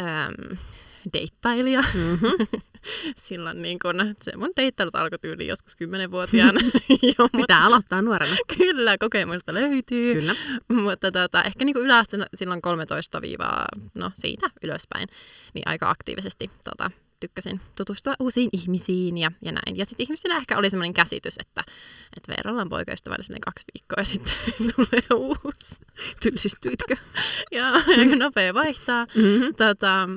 äm, 0.00 0.56
deittailija. 1.12 1.84
Mm-hmm. 1.94 2.46
Silloin 3.16 3.62
niin 3.62 3.78
kun, 3.78 4.14
se 4.22 4.36
mun 4.36 4.50
deittailut 4.56 4.94
alkoi 4.94 5.18
tyyliin 5.18 5.48
joskus 5.48 5.76
kymmenenvuotiaana. 5.76 6.60
Joo, 7.02 7.28
mutta 7.32 7.38
Pitää 7.38 7.64
aloittaa 7.64 8.02
nuorena. 8.02 8.36
kyllä, 8.58 8.98
kokemusta 8.98 9.54
löytyy. 9.54 10.14
Kyllä. 10.14 10.34
Mutta 10.68 11.12
tota, 11.12 11.42
ehkä 11.42 11.64
niin 11.64 11.76
yläasteella 11.76 12.26
silloin 12.34 12.62
13 12.62 13.20
no 13.94 14.10
siitä 14.14 14.50
ylöspäin, 14.62 15.08
niin 15.54 15.62
aika 15.66 15.90
aktiivisesti 15.90 16.50
tota, 16.64 16.90
tykkäsin 17.20 17.60
tutustua 17.76 18.14
uusiin 18.20 18.48
ihmisiin 18.52 19.18
ja, 19.18 19.30
ja 19.42 19.52
näin. 19.52 19.76
Ja 19.76 19.84
sitten 19.84 20.04
ihmisillä 20.04 20.36
ehkä 20.36 20.58
oli 20.58 20.70
sellainen 20.70 20.94
käsitys, 20.94 21.36
että, 21.40 21.64
että 22.16 22.32
Veeralla 22.32 22.62
on 22.62 22.68
poikaystävällä 22.68 23.22
silleen 23.22 23.40
kaksi 23.40 23.64
viikkoa 23.74 24.00
ja 24.00 24.04
sitten 24.04 24.34
tulee 24.76 25.02
uusi. 25.14 25.80
Tylsistyitkö? 26.22 26.96
Ja 27.52 27.70
aika 27.70 28.16
nopea 28.16 28.54
vaihtaa. 28.54 29.06
Mm-hmm. 29.14 29.54
Tota, 29.54 30.08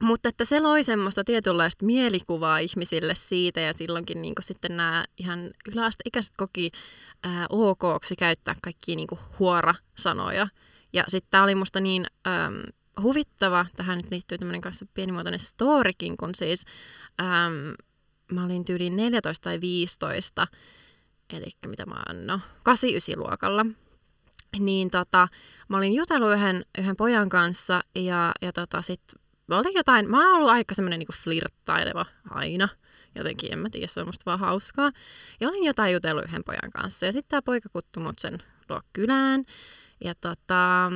mutta 0.00 0.28
että 0.28 0.44
se 0.44 0.60
loi 0.60 0.84
semmoista 0.84 1.24
tietynlaista 1.24 1.86
mielikuvaa 1.86 2.58
ihmisille 2.58 3.14
siitä 3.14 3.60
ja 3.60 3.72
silloinkin 3.72 4.22
niin 4.22 4.34
sitten 4.40 4.76
nämä 4.76 5.04
ihan 5.18 5.50
yläasteikäiset 5.72 6.32
koki 6.36 6.70
ää, 7.22 7.46
okoksi 7.50 8.16
käyttää 8.16 8.54
kaikkia 8.62 8.96
niin 8.96 9.08
huora-sanoja. 9.38 10.48
Ja 10.92 11.04
sitten 11.08 11.30
tämä 11.30 11.44
oli 11.44 11.54
musta 11.54 11.80
niin 11.80 12.06
äm, 12.26 12.62
huvittava, 13.02 13.66
tähän 13.76 13.98
nyt 13.98 14.10
liittyy 14.10 14.38
tämmöinen 14.38 14.60
kanssa 14.60 14.86
pienimuotoinen 14.94 15.40
storikin, 15.40 16.16
kun 16.16 16.34
siis 16.34 16.64
äm, 17.20 17.74
mä 18.32 18.44
olin 18.44 18.64
tyyliin 18.64 18.96
14 18.96 19.44
tai 19.44 19.60
15, 19.60 20.46
eli 21.32 21.46
mitä 21.66 21.86
mä 21.86 22.02
oon, 22.08 22.26
no 22.26 22.40
8 22.62 22.90
luokalla 23.16 23.66
niin 24.58 24.90
tota, 24.90 25.28
mä 25.68 25.76
olin 25.76 25.92
jutellut 25.92 26.32
yhden, 26.32 26.64
yhden 26.78 26.96
pojan 26.96 27.28
kanssa 27.28 27.84
ja, 27.94 28.32
ja 28.42 28.52
tota, 28.52 28.82
sit 28.82 29.00
oli 29.50 29.74
jotain, 29.74 30.10
mä 30.10 30.26
oon 30.26 30.36
ollut 30.36 30.50
aika 30.50 30.74
semmoinen 30.74 30.98
niinku 30.98 31.12
flirttaileva 31.24 32.06
aina. 32.30 32.68
Jotenkin, 33.14 33.52
en 33.52 33.58
mä 33.58 33.70
tiedä, 33.70 33.86
se 33.86 34.00
on 34.00 34.06
musta 34.06 34.22
vaan 34.26 34.38
hauskaa. 34.38 34.92
Ja 35.40 35.48
olin 35.48 35.64
jotain 35.64 35.92
jutellut 35.92 36.24
yhden 36.24 36.44
pojan 36.44 36.70
kanssa 36.74 37.06
ja 37.06 37.12
sitten 37.12 37.28
tämä 37.28 37.42
poika 37.42 37.68
kutsui 37.68 38.02
mut 38.02 38.18
sen 38.18 38.38
luo 38.68 38.80
kylään. 38.92 39.44
Ja 40.04 40.14
tota, 40.14 40.90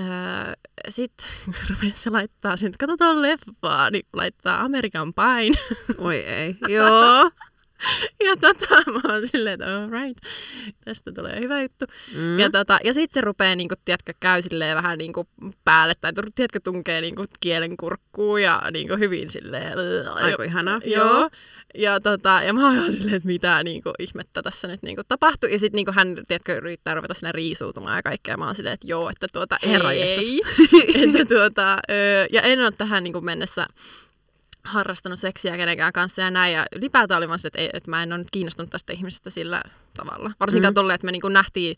öö, 0.00 0.52
sitten 0.88 1.26
rupesi 1.70 2.02
se 2.02 2.10
laittaa 2.10 2.56
sen, 2.56 2.66
että 2.66 2.78
katsotaan 2.78 3.22
leffaa, 3.22 3.90
niin 3.90 4.06
laittaa 4.12 4.60
American 4.60 5.12
Pie. 5.14 5.76
Oi 6.06 6.16
ei. 6.16 6.56
Joo. 6.74 7.30
ja 8.24 8.36
tota, 8.40 8.90
mä 8.90 9.14
oon 9.14 9.26
silleen, 9.26 9.54
että 9.54 9.76
all 9.76 9.90
right, 9.90 10.24
tästä 10.84 11.12
tulee 11.12 11.40
hyvä 11.40 11.62
juttu. 11.62 11.84
Mm. 12.14 12.38
Ja, 12.38 12.50
tota, 12.50 12.78
ja 12.84 12.94
sitten 12.94 13.20
se 13.20 13.24
rupeaa, 13.24 13.54
niinku, 13.54 13.74
tiedätkö, 13.84 14.12
käy 14.20 14.42
silleen 14.42 14.76
vähän 14.76 14.98
niinku 14.98 15.28
päälle, 15.64 15.94
tai 16.00 16.12
tiedätkö, 16.34 16.60
tunkee 16.64 17.00
niinku 17.00 17.26
kielen 17.40 17.76
kurkkuun 17.76 18.42
ja 18.42 18.62
niinku 18.70 18.96
hyvin 18.96 19.30
silleen... 19.30 19.78
Aika 20.14 20.42
ihanaa. 20.42 20.80
Joo. 20.84 21.30
Ja, 21.74 22.00
tota, 22.00 22.40
ja 22.46 22.52
mä 22.52 22.66
oon 22.66 22.74
ihan 22.76 22.92
silleen, 22.92 23.14
että 23.14 23.26
mitä 23.26 23.62
niinku, 23.64 23.90
ihmettä 23.98 24.42
tässä 24.42 24.68
nyt 24.68 24.82
niinku, 24.82 25.02
tapahtui. 25.08 25.52
Ja 25.52 25.58
sitten 25.58 25.76
niinku, 25.78 25.92
hän, 25.94 26.14
tiedätkö, 26.28 26.56
yrittää 26.56 26.94
ruveta 26.94 27.14
sinne 27.14 27.32
riisuutumaan 27.32 27.96
ja 27.96 28.02
kaikkea. 28.02 28.36
Mä 28.36 28.44
oon 28.46 28.54
silleen, 28.54 28.74
että 28.74 28.86
joo, 28.86 29.10
että 29.10 29.26
tuota, 29.32 29.56
ei. 29.62 30.40
että, 31.02 31.34
tuota, 31.34 31.74
ö, 31.90 32.26
ja 32.32 32.42
en 32.42 32.60
ole 32.60 32.72
tähän 32.78 33.04
niinku, 33.04 33.20
mennessä 33.20 33.66
harrastanut 34.64 35.18
seksiä 35.18 35.56
kenenkään 35.56 35.92
kanssa 35.92 36.22
ja 36.22 36.30
näin. 36.30 36.54
Ja 36.54 36.66
ylipäätään 36.76 37.18
oli 37.18 37.28
vaan 37.28 37.38
se, 37.38 37.48
että, 37.48 37.58
ei, 37.58 37.70
että 37.72 37.90
mä 37.90 38.02
en 38.02 38.12
ole 38.12 38.18
nyt 38.18 38.30
kiinnostunut 38.32 38.70
tästä 38.70 38.92
ihmisestä 38.92 39.30
sillä 39.30 39.62
tavalla. 39.94 40.30
Varsinkaan 40.40 40.72
Mm. 40.72 40.74
tolleen, 40.74 40.94
että 40.94 41.04
me 41.04 41.12
niinku 41.12 41.28
nähtiin 41.28 41.76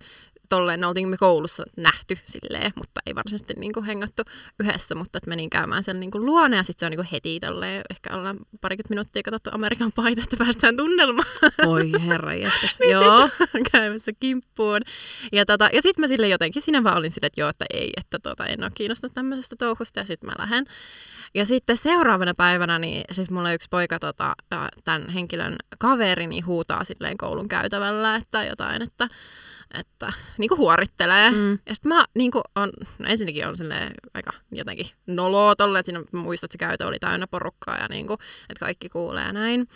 tolleen, 0.57 0.81
me 0.81 0.87
oltiin 0.87 1.09
me 1.09 1.17
koulussa 1.17 1.65
nähty 1.77 2.15
silleen, 2.27 2.73
mutta 2.77 3.01
ei 3.07 3.15
varsinaisesti 3.15 3.55
niinku 3.57 3.83
hengattu 3.83 4.23
yhdessä, 4.61 4.95
mutta 4.95 5.19
että 5.19 5.29
menin 5.29 5.51
käymään 5.51 5.85
sen 5.85 6.01
niinku 6.01 6.27
luona 6.27 6.57
ja 6.57 6.63
sitten 6.63 6.81
se 6.81 6.87
on 6.87 6.91
niinku 6.91 7.07
heti 7.13 7.41
tolleen, 7.41 7.83
ehkä 7.91 8.17
ollaan 8.17 8.39
parikymmentä 8.61 8.91
minuuttia 8.91 9.23
katsottu 9.23 9.51
Amerikan 9.53 9.93
paita, 9.97 10.23
että 10.23 10.37
päästään 10.37 10.77
tunnelmaan 10.77 11.29
Oi 11.67 11.93
herra 12.07 12.35
jästäs. 12.35 12.77
Niin 12.81 12.91
Joo. 12.91 13.29
käymässä 13.73 14.13
kimppuun. 14.21 14.81
Ja, 15.33 15.47
tota, 15.47 15.69
ja 15.73 15.83
sitten 15.83 16.03
mä 16.03 16.09
sille 16.09 16.29
jotenkin 16.29 16.63
sinne 16.63 16.85
vaan 16.85 16.97
olin 16.97 17.11
sille, 17.11 17.27
että 17.27 17.41
joo, 17.41 17.51
että 17.51 17.65
ei, 17.71 17.93
että 17.97 18.19
tota, 18.19 18.47
en 18.47 18.63
ole 18.63 18.71
kiinnostunut 18.75 19.15
tämmöisestä 19.15 19.57
touhusta 19.57 20.01
ja 20.01 20.07
sitten 20.07 20.31
mä 20.31 20.35
lähden. 20.39 20.65
Ja 21.35 21.47
sitten 21.47 21.77
seuraavana 21.77 22.33
päivänä, 22.37 22.79
niin 22.79 23.05
siis 23.13 23.31
mulla 23.31 23.53
yksi 23.53 23.69
poika, 23.71 23.99
tota, 23.99 24.35
tämän 24.85 25.09
henkilön 25.09 25.57
kaveri, 25.79 26.27
niin 26.27 26.47
huutaa 26.47 26.85
silleen 26.85 27.19
koulun 27.19 27.49
käytävällä, 27.49 28.17
että 28.17 28.45
jotain, 28.45 28.83
että, 28.83 29.09
että 29.79 30.13
niin 30.39 30.49
kuin 30.49 30.59
huorittelee. 30.59 31.31
Mm. 31.31 31.51
Ja 31.67 31.75
sitten 31.75 31.89
mä 31.89 32.05
niin 32.15 32.31
kuin 32.31 32.43
on, 32.57 32.73
no 32.99 33.07
ensinnäkin 33.09 33.47
on 33.47 33.57
aika 34.15 34.31
jotenkin 34.53 34.87
noloa 35.07 35.57
tolle, 35.57 35.79
että 35.79 35.87
siinä 35.87 36.05
mä 36.13 36.21
muistan, 36.21 36.47
että 36.47 36.55
se 36.55 36.59
käytö 36.59 36.87
oli 36.87 36.99
täynnä 36.99 37.27
porukkaa 37.27 37.79
ja 37.79 37.87
niin 37.91 38.07
kuin, 38.07 38.19
että 38.49 38.61
kaikki 38.61 38.89
kuulee 38.89 39.25
ja 39.25 39.33
näin. 39.33 39.69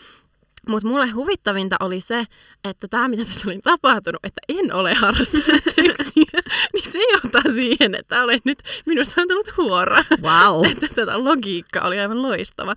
Mutta 0.68 0.88
mulle 0.88 1.06
huvittavinta 1.06 1.76
oli 1.80 2.00
se, 2.00 2.24
että 2.64 2.88
tämä 2.88 3.09
mitä 3.09 3.24
tässä 3.24 3.48
oli 3.48 3.61
tapahtunut, 3.62 4.24
että 4.24 4.40
en 4.48 4.74
ole 4.74 4.94
harrastanut 4.94 5.64
seksiä, 5.64 6.40
niin 6.72 6.92
se 6.92 6.98
johtaa 7.12 7.52
siihen, 7.54 7.94
että 7.94 8.22
olen 8.22 8.40
nyt, 8.44 8.62
minusta 8.87 9.20
on 9.20 9.28
tullut 9.28 9.56
huora. 9.56 10.04
Wow. 10.22 10.66
että 10.72 10.88
tätä 10.94 11.24
logiikka 11.24 11.80
oli 11.80 11.98
aivan 11.98 12.22
loistava. 12.22 12.74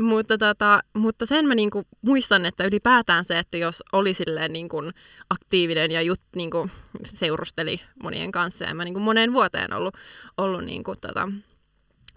Mutta, 0.00 0.38
tota, 0.38 0.82
mutta 0.94 1.26
sen 1.26 1.46
mä 1.46 1.54
niinku 1.54 1.82
muistan, 2.02 2.46
että 2.46 2.64
ylipäätään 2.64 3.24
se, 3.24 3.38
että 3.38 3.56
jos 3.56 3.82
oli 3.92 4.14
silleen 4.14 4.52
niinku 4.52 4.82
aktiivinen 5.30 5.90
ja 5.90 6.02
jut, 6.02 6.20
niinku 6.36 6.70
seurusteli 7.14 7.80
monien 8.02 8.32
kanssa, 8.32 8.64
ja 8.64 8.74
mä 8.74 8.84
niinku 8.84 9.00
moneen 9.00 9.32
vuoteen 9.32 9.72
ollut, 9.72 9.94
ollut 10.38 10.64
niinku 10.64 10.94
tota, 11.00 11.28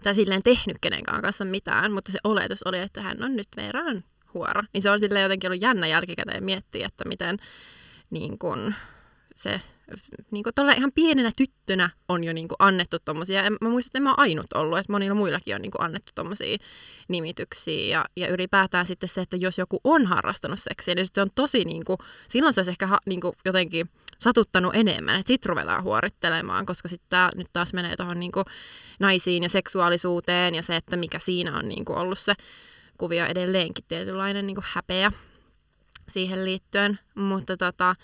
tai 0.02 0.14
silleen 0.14 0.42
tehnyt 0.42 0.76
kenenkään 0.80 1.22
kanssa 1.22 1.44
mitään, 1.44 1.92
mutta 1.92 2.12
se 2.12 2.18
oletus 2.24 2.62
oli, 2.62 2.78
että 2.78 3.02
hän 3.02 3.22
on 3.22 3.36
nyt 3.36 3.48
Veeraan 3.56 4.04
huora. 4.34 4.64
Niin 4.72 4.82
se 4.82 4.90
on 4.90 5.00
silleen 5.00 5.22
jotenkin 5.22 5.50
ollut 5.50 5.62
jännä 5.62 5.86
jälkikäteen 5.86 6.44
miettiä, 6.44 6.86
että 6.86 7.04
miten 7.08 7.36
niin 8.10 8.38
kun 8.38 8.74
se 9.34 9.60
niin 10.30 10.44
kuin 10.44 10.76
ihan 10.76 10.92
pienenä 10.94 11.32
tyttönä 11.36 11.90
on 12.08 12.24
jo 12.24 12.32
niin 12.32 12.48
kuin 12.48 12.56
annettu 12.58 12.96
tommosia. 13.04 13.42
Ja 13.42 13.50
mä 13.50 13.68
muistan, 13.68 13.88
että 13.88 13.98
en 13.98 14.02
mä 14.02 14.14
ainut 14.16 14.52
ollut, 14.54 14.78
että 14.78 14.92
monilla 14.92 15.14
muillakin 15.14 15.54
on 15.54 15.62
niin 15.62 15.70
kuin 15.70 15.82
annettu 15.82 16.12
tommosia 16.14 16.58
nimityksiä. 17.08 17.98
Ja, 17.98 18.04
ja 18.16 18.28
ylipäätään 18.28 18.86
sitten 18.86 19.08
se, 19.08 19.20
että 19.20 19.36
jos 19.36 19.58
joku 19.58 19.80
on 19.84 20.06
harrastanut 20.06 20.58
seksiä, 20.60 20.94
niin 20.94 21.06
se 21.12 21.22
on 21.22 21.30
tosi 21.34 21.64
niin 21.64 21.84
kuin, 21.84 21.98
silloin 22.28 22.54
se 22.54 22.60
olisi 22.60 22.70
ehkä 22.70 22.86
ha, 22.86 22.98
niin 23.06 23.20
kuin 23.20 23.32
jotenkin 23.44 23.90
satuttanut 24.18 24.74
enemmän, 24.74 25.20
että 25.20 25.28
sitten 25.28 25.48
ruvetaan 25.48 25.82
huorittelemaan, 25.82 26.66
koska 26.66 26.88
sitten 26.88 27.08
tämä 27.08 27.30
nyt 27.36 27.48
taas 27.52 27.72
menee 27.72 27.96
tuohon 27.96 28.20
niin 28.20 28.32
naisiin 29.00 29.42
ja 29.42 29.48
seksuaalisuuteen 29.48 30.54
ja 30.54 30.62
se, 30.62 30.76
että 30.76 30.96
mikä 30.96 31.18
siinä 31.18 31.58
on 31.58 31.68
niin 31.68 31.84
kuin 31.84 31.98
ollut 31.98 32.18
se 32.18 32.34
kuvio 32.98 33.26
edelleenkin 33.26 33.84
tietynlainen 33.88 34.46
niin 34.46 34.54
kuin 34.54 34.66
häpeä 34.68 35.12
siihen 36.08 36.44
liittyen, 36.44 36.98
mutta 37.14 37.56
tota, 37.56 37.94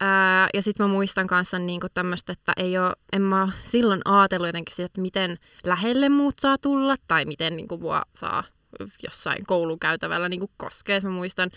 ää, 0.00 0.48
ja 0.54 0.62
sitten 0.62 0.86
mä 0.86 0.92
muistan 0.92 1.26
kanssa 1.26 1.58
niinku 1.58 1.86
tämmöistä, 1.94 2.32
että 2.32 2.52
ei 2.56 2.78
ole, 2.78 2.92
en 3.12 3.22
mä 3.22 3.48
silloin 3.62 4.00
ajatellut 4.04 4.48
jotenkin 4.48 4.74
sitä, 4.74 4.86
että 4.86 5.00
miten 5.00 5.38
lähelle 5.64 6.08
muut 6.08 6.38
saa 6.38 6.58
tulla 6.58 6.96
tai 7.08 7.24
miten 7.24 7.56
niinku 7.56 7.78
mua 7.78 8.02
saa 8.14 8.44
jossain 9.02 9.46
koulukäytävällä 9.46 10.28
niinku 10.28 10.50
koskea. 10.56 11.00
Mä 11.00 11.10
muistan 11.10 11.50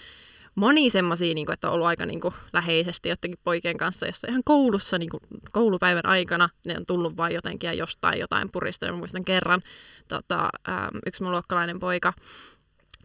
moni 0.56 0.90
semmoisia, 0.90 1.34
niinku, 1.34 1.52
että 1.52 1.68
on 1.68 1.74
ollut 1.74 1.88
aika 1.88 2.06
niinku, 2.06 2.34
läheisesti 2.54 3.10
jotenkin 3.10 3.40
poikien 3.44 3.78
kanssa, 3.78 4.06
jossa 4.06 4.28
ihan 4.30 4.42
koulussa, 4.46 4.98
niinku, 4.98 5.20
koulupäivän 5.52 6.06
aikana 6.06 6.50
ne 6.66 6.76
on 6.78 6.86
tullut 6.86 7.18
vain 7.18 7.36
jotenkin 7.36 7.68
ja 7.68 7.74
jostain 7.74 8.20
jotain 8.20 8.52
purista. 8.52 8.92
Mä 8.92 8.98
muistan 8.98 9.26
kerran 9.26 9.62
tota, 10.08 10.50
ää, 10.68 10.90
yksi 11.06 11.24
mun 11.24 11.32
luokkalainen 11.32 11.80
poika, 11.80 12.14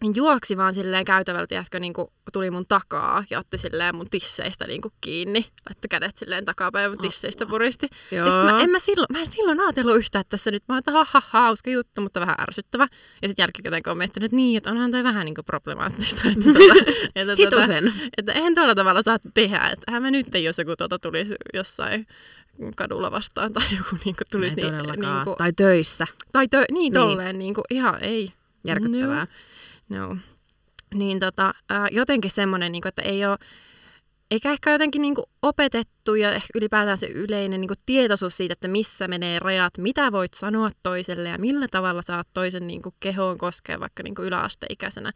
niin 0.02 0.16
juoksi 0.16 0.56
vaan 0.56 0.74
silleen 0.74 1.04
käytävältä, 1.04 1.54
jätkö 1.54 1.80
niin 1.80 1.92
kuin, 1.92 2.08
tuli 2.32 2.50
mun 2.50 2.66
takaa 2.68 3.24
ja 3.30 3.38
otti 3.38 3.58
silleen 3.58 3.96
mun 3.96 4.10
tisseistä 4.10 4.66
niin 4.66 4.80
kuin, 4.80 4.92
kiinni. 5.00 5.46
Laittoi 5.68 5.88
kädet 5.88 6.16
silleen 6.16 6.44
takapäin 6.44 6.90
mun 6.90 6.98
tisseistä 6.98 7.46
puristi. 7.46 7.88
Joo. 8.10 8.26
Ja 8.26 8.30
sit 8.30 8.42
mä, 8.42 8.60
en 8.60 8.70
mä, 8.70 8.78
silloin, 8.78 9.06
mä 9.12 9.20
en 9.20 9.30
silloin 9.30 9.60
ajatellut 9.60 9.96
yhtään, 9.96 10.20
että 10.20 10.30
tässä 10.30 10.50
nyt 10.50 10.62
mä 10.68 10.78
että 10.78 10.92
ha, 10.92 11.06
ha, 11.10 11.22
hauska 11.26 11.70
juttu, 11.70 12.00
mutta 12.00 12.20
vähän 12.20 12.34
ärsyttävä. 12.40 12.88
Ja 13.22 13.28
sitten 13.28 13.42
jälkikäteen 13.42 13.82
kun 13.82 13.90
on 13.90 13.98
miettinyt, 13.98 14.24
että 14.24 14.36
niin, 14.36 14.56
että 14.56 14.70
onhan 14.70 14.90
toi 14.90 15.04
vähän 15.04 15.24
niin 15.24 15.34
kuin 15.34 15.44
problemaattista. 15.44 16.20
Että, 16.28 16.44
tuota, 16.44 16.74
että, 17.16 17.36
tuota, 17.36 17.72
että, 18.18 18.32
eihän 18.32 18.54
tuolla 18.54 18.74
tavalla 18.74 19.02
saa 19.02 19.18
tehdä. 19.34 19.68
Että 19.68 19.92
hän 19.92 20.02
mä 20.02 20.10
nyt, 20.10 20.26
jos 20.42 20.58
joku 20.58 20.76
tuota 20.76 20.98
tulisi 20.98 21.34
jossain 21.54 22.06
kadulla 22.76 23.10
vastaan 23.10 23.52
tai 23.52 23.64
joku 23.76 23.96
niin 24.04 24.16
kuin, 24.16 24.26
tulisi. 24.30 24.60
Ei 24.60 24.70
niin, 24.70 25.00
niin 25.00 25.24
kuin, 25.24 25.36
tai 25.38 25.52
töissä. 25.52 26.06
Tai 26.32 26.48
tö, 26.48 26.58
niin, 26.58 26.74
niin. 26.74 26.92
tolleen, 26.92 27.38
niin 27.38 27.54
kuin, 27.54 27.64
ihan 27.70 28.02
ei. 28.02 28.28
Järkyttävää. 28.66 29.20
No. 29.20 29.51
No. 29.88 30.16
Niin 30.94 31.20
tota, 31.20 31.54
jotenkin 31.90 32.30
semmoinen, 32.30 32.72
niin 32.72 32.88
että 32.88 33.02
ei 33.02 33.26
ole, 33.26 33.38
eikä 34.30 34.52
ehkä 34.52 34.72
jotenkin 34.72 35.02
niin 35.02 35.14
kuin 35.14 35.24
opetettu 35.42 36.14
ja 36.14 36.32
ehkä 36.32 36.48
ylipäätään 36.54 36.98
se 36.98 37.06
yleinen 37.06 37.60
niin 37.60 37.68
kuin 37.68 37.78
tietoisuus 37.86 38.36
siitä, 38.36 38.52
että 38.52 38.68
missä 38.68 39.08
menee 39.08 39.38
rajat, 39.38 39.78
mitä 39.78 40.12
voit 40.12 40.34
sanoa 40.34 40.70
toiselle 40.82 41.28
ja 41.28 41.38
millä 41.38 41.68
tavalla 41.68 42.02
saat 42.02 42.28
toisen 42.34 42.66
niin 42.66 42.82
kuin 42.82 42.94
kehoon 43.00 43.38
koskea 43.38 43.80
vaikka 43.80 44.02
niin 44.02 44.14
kuin 44.14 44.26
yläasteikäisenä, 44.26 45.12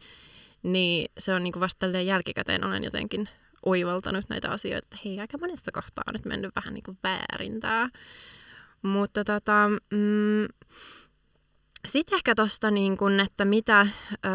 niin 0.63 1.11
se 1.17 1.33
on 1.33 1.43
niin 1.43 1.53
kuin 1.53 1.61
vasta 1.61 1.85
jälkikäteen 1.85 2.65
olen 2.65 2.83
jotenkin 2.83 3.29
oivaltanut 3.65 4.25
näitä 4.29 4.49
asioita, 4.49 4.85
että 4.85 4.97
hei, 5.05 5.19
aika 5.19 5.37
monessa 5.37 5.71
kohtaa 5.71 6.03
on 6.07 6.13
nyt 6.13 6.25
mennyt 6.25 6.55
vähän 6.55 6.73
niin 6.73 6.83
kuin 6.83 6.97
väärin. 7.03 7.59
Mutta 8.81 9.23
tota, 9.23 9.69
mm, 9.91 10.45
sitten 11.85 12.15
ehkä 12.15 12.35
tuosta, 12.35 12.71
niin 12.71 12.97
kun, 12.97 13.19
että 13.19 13.45
mitä, 13.45 13.87
ö, 14.25 14.29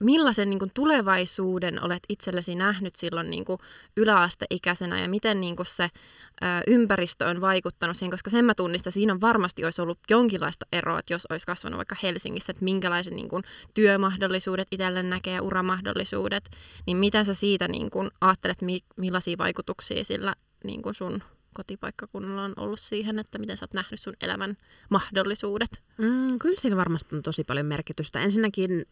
millaisen 0.00 0.50
niin 0.50 0.58
kun, 0.58 0.70
tulevaisuuden 0.74 1.84
olet 1.84 2.02
itsellesi 2.08 2.54
nähnyt 2.54 2.96
silloin 2.96 3.30
niin 3.30 3.44
kun, 3.44 3.58
yläasteikäisenä 3.96 5.00
ja 5.00 5.08
miten 5.08 5.40
niin 5.40 5.56
kun, 5.56 5.66
se 5.66 5.84
ö, 5.84 6.46
ympäristö 6.66 7.26
on 7.26 7.40
vaikuttanut 7.40 7.96
siihen, 7.96 8.10
koska 8.10 8.30
sen 8.30 8.44
mä 8.44 8.54
tunnistan, 8.54 8.92
siinä 8.92 9.12
on 9.12 9.20
varmasti 9.20 9.64
olisi 9.64 9.82
ollut 9.82 9.98
jonkinlaista 10.10 10.66
eroa, 10.72 10.98
että 10.98 11.14
jos 11.14 11.26
olisi 11.30 11.46
kasvanut 11.46 11.76
vaikka 11.76 11.96
Helsingissä, 12.02 12.50
että 12.50 12.64
minkälaiset 12.64 13.14
niin 13.14 13.28
kun, 13.28 13.42
työmahdollisuudet 13.74 14.68
itselle 14.70 15.02
näkee, 15.02 15.40
uramahdollisuudet, 15.40 16.50
niin 16.86 16.96
mitä 16.96 17.24
sä 17.24 17.34
siitä 17.34 17.68
niin 17.68 17.90
kun, 17.90 18.10
ajattelet, 18.20 18.62
mi- 18.62 18.84
millaisia 18.96 19.38
vaikutuksia 19.38 20.04
sillä 20.04 20.34
niin 20.64 20.82
kun 20.82 20.94
sun 20.94 21.22
kotipaikkakunnalla 21.54 22.42
on 22.42 22.52
ollut 22.56 22.80
siihen, 22.80 23.18
että 23.18 23.38
miten 23.38 23.56
sä 23.56 23.64
oot 23.64 23.74
nähnyt 23.74 24.00
sun 24.00 24.14
elämän 24.20 24.56
mahdollisuudet? 24.88 25.82
Mm, 25.98 26.38
kyllä 26.38 26.60
sillä 26.60 26.76
varmasti 26.76 27.16
on 27.16 27.22
tosi 27.22 27.44
paljon 27.44 27.66
merkitystä. 27.66 28.20
Ensinnäkin 28.20 28.86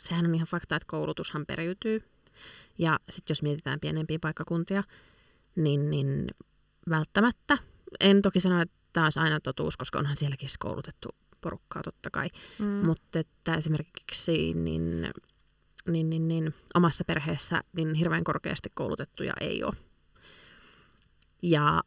sehän 0.00 0.26
on 0.26 0.34
ihan 0.34 0.46
fakta, 0.46 0.76
että 0.76 0.86
koulutushan 0.86 1.46
periytyy. 1.46 2.02
Ja 2.78 2.98
sitten 3.10 3.30
jos 3.30 3.42
mietitään 3.42 3.80
pienempiä 3.80 4.18
paikkakuntia, 4.18 4.84
niin, 5.56 5.90
niin 5.90 6.26
välttämättä. 6.90 7.58
En 8.00 8.22
toki 8.22 8.40
sano, 8.40 8.60
että 8.60 8.76
tämä 8.92 9.06
olisi 9.06 9.20
aina 9.20 9.40
totuus, 9.40 9.76
koska 9.76 9.98
onhan 9.98 10.16
sielläkin 10.16 10.48
koulutettu 10.58 11.08
porukkaa 11.40 11.82
totta 11.82 12.10
kai. 12.10 12.28
Mm. 12.58 12.66
Mutta 12.66 13.18
että 13.18 13.54
esimerkiksi 13.54 14.54
niin, 14.54 15.08
niin, 15.86 16.10
niin, 16.10 16.28
niin, 16.28 16.54
omassa 16.74 17.04
perheessä 17.04 17.62
niin 17.76 17.94
hirveän 17.94 18.24
korkeasti 18.24 18.70
koulutettuja 18.74 19.32
ei 19.40 19.64
ole. 19.64 19.74
Ja 21.44 21.82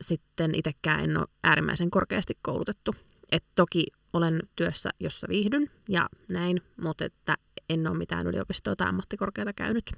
sitten 0.00 0.54
itsekään 0.54 1.04
en 1.04 1.16
ole 1.18 1.26
äärimmäisen 1.44 1.90
korkeasti 1.90 2.38
koulutettu. 2.42 2.94
Et 3.32 3.44
toki 3.54 3.86
olen 4.12 4.40
työssä, 4.56 4.90
jossa 5.00 5.26
viihdyn 5.30 5.70
ja 5.88 6.08
näin, 6.28 6.60
mutta 6.82 7.04
että 7.04 7.36
en 7.68 7.86
ole 7.86 7.98
mitään 7.98 8.26
yliopistoa 8.26 8.76
tai 8.76 8.88
ammattikorkeata 8.88 9.52
käynyt. 9.52 9.92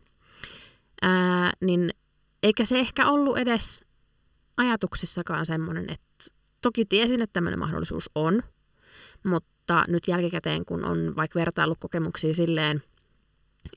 Ää, 1.02 1.52
niin 1.60 1.90
eikä 2.42 2.64
se 2.64 2.78
ehkä 2.78 3.08
ollut 3.08 3.38
edes 3.38 3.84
ajatuksissakaan 4.56 5.46
semmoinen, 5.46 5.90
että 5.90 6.24
toki 6.62 6.84
tiesin, 6.84 7.22
että 7.22 7.32
tämmöinen 7.32 7.58
mahdollisuus 7.58 8.10
on, 8.14 8.42
mutta 9.24 9.84
nyt 9.88 10.08
jälkikäteen, 10.08 10.64
kun 10.64 10.84
on 10.84 11.16
vaikka 11.16 11.38
vertailukokemuksia 11.38 12.34
silleen, 12.34 12.82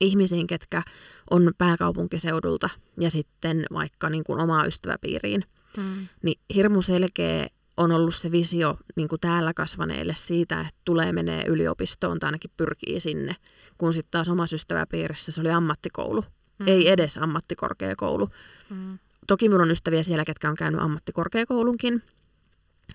ihmisiin, 0.01 0.47
ketkä 0.47 0.83
on 1.29 1.51
pääkaupunkiseudulta 1.57 2.69
ja 2.99 3.11
sitten 3.11 3.65
vaikka 3.73 4.09
niin 4.09 4.23
kuin 4.23 4.39
omaa 4.39 4.65
ystäväpiiriin, 4.65 5.43
mm. 5.77 6.07
niin 6.23 6.39
hirmu 6.55 6.81
selkeä 6.81 7.47
on 7.77 7.91
ollut 7.91 8.15
se 8.15 8.31
visio 8.31 8.77
niin 8.95 9.07
kuin 9.07 9.21
täällä 9.21 9.53
kasvaneille 9.53 10.13
siitä, 10.15 10.61
että 10.61 10.81
tulee 10.85 11.11
menee 11.11 11.43
yliopistoon 11.47 12.19
tai 12.19 12.27
ainakin 12.27 12.51
pyrkii 12.57 12.99
sinne, 12.99 13.35
kun 13.77 13.93
sitten 13.93 14.11
taas 14.11 14.29
omassa 14.29 14.55
ystäväpiirissä 14.55 15.31
se 15.31 15.41
oli 15.41 15.51
ammattikoulu, 15.51 16.23
mm. 16.59 16.67
ei 16.67 16.89
edes 16.89 17.17
ammattikorkeakoulu. 17.17 18.29
Mm. 18.69 18.99
Toki 19.27 19.47
minulla 19.49 19.63
on 19.63 19.71
ystäviä 19.71 20.03
siellä, 20.03 20.25
ketkä 20.25 20.49
on 20.49 20.55
käynyt 20.55 20.81
ammattikorkeakoulunkin 20.81 22.03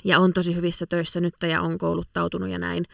ja 0.04 0.18
on 0.18 0.32
tosi 0.32 0.54
hyvissä 0.56 0.86
töissä 0.86 1.20
nyt 1.20 1.34
ja 1.42 1.60
on 1.60 1.78
kouluttautunut 1.78 2.48
ja 2.48 2.58
näin, 2.58 2.84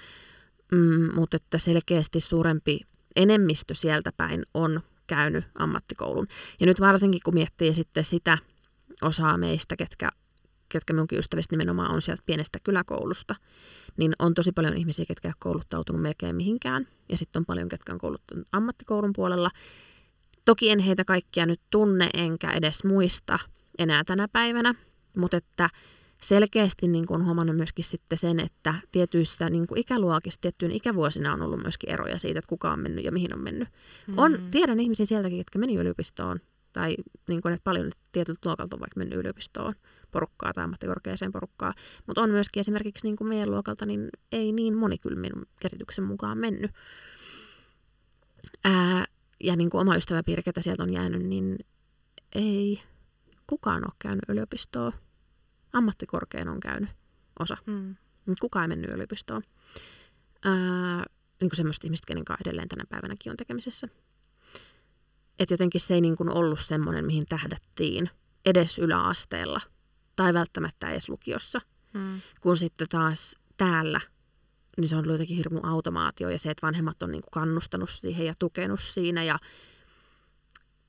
mm, 0.73 1.15
mutta 1.15 1.37
että 1.37 1.59
selkeästi 1.59 2.21
suurempi 2.21 2.81
enemmistö 3.17 3.75
sieltä 3.75 4.13
päin 4.17 4.43
on 4.55 4.81
käynyt 5.07 5.45
ammattikoulun. 5.55 6.27
Ja 6.61 6.67
nyt 6.67 6.81
varsinkin 6.81 7.21
kun 7.25 7.35
miettii 7.35 7.75
sitten 7.75 8.05
sitä 8.05 8.39
osaa 9.03 9.39
meistä, 9.39 9.77
ketkä, 9.77 10.09
ketkä 10.69 10.93
minunkin 10.93 11.19
ystävistä 11.19 11.53
nimenomaan 11.53 11.91
on 11.91 12.03
sieltä 12.03 12.23
pienestä 12.27 12.59
kyläkoulusta, 12.63 13.35
niin 13.97 14.13
on 14.19 14.35
tosi 14.35 14.53
paljon 14.53 14.77
ihmisiä, 14.77 15.05
ketkä 15.05 15.29
on 15.29 15.35
kouluttautunut 15.39 16.03
melkein 16.03 16.37
mihinkään. 16.37 16.87
Ja 17.09 17.17
sitten 17.17 17.41
on 17.41 17.47
paljon, 17.47 17.69
ketkä 17.69 17.93
on 17.93 17.99
kouluttanut 17.99 18.49
ammattikoulun 18.53 19.13
puolella. 19.13 19.51
Toki 20.45 20.71
en 20.71 20.79
heitä 20.79 21.05
kaikkia 21.05 21.47
nyt 21.47 21.61
tunne, 21.71 22.11
enkä 22.15 22.53
edes 22.53 22.85
muista 22.85 23.39
enää 23.79 24.05
tänä 24.05 24.29
päivänä, 24.29 24.75
mutta 25.17 25.37
että 25.37 25.71
selkeästi 26.21 26.89
niin 26.89 27.07
kuin 27.07 27.25
huomannut 27.25 27.57
myöskin 27.57 27.85
sitten 27.85 28.19
sen, 28.19 28.41
että 28.41 28.75
tietyissä 28.93 29.51
niin 29.51 29.67
kuin 29.67 29.81
ikäluokissa, 29.81 30.41
tiettyyn 30.41 30.73
ikävuosina 30.73 31.33
on 31.33 31.43
ollut 31.43 31.63
myöskin 31.63 31.91
eroja 31.91 32.19
siitä, 32.19 32.39
että 32.39 32.49
kuka 32.49 32.73
on 32.73 32.81
mennyt 32.81 33.05
ja 33.05 33.13
mihin 33.13 33.35
on 33.35 33.41
mennyt. 33.41 33.69
Mm. 34.07 34.19
On, 34.19 34.39
tiedän 34.51 34.81
ihmisiä 34.81 35.07
sieltäkin, 35.07 35.39
jotka 35.39 35.59
meni 35.59 35.77
yliopistoon, 35.77 36.41
tai 36.73 36.97
niin 37.29 37.43
kuin, 37.43 37.55
että 37.55 37.65
paljon 37.65 37.91
tietyltä 38.13 38.41
luokalta 38.49 38.77
on 38.77 38.81
vaikka 38.81 38.99
mennyt 38.99 39.19
yliopistoon 39.19 39.75
porukkaa 40.11 40.53
tai 40.53 40.65
ammattikorkeaseen 40.65 41.33
porukkaa, 41.33 41.75
mutta 42.07 42.23
on 42.23 42.31
myöskin 42.31 42.61
esimerkiksi 42.61 43.07
niin 43.07 43.17
kuin 43.17 43.29
meidän 43.29 43.51
luokalta, 43.51 43.87
niin 43.87 44.09
ei 44.33 44.53
niin 44.53 44.77
moni 44.77 44.99
kyllä 44.99 45.21
minun 45.21 45.47
käsityksen 45.61 46.05
mukaan 46.05 46.39
mennyt. 46.39 46.71
Ää, 48.65 49.05
ja 49.41 49.57
niin 49.57 49.71
kuin 49.71 49.81
oma 49.81 49.97
ystäväpiiri, 49.97 50.43
ketä 50.43 50.63
sieltä 50.63 50.83
on 50.83 50.93
jäänyt, 50.93 51.23
niin 51.23 51.59
ei 52.35 52.83
kukaan 53.47 53.85
ole 53.85 53.93
käynyt 53.99 54.25
yliopistoa 54.29 54.93
ammattikorkean 55.73 56.49
on 56.49 56.61
käynyt 56.61 56.91
osa. 57.39 57.57
Mm. 57.67 57.97
Kukaan 58.41 58.63
ei 58.63 58.69
mennyt 58.69 58.95
yliopistoon. 58.95 59.43
Ää, 60.45 61.05
niin 61.41 61.51
kuin 61.51 61.57
semmoista 61.57 61.87
ihmistä, 61.87 62.07
kenen 62.07 62.25
kanssa 62.25 62.49
edelleen 62.49 62.69
tänä 62.69 62.85
päivänäkin 62.89 63.31
on 63.31 63.37
tekemisessä. 63.37 63.89
Että 65.39 65.55
jotenkin 65.55 65.81
se 65.81 65.95
ei 65.95 66.01
niin 66.01 66.17
kuin 66.17 66.31
ollut 66.31 66.61
semmoinen, 66.61 67.07
mihin 67.07 67.27
tähdättiin 67.27 68.11
edes 68.45 68.79
yläasteella 68.79 69.61
tai 70.17 70.35
välttämättä 70.35 70.91
edes 70.91 71.09
lukiossa. 71.09 71.61
Mm. 71.95 72.21
Kun 72.41 72.57
sitten 72.57 72.89
taas 72.89 73.39
täällä, 73.57 74.01
niin 74.77 74.89
se 74.89 74.97
on 74.97 74.99
ollut 74.99 75.15
jotenkin 75.15 75.37
hirmu 75.37 75.61
automaatio 75.63 76.31
ja 76.31 76.39
se, 76.39 76.51
että 76.51 76.67
vanhemmat 76.67 77.03
on 77.03 77.11
niin 77.11 77.23
kuin 77.23 77.31
kannustanut 77.31 77.91
siihen 77.91 78.27
ja 78.27 78.35
tukenut 78.39 78.81
siinä 78.81 79.25
ja 79.25 79.39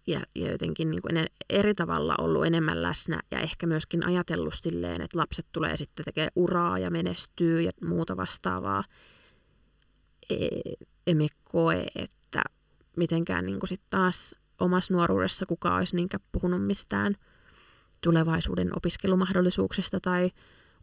ja, 0.08 0.22
ja 0.36 0.52
jotenkin 0.52 0.90
niin 0.90 1.02
kuin 1.02 1.26
eri 1.50 1.76
tavalla 1.76 2.16
ollut 2.18 2.46
enemmän 2.46 2.82
läsnä 2.82 3.20
ja 3.32 3.40
ehkä 3.40 3.68
myöskin 3.68 4.06
ajatellut 4.06 4.54
silleen, 4.54 5.02
että 5.02 5.18
lapset 5.18 5.46
tulee 5.52 5.78
sitten 5.78 6.06
tekemään 6.06 6.32
uraa 6.36 6.80
ja 6.80 6.92
menestyy 6.92 7.62
ja 7.62 7.72
muuta 7.86 8.18
vastaavaa. 8.18 8.84
E, 10.30 10.48
emme 11.08 11.28
koe, 11.44 11.86
että 11.96 12.42
mitenkään 12.98 13.46
niin 13.46 13.60
kuin 13.60 13.68
sit 13.68 13.82
taas 13.90 14.36
omassa 14.60 14.94
nuoruudessa 14.94 15.46
kukaan 15.46 15.78
olisi 15.78 15.96
niinkään 15.96 16.24
puhunut 16.32 16.66
mistään 16.66 17.16
tulevaisuuden 18.02 18.78
opiskelumahdollisuuksista 18.78 20.00
tai 20.00 20.30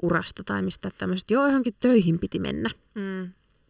urasta 0.02 0.44
tai 0.44 0.62
mistä 0.62 0.90
tämmöisestä. 0.98 1.34
Joo, 1.34 1.46
johonkin 1.46 1.76
töihin 1.80 2.18
piti 2.18 2.38
mennä. 2.38 2.70
Mm. 2.94 3.24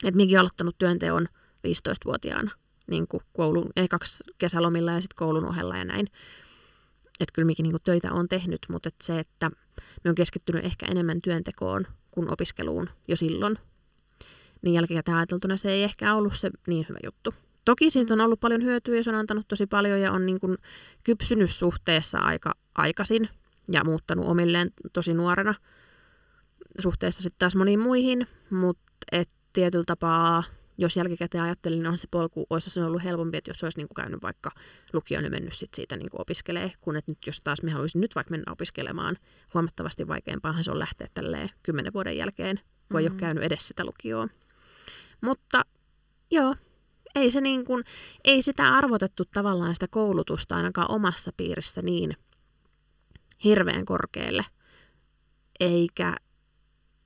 Et 0.04 0.14
minäkin 0.14 0.40
aloittanut 0.40 0.78
työnteon 0.78 1.28
15-vuotiaana 1.56 2.50
niin 2.88 3.08
kuin 3.08 3.22
koulun, 3.32 3.70
kaksi 3.90 4.24
kesälomilla 4.38 4.92
ja 4.92 5.00
sitten 5.00 5.16
koulun 5.16 5.44
ohella 5.44 5.76
ja 5.76 5.84
näin. 5.84 6.06
Että 7.20 7.32
kyllä 7.32 7.46
mikin 7.46 7.62
niin 7.62 7.76
töitä 7.84 8.12
on 8.12 8.28
tehnyt, 8.28 8.66
mutta 8.68 8.88
et 8.88 8.94
se, 9.02 9.18
että 9.18 9.50
me 10.04 10.08
on 10.08 10.14
keskittynyt 10.14 10.64
ehkä 10.64 10.86
enemmän 10.86 11.18
työntekoon 11.22 11.86
kuin 12.10 12.32
opiskeluun 12.32 12.88
jo 13.08 13.16
silloin, 13.16 13.58
niin 14.62 14.74
jälkikäteen 14.74 15.16
ajateltuna 15.16 15.56
se 15.56 15.70
ei 15.70 15.82
ehkä 15.82 16.14
ollut 16.14 16.36
se 16.36 16.50
niin 16.66 16.86
hyvä 16.88 16.98
juttu. 17.04 17.34
Toki 17.64 17.90
siitä 17.90 18.14
on 18.14 18.20
ollut 18.20 18.40
paljon 18.40 18.62
hyötyä 18.62 18.96
ja 18.96 19.04
se 19.04 19.10
on 19.10 19.16
antanut 19.16 19.48
tosi 19.48 19.66
paljon 19.66 20.00
ja 20.00 20.12
on 20.12 20.26
niin 20.26 20.40
kuin 20.40 20.56
kypsynyt 21.04 21.50
suhteessa 21.50 22.18
aika 22.18 22.54
aikaisin 22.74 23.28
ja 23.72 23.84
muuttanut 23.84 24.26
omilleen 24.26 24.70
tosi 24.92 25.14
nuorena 25.14 25.54
suhteessa 26.78 27.22
sitten 27.22 27.38
taas 27.38 27.56
moniin 27.56 27.80
muihin, 27.80 28.26
mutta 28.50 28.82
et 29.12 29.28
tietyllä 29.52 29.84
tapaa 29.86 30.44
jos 30.78 30.96
jälkikäteen 30.96 31.44
ajattelin, 31.44 31.78
niin 31.78 31.86
on 31.86 31.98
se 31.98 32.08
polku, 32.10 32.46
olisi 32.50 32.70
se 32.70 32.84
ollut 32.84 33.04
helpompi, 33.04 33.38
että 33.38 33.50
jos 33.50 33.64
olisi 33.64 33.78
niin 33.78 33.88
kuin 33.88 33.96
käynyt 33.96 34.22
vaikka 34.22 34.50
lukion 34.92 35.24
ja 35.24 35.30
mennyt 35.30 35.54
sit 35.54 35.74
siitä 35.74 35.96
niin 35.96 36.10
kuin 36.10 36.20
opiskelee, 36.20 36.72
kun 36.80 36.96
että 36.96 37.10
nyt 37.10 37.18
jos 37.26 37.40
taas 37.40 37.62
me 37.62 37.70
haluaisin 37.70 38.00
nyt 38.00 38.14
vaikka 38.14 38.30
mennä 38.30 38.52
opiskelemaan, 38.52 39.16
huomattavasti 39.54 40.08
vaikeampaahan 40.08 40.64
se 40.64 40.70
on 40.70 40.78
lähteä 40.78 41.08
tälleen 41.14 41.50
kymmenen 41.62 41.92
vuoden 41.92 42.16
jälkeen, 42.16 42.56
kun 42.56 42.64
mm-hmm. 42.64 42.98
ei 42.98 43.04
ole 43.04 43.08
mm-hmm. 43.08 43.20
käynyt 43.20 43.44
edes 43.44 43.68
sitä 43.68 43.84
lukioa. 43.84 44.28
Mutta 45.20 45.64
joo, 46.30 46.54
ei, 47.14 47.30
se 47.30 47.40
niin 47.40 47.64
kuin, 47.64 47.84
ei 48.24 48.42
sitä 48.42 48.74
arvotettu 48.74 49.24
tavallaan 49.24 49.74
sitä 49.74 49.88
koulutusta 49.88 50.56
ainakaan 50.56 50.90
omassa 50.90 51.32
piirissä 51.36 51.82
niin 51.82 52.16
hirveän 53.44 53.84
korkealle, 53.84 54.44
eikä 55.60 56.16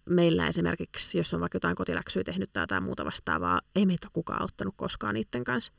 meillä 0.05 0.49
esimerkiksi, 0.49 1.19
jos 1.19 1.35
on 1.35 1.41
vaikka 1.41 1.57
jotain 1.57 1.77
kotiläksyä 1.77 2.25
tehnyt 2.25 2.53
tai 2.53 2.63
jotain 2.63 2.83
muuta 2.83 3.05
vastaavaa, 3.05 3.61
ei 3.75 3.87
meitä 3.87 4.09
kukaan 4.13 4.43
auttanut 4.43 4.75
koskaan 4.77 5.15
niiden 5.15 5.45
kanssa. 5.45 5.73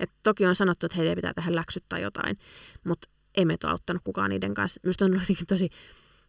Et 0.00 0.10
toki 0.22 0.46
on 0.46 0.54
sanottu, 0.54 0.86
että 0.86 0.96
heidän 0.96 1.14
pitää 1.14 1.34
tehdä 1.34 1.54
läksyt 1.54 1.84
tai 1.88 2.02
jotain, 2.02 2.38
mutta 2.84 3.08
ei 3.34 3.44
meitä 3.44 3.70
auttanut 3.70 4.02
kukaan 4.04 4.30
niiden 4.30 4.54
kanssa. 4.54 4.80
Minusta 4.82 5.04
on 5.04 5.12
jotenkin 5.12 5.46
tosi 5.46 5.68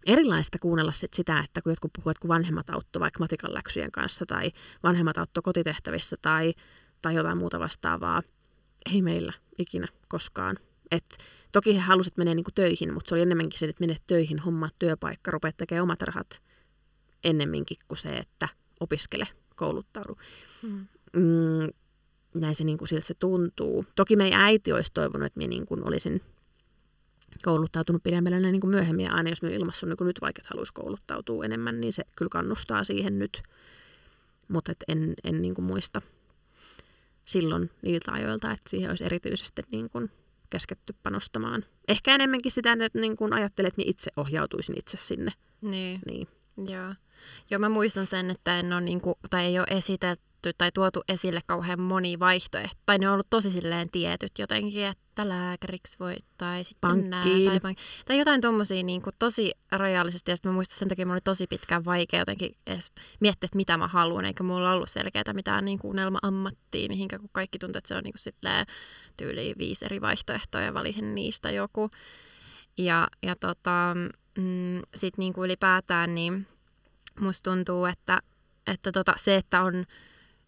erilaista 0.05 0.57
kuunnella 0.61 0.91
sit 0.91 1.13
sitä, 1.13 1.39
että 1.39 1.61
kun 1.61 1.71
jotkut 1.71 1.93
puhuvat, 1.93 2.17
kun 2.17 2.27
vanhemmat 2.27 2.69
auttoi 2.69 2.99
vaikka 2.99 3.19
matikan 3.19 3.53
läksyjen 3.53 3.91
kanssa 3.91 4.25
tai 4.25 4.51
vanhemmat 4.83 5.17
auttoi 5.17 5.43
kotitehtävissä 5.43 6.15
tai, 6.21 6.53
tai 7.01 7.15
jotain 7.15 7.37
muuta 7.37 7.59
vastaavaa. 7.59 8.21
Ei 8.93 9.01
meillä 9.01 9.33
ikinä 9.57 9.87
koskaan. 10.07 10.57
Et 10.91 11.17
toki 11.51 11.75
he 11.75 11.79
halusivat 11.79 12.17
mennä 12.17 12.33
niinku 12.33 12.51
töihin, 12.51 12.93
mutta 12.93 13.09
se 13.09 13.15
oli 13.15 13.21
enemmänkin 13.21 13.59
se, 13.59 13.65
että 13.65 13.81
menet 13.81 14.03
töihin, 14.07 14.39
hommaa 14.39 14.69
työpaikka, 14.79 15.31
rupeat 15.31 15.57
tekemään 15.57 15.83
omat 15.83 16.01
rahat 16.01 16.41
ennemminkin 17.25 17.77
kuin 17.87 17.97
se, 17.97 18.09
että 18.09 18.49
opiskele, 18.79 19.27
kouluttaudu. 19.55 20.17
Hmm. 20.61 20.87
Mm, 21.15 21.69
näin 22.35 22.55
se 22.55 22.63
niin 22.63 22.77
kuin 22.77 22.87
siltä 22.87 23.05
se 23.05 23.13
tuntuu. 23.13 23.85
Toki 23.95 24.15
meidän 24.15 24.41
äiti 24.41 24.73
olisi 24.73 24.91
toivonut, 24.93 25.25
että 25.25 25.37
minä 25.37 25.49
niin 25.49 25.65
kuin 25.65 25.87
olisin 25.87 26.21
kouluttautunut 27.43 28.03
pidemmälle 28.03 28.51
niin 28.51 28.61
kuin 28.61 28.71
myöhemmin. 28.71 29.05
Ja 29.05 29.13
aina 29.13 29.29
jos 29.29 29.41
minä 29.41 29.55
ilmassa 29.55 29.87
niin 29.87 29.97
kuin 29.97 30.05
nyt 30.05 30.21
vaikka 30.21 30.41
haluaisi 30.45 30.73
kouluttautua 30.73 31.45
enemmän, 31.45 31.81
niin 31.81 31.93
se 31.93 32.03
kyllä 32.17 32.29
kannustaa 32.29 32.83
siihen 32.83 33.19
nyt. 33.19 33.43
Mutta 34.49 34.73
en, 34.87 35.13
en 35.23 35.41
niin 35.41 35.55
kuin 35.55 35.65
muista 35.65 36.01
silloin 37.25 37.71
niiltä 37.81 38.11
ajoilta, 38.11 38.51
että 38.51 38.69
siihen 38.69 38.89
olisi 38.89 39.03
erityisesti 39.03 39.61
niin 39.71 39.89
kuin 39.89 40.11
käsketty 40.49 40.95
panostamaan. 41.03 41.65
Ehkä 41.87 42.15
enemmänkin 42.15 42.51
sitä, 42.51 42.77
että 42.85 42.99
niin 42.99 43.17
kuin 43.17 43.33
ajattelet, 43.33 43.67
että 43.67 43.81
minä 43.81 43.89
itse 43.89 44.11
ohjautuisin 44.17 44.79
itse 44.79 44.97
sinne. 44.97 45.31
Niin. 45.61 45.99
niin. 46.05 46.27
Joo. 46.57 46.93
Joo, 47.51 47.59
mä 47.59 47.69
muistan 47.69 48.07
sen, 48.07 48.29
että 48.29 48.59
en 48.59 48.73
ole, 48.73 48.81
niin 48.81 49.01
kuin, 49.01 49.15
tai 49.29 49.45
ei 49.45 49.59
ole 49.59 49.67
esitetty 49.69 50.53
tai 50.57 50.71
tuotu 50.71 51.01
esille 51.07 51.39
kauhean 51.45 51.81
moni 51.81 52.19
vaihtoehto. 52.19 52.81
Tai 52.85 52.97
ne 52.97 53.07
on 53.07 53.13
ollut 53.13 53.29
tosi 53.29 53.51
silleen 53.51 53.89
tietyt 53.89 54.31
jotenkin, 54.39 54.85
että 54.85 55.29
lääkäriksi 55.29 55.99
voi, 55.99 56.15
tai 56.37 56.63
sitten 56.63 57.09
nää, 57.09 57.23
tai, 57.23 57.57
pank- 57.57 57.79
tai 58.05 58.17
jotain 58.17 58.41
tommosia 58.41 58.83
niin 58.83 59.01
kuin, 59.01 59.15
tosi 59.19 59.51
rajallisesti. 59.71 60.31
Ja 60.31 60.35
sitten 60.35 60.51
mä 60.51 60.55
muistan 60.55 60.79
sen 60.79 60.87
takia, 60.87 61.05
mulla 61.05 61.15
oli 61.15 61.21
tosi 61.21 61.47
pitkään 61.47 61.85
vaikea 61.85 62.19
jotenkin 62.19 62.57
edes 62.67 62.91
miettiä, 63.19 63.45
että 63.45 63.57
mitä 63.57 63.77
mä 63.77 63.87
haluan, 63.87 64.25
eikä 64.25 64.43
mulla 64.43 64.71
ollut 64.71 64.89
selkeää 64.89 65.33
mitään 65.33 65.65
niin 65.65 65.79
kuin 65.79 65.91
unelma-ammattia, 65.91 66.89
mihinkä 66.89 67.19
kun 67.19 67.29
kaikki 67.31 67.59
tuntuu, 67.59 67.77
että 67.77 67.87
se 67.87 67.95
on 67.95 68.03
niin 68.03 68.13
kuin, 68.13 68.33
silleen, 68.33 68.65
tyyliin 69.17 69.55
viisi 69.57 69.85
eri 69.85 70.01
vaihtoehtoa 70.01 70.61
ja 70.61 70.73
valihin 70.73 71.15
niistä 71.15 71.51
joku. 71.51 71.89
Ja, 72.77 73.07
ja 73.23 73.35
tota, 73.35 73.95
mm, 74.37 74.81
sitten 74.95 75.23
niin 75.23 75.33
kuin 75.33 75.45
ylipäätään, 75.45 76.15
niin 76.15 76.47
musta 77.19 77.51
tuntuu, 77.51 77.85
että, 77.85 78.19
että 78.67 78.91
tota, 78.91 79.13
se, 79.17 79.35
että 79.35 79.61
on 79.61 79.85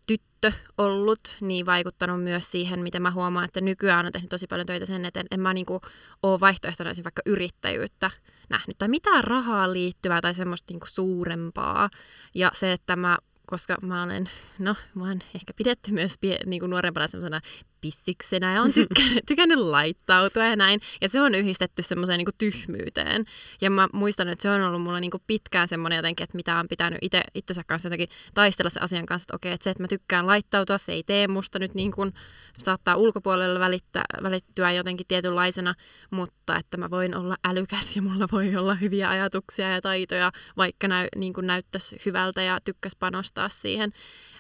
tyttö 0.08 0.52
ollut, 0.78 1.38
niin 1.42 1.66
vaikuttanut 1.66 2.24
myös 2.24 2.52
siihen, 2.52 2.80
miten 2.80 3.02
mä 3.02 3.12
huomaan, 3.12 3.46
että 3.46 3.62
nykyään 3.62 4.06
on 4.06 4.12
tehnyt 4.12 4.30
tosi 4.30 4.48
paljon 4.48 4.66
töitä 4.66 4.86
sen 4.86 5.06
eteen, 5.06 5.26
en 5.32 5.40
mä 5.40 5.54
niinku 5.54 5.82
ole 6.24 6.40
vaihtoehtona 6.40 6.92
vaikka 7.04 7.22
yrittäjyyttä 7.26 8.12
nähnyt 8.50 8.78
tai 8.78 8.88
mitään 8.88 9.24
rahaa 9.24 9.74
liittyvää 9.74 10.22
tai 10.22 10.34
semmoista 10.34 10.74
niinku 10.74 10.88
suurempaa. 10.88 11.90
Ja 12.36 12.52
se, 12.54 12.72
että 12.72 12.96
mä 12.96 13.18
koska 13.48 13.78
mä 13.82 14.04
olen, 14.04 14.30
no, 14.60 14.76
mä 14.96 15.04
oon 15.04 15.20
ehkä 15.36 15.54
pidetty 15.56 15.92
myös 15.92 16.14
pie, 16.22 16.40
niin 16.46 16.60
kuin 16.60 16.70
nuorempana 16.70 17.08
semmoisena 17.08 17.42
pissiksenä 17.82 18.54
ja 18.54 18.62
on 18.62 18.74
tykännyt, 18.74 19.26
tykännyt 19.28 19.60
laittautua 19.60 20.46
ja 20.46 20.56
näin. 20.56 20.80
Ja 21.02 21.10
se 21.10 21.22
on 21.22 21.36
yhdistetty 21.36 21.84
semmoiseen 21.84 22.18
niin 22.18 22.28
tyhmyyteen. 22.38 23.26
Ja 23.62 23.70
mä 23.70 23.88
muistan, 23.94 24.28
että 24.28 24.42
se 24.42 24.50
on 24.50 24.62
ollut 24.62 24.82
mulla 24.82 25.00
niin 25.00 25.12
kuin 25.12 25.24
pitkään 25.28 25.68
semmoinen 25.68 25.98
jotenkin, 25.98 26.24
että 26.24 26.36
mitä 26.36 26.60
on 26.60 26.68
pitänyt 26.70 27.00
itse, 27.02 27.24
itsensä 27.36 27.64
kanssa 27.68 27.88
jotenkin 27.88 28.10
taistella 28.34 28.70
se 28.70 28.80
asian 28.80 29.06
kanssa, 29.06 29.24
että 29.24 29.36
okei, 29.36 29.52
että 29.52 29.64
se, 29.64 29.70
että 29.70 29.84
mä 29.84 29.88
tykkään 29.88 30.28
laittautua, 30.28 30.78
se 30.78 30.92
ei 30.92 31.04
tee 31.04 31.28
musta 31.28 31.60
nyt 31.60 31.74
niin 31.74 31.92
kuin, 31.92 32.14
saattaa 32.58 32.96
ulkopuolella 32.96 33.60
välittää, 33.60 34.06
välittyä 34.24 34.72
jotenkin 34.72 35.08
tietynlaisena, 35.08 35.74
mutta 36.12 36.56
että 36.56 36.78
mä 36.78 36.90
voin 36.90 37.16
olla 37.16 37.36
älykäs 37.46 37.96
ja 37.96 38.02
mulla 38.02 38.28
voi 38.32 38.56
olla 38.56 38.76
hyviä 38.76 39.10
ajatuksia 39.10 39.70
ja 39.70 39.82
taitoja, 39.82 40.32
vaikka 40.58 40.88
näy, 40.88 41.08
niin 41.16 41.34
kuin 41.34 41.48
näyttäisi 41.48 41.98
hyvältä 42.06 42.42
ja 42.42 42.60
tykkäs 42.64 42.96
panostaa 43.00 43.50
siihen. 43.50 43.92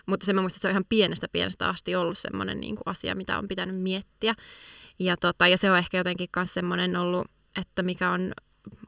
Mutta 0.07 0.25
se 0.25 0.33
mä 0.33 0.41
muistan, 0.41 0.57
että 0.57 0.61
se 0.61 0.67
on 0.67 0.71
ihan 0.71 0.85
pienestä 0.89 1.27
pienestä 1.31 1.67
asti 1.67 1.95
ollut 1.95 2.17
semmoinen 2.17 2.59
niin 2.59 2.75
kuin 2.75 2.83
asia, 2.85 3.15
mitä 3.15 3.37
on 3.37 3.47
pitänyt 3.47 3.75
miettiä. 3.81 4.35
Ja, 4.99 5.17
tota, 5.17 5.47
ja 5.47 5.57
se 5.57 5.71
on 5.71 5.77
ehkä 5.77 5.97
jotenkin 5.97 6.29
myös 6.35 6.53
semmoinen 6.53 6.95
ollut, 6.95 7.27
että 7.61 7.83
mikä 7.83 8.11
on 8.11 8.31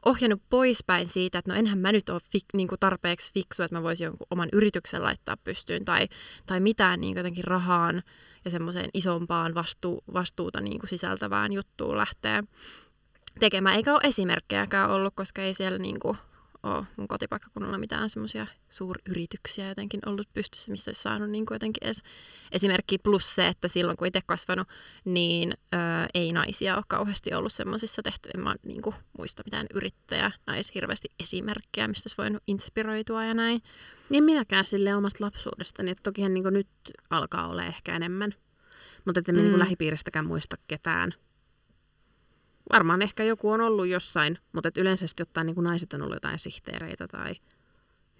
ohjannut 0.04 0.42
poispäin 0.50 1.08
siitä, 1.08 1.38
että 1.38 1.52
no 1.52 1.58
enhän 1.58 1.78
mä 1.78 1.92
nyt 1.92 2.08
ole 2.08 2.20
fik, 2.32 2.44
niin 2.54 2.68
kuin 2.68 2.78
tarpeeksi 2.80 3.32
fiksu, 3.34 3.62
että 3.62 3.76
mä 3.76 3.82
voisin 3.82 4.04
jonkun 4.04 4.26
oman 4.30 4.48
yrityksen 4.52 5.02
laittaa 5.02 5.36
pystyyn 5.36 5.84
tai, 5.84 6.08
tai 6.46 6.60
mitään 6.60 7.00
niin 7.00 7.16
jotenkin 7.16 7.44
rahaan 7.44 8.02
ja 8.44 8.50
semmoiseen 8.50 8.90
isompaan 8.94 9.54
vastu, 9.54 10.04
vastuuta 10.14 10.60
niin 10.60 10.78
kuin 10.78 10.90
sisältävään 10.90 11.52
juttuun 11.52 11.96
lähteä 11.96 12.44
tekemään. 13.40 13.76
Eikä 13.76 13.92
ole 13.92 14.00
esimerkkejäkään 14.04 14.90
ollut, 14.90 15.14
koska 15.16 15.42
ei 15.42 15.54
siellä 15.54 15.78
niin 15.78 16.00
kuin 16.00 16.18
ole 16.62 16.86
mun 16.96 17.08
kotipaikkakunnalla 17.08 17.78
mitään 17.78 18.10
semmoisia 18.10 18.46
suuryrityksiä 18.68 19.68
jotenkin 19.68 20.00
ollut 20.06 20.28
pystyssä, 20.34 20.70
mistä 20.70 20.88
olisi 20.88 21.02
saanut 21.02 21.30
niin 21.30 21.46
kuin 21.46 21.54
jotenkin 21.54 21.84
edes 21.84 22.02
esimerkki. 22.52 22.98
Plus 22.98 23.34
se, 23.34 23.48
että 23.48 23.68
silloin 23.68 23.96
kun 23.96 24.06
itse 24.06 24.20
kasvanut, 24.26 24.68
niin 25.04 25.52
ö, 25.52 25.76
ei 26.14 26.32
naisia 26.32 26.76
ole 26.76 26.84
kauheasti 26.88 27.34
ollut 27.34 27.52
semmoisissa 27.52 28.02
tehtävissä. 28.02 28.38
Mä 28.38 28.54
niin 28.66 28.82
kuin, 28.82 28.94
muista 29.18 29.42
mitään 29.44 29.66
yrittäjä, 29.74 30.30
nais 30.46 30.74
hirveästi 30.74 31.08
esimerkkejä, 31.20 31.88
mistä 31.88 32.06
olisi 32.06 32.18
voinut 32.18 32.42
inspiroitua 32.46 33.24
ja 33.24 33.34
näin. 33.34 33.62
Niin 34.08 34.24
minäkään 34.24 34.66
sille 34.66 34.94
omasta 34.94 35.24
lapsuudestani, 35.24 35.90
että 35.90 36.02
tokihan 36.02 36.34
niin 36.34 36.44
nyt 36.50 36.68
alkaa 37.10 37.48
olla 37.48 37.64
ehkä 37.64 37.96
enemmän. 37.96 38.34
Mutta 39.04 39.18
että 39.18 39.32
niin 39.32 39.44
mm. 39.44 39.48
niin 39.48 39.58
lähipiiristäkään 39.58 40.26
muista 40.26 40.56
ketään 40.68 41.12
varmaan 42.72 43.02
ehkä 43.02 43.24
joku 43.24 43.50
on 43.50 43.60
ollut 43.60 43.88
jossain, 43.88 44.38
mutta 44.52 44.68
et 44.68 44.76
yleisesti 44.76 45.22
ottaen 45.22 45.46
niin 45.46 45.54
kuin 45.54 45.64
naiset 45.64 45.92
on 45.92 46.02
ollut 46.02 46.16
jotain 46.16 46.38
sihteereitä 46.38 47.08
tai 47.08 47.34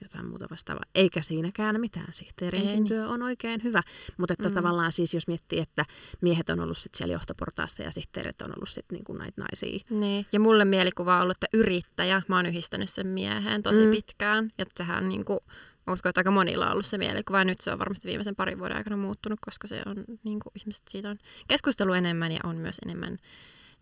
jotain 0.02 0.26
muuta 0.26 0.46
vastaavaa. 0.50 0.84
Eikä 0.94 1.22
siinäkään 1.22 1.80
mitään. 1.80 2.12
Sihteerin 2.12 2.64
niin. 2.64 2.88
työ 2.88 3.08
on 3.08 3.22
oikein 3.22 3.64
hyvä. 3.64 3.82
Mutta 4.16 4.32
että 4.32 4.48
mm. 4.48 4.54
tavallaan 4.54 4.92
siis 4.92 5.14
jos 5.14 5.28
miettii, 5.28 5.58
että 5.58 5.84
miehet 6.20 6.50
on 6.50 6.60
ollut 6.60 6.78
sit 6.78 6.94
siellä 6.94 7.12
johtoportaasta 7.12 7.82
ja 7.82 7.90
sihteerit 7.90 8.42
on 8.42 8.52
ollut 8.56 8.68
sitten 8.68 8.98
niin 8.98 9.18
näitä 9.18 9.40
naisia. 9.40 9.84
Niin. 9.90 10.26
Ja 10.32 10.40
mulle 10.40 10.64
mielikuva 10.64 11.16
on 11.16 11.22
ollut, 11.22 11.36
että 11.36 11.56
yrittäjä, 11.58 12.22
mä 12.28 12.36
oon 12.36 12.46
yhdistänyt 12.46 12.90
sen 12.90 13.06
mieheen 13.06 13.62
tosi 13.62 13.84
mm. 13.84 13.90
pitkään. 13.90 14.50
Ja 14.58 14.66
sehän 14.76 15.08
niin 15.08 15.24
kuin, 15.24 15.38
mä 15.86 15.92
uskon, 15.92 16.10
että 16.10 16.20
aika 16.20 16.30
monilla 16.30 16.66
on 16.66 16.72
ollut 16.72 16.86
se 16.86 16.98
mielikuva. 16.98 17.38
Ja 17.38 17.44
nyt 17.44 17.60
se 17.60 17.72
on 17.72 17.78
varmasti 17.78 18.08
viimeisen 18.08 18.36
parin 18.36 18.58
vuoden 18.58 18.76
aikana 18.76 18.96
muuttunut, 18.96 19.38
koska 19.40 19.66
se 19.66 19.82
on, 19.86 20.04
niin 20.24 20.40
kuin, 20.40 20.52
ihmiset 20.56 20.88
siitä 20.88 21.10
on 21.10 21.18
keskustelu 21.48 21.92
enemmän 21.92 22.32
ja 22.32 22.40
on 22.44 22.56
myös 22.56 22.76
enemmän 22.84 23.18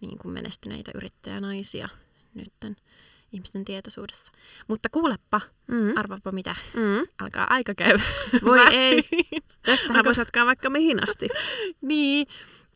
niin 0.01 0.19
kuin 0.19 0.33
menestyneitä 0.33 0.91
yrittäjänaisia 0.95 1.89
nytten 2.35 2.77
ihmisten 3.33 3.65
tietoisuudessa. 3.65 4.33
Mutta 4.69 4.89
kuuleppa, 4.89 5.41
Mm. 5.67 5.93
arvaapa 5.97 6.33
mitä, 6.33 6.57
Mm. 6.75 7.07
alkaa 7.19 7.47
aika 7.51 7.75
käydä. 7.75 8.03
Voi 8.45 8.61
ei. 8.71 9.03
Tästähän 9.63 9.97
Onko- 9.97 10.05
voisi 10.09 10.21
jatkaa 10.21 10.47
vaikka 10.47 10.71
mihin 10.71 11.09
asti. 11.09 11.29
niin, 11.81 12.27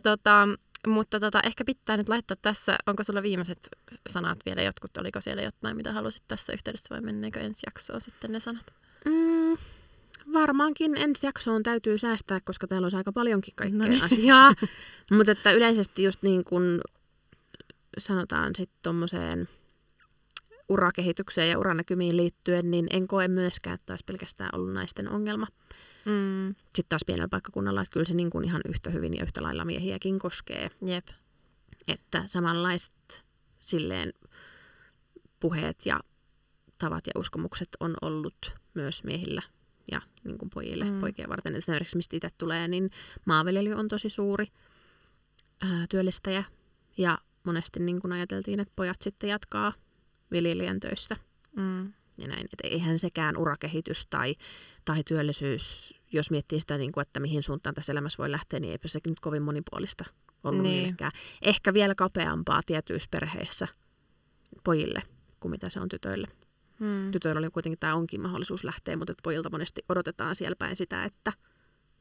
tota, 0.03 0.49
mutta 0.87 1.21
tota, 1.21 1.41
ehkä 1.45 1.65
pitää 1.65 1.97
nyt 1.97 2.09
laittaa 2.09 2.37
tässä, 2.43 2.79
onko 2.87 3.03
sulla 3.05 3.23
viimeiset 3.23 3.69
sanat 4.09 4.39
vielä 4.47 4.63
jotkut, 4.63 4.97
oliko 4.97 5.21
siellä 5.21 5.43
jotain, 5.43 5.77
mitä 5.77 5.93
halusit 5.93 6.23
tässä 6.29 6.53
yhteydessä 6.53 6.87
vai 6.95 7.01
menneekö 7.01 7.41
ensi 7.41 7.61
jaksoon 7.67 8.01
sitten 8.01 8.33
ne 8.33 8.41
sanat? 8.41 8.67
Mm. 9.05 9.57
Varmaankin 10.33 10.97
ensi 10.97 11.27
jaksoon 11.27 11.63
täytyy 11.63 11.99
säästää, 11.99 12.41
koska 12.41 12.67
täällä 12.67 12.85
olisi 12.85 12.97
aika 12.97 13.13
paljonkin 13.13 13.55
kaikkea 13.57 13.79
No 13.79 13.85
niin. 13.89 14.03
asiaa. 14.03 14.53
Mutta 15.17 15.33
että 15.33 15.53
yleisesti 15.53 16.03
just 16.03 16.23
niin 16.23 16.45
kuin 16.45 16.81
sanotaan 17.99 18.55
sitten 18.57 18.79
tuommoiseen 18.83 19.49
urakehitykseen 20.69 21.51
ja 21.51 21.59
uranäkymiin 21.59 22.17
liittyen, 22.17 22.71
niin 22.71 22.87
en 22.91 23.07
koe 23.07 23.29
myöskään, 23.29 23.75
että 23.75 23.93
olisi 23.93 24.05
pelkästään 24.05 24.51
ollut 24.53 24.73
naisten 24.73 25.09
ongelma. 25.09 25.47
Mm, 26.05 26.49
Sitten 26.49 26.85
taas 26.89 27.03
pienellä 27.07 27.29
paikkakunnalla, 27.29 27.83
että 27.83 27.93
kyllä 27.93 28.05
se 28.07 28.15
niin 28.15 28.31
kuin 28.31 28.45
ihan 28.45 28.61
yhtä 28.69 28.91
hyvin 28.91 29.15
ja 29.17 29.23
yhtä 29.23 29.43
lailla 29.43 29.65
miehiäkin 29.65 30.19
koskee. 30.19 30.71
jep. 30.87 31.09
Että 31.89 32.23
samanlaiset 32.27 33.25
silleen 33.61 34.13
puheet 35.41 35.87
ja 35.87 36.01
tavat 36.79 37.07
ja 37.07 37.13
uskomukset 37.21 37.69
on 37.81 37.95
ollut 38.03 38.55
myös 38.75 39.05
miehillä 39.05 39.43
ja 39.93 40.03
niin 40.25 40.39
kuin 40.39 40.51
pojille, 40.51 40.85
Mm. 40.85 41.01
poikien 41.01 41.29
varten. 41.29 41.57
Esimerkiksi 41.57 41.97
mistä 41.97 42.17
itse 42.17 42.29
tulee, 42.39 42.69
niin 42.69 42.91
maanviljely 43.25 43.73
on 43.73 43.89
tosi 43.89 44.09
suuri 44.09 44.47
ää, 45.61 45.87
työllistäjä 45.89 46.45
ja 46.99 47.19
monesti 47.45 47.81
niin 47.81 48.01
kuin 48.01 48.13
ajateltiin, 48.13 48.61
että 48.61 48.73
pojat 48.77 49.03
sitten 49.03 49.31
jatkaa 49.31 49.73
viljelijän 50.31 50.81
töissä 50.81 51.17
Mm, 51.57 51.93
ja 52.19 52.29
näin. 52.29 52.45
Et 52.53 52.61
eihän 52.73 52.99
sekään 52.99 53.37
urakehitys 53.37 54.07
tai, 54.07 54.35
tai 54.85 55.03
työllisyys, 55.05 55.95
jos 56.13 56.31
miettii 56.31 56.61
sitä, 56.61 56.79
niin 56.79 56.93
kuin, 56.93 57.03
että 57.03 57.21
mihin 57.21 57.43
suuntaan 57.43 57.75
tässä 57.75 57.93
elämässä 57.93 58.19
voi 58.19 58.31
lähteä, 58.31 58.61
niin 58.61 58.71
eipä 58.71 58.89
se 58.89 58.99
nyt 59.07 59.21
kovin 59.21 59.43
monipuolista 59.43 60.05
ollut 60.45 60.63
Niin. 60.63 60.73
niillekään. 60.73 61.13
Ehkä 61.43 61.75
vielä 61.75 61.95
kapeampaa 61.95 62.61
tietyissä 62.67 63.09
perheissä 63.11 63.69
pojille 64.65 65.03
kuin 65.41 65.51
mitä 65.51 65.69
se 65.69 65.81
on 65.81 65.89
tytöille. 65.89 66.29
mm, 66.81 67.11
Tytöillä 67.13 67.39
oli 67.39 67.51
kuitenkin 67.51 67.79
tämä 67.79 67.95
onkin 67.95 68.21
mahdollisuus 68.21 68.65
lähteä, 68.65 68.97
mutta 68.97 69.13
että 69.13 69.23
pojilta 69.23 69.51
monesti 69.51 69.83
odotetaan 69.89 70.35
siellä 70.35 70.57
päin 70.57 70.77
sitä, 70.77 71.05
että 71.05 71.33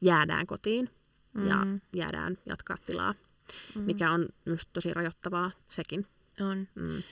jäädään 0.00 0.46
kotiin 0.46 0.90
ja 1.48 1.64
Mm. 1.64 1.80
jäädään 1.92 2.38
jatkaa 2.46 2.76
tilaa, 2.86 3.14
mm, 3.74 3.82
mikä 3.82 4.10
on 4.10 4.28
myös 4.44 4.66
tosi 4.72 4.94
rajoittavaa 4.94 5.50
sekin. 5.70 6.06
on. 6.40 6.68
Mm. 6.74 7.02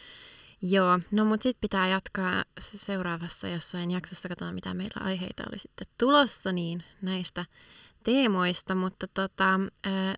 Joo, 0.63 1.01
no 1.11 1.25
mutta 1.25 1.43
sitten 1.43 1.61
pitää 1.61 1.89
jatkaa 1.89 2.45
se 2.61 2.79
seuraavassa 2.79 3.49
jossain 3.49 3.91
jaksossa, 3.91 4.29
katsotaan 4.29 4.55
mitä 4.55 4.75
meillä 4.75 5.05
aiheita 5.05 5.43
oli 5.51 5.59
sitten 5.59 5.87
tulossa, 5.99 6.53
niin 6.53 6.85
näistä 7.03 7.45
teemoista, 8.05 8.75
mutta 8.75 9.07
tota, 9.15 9.61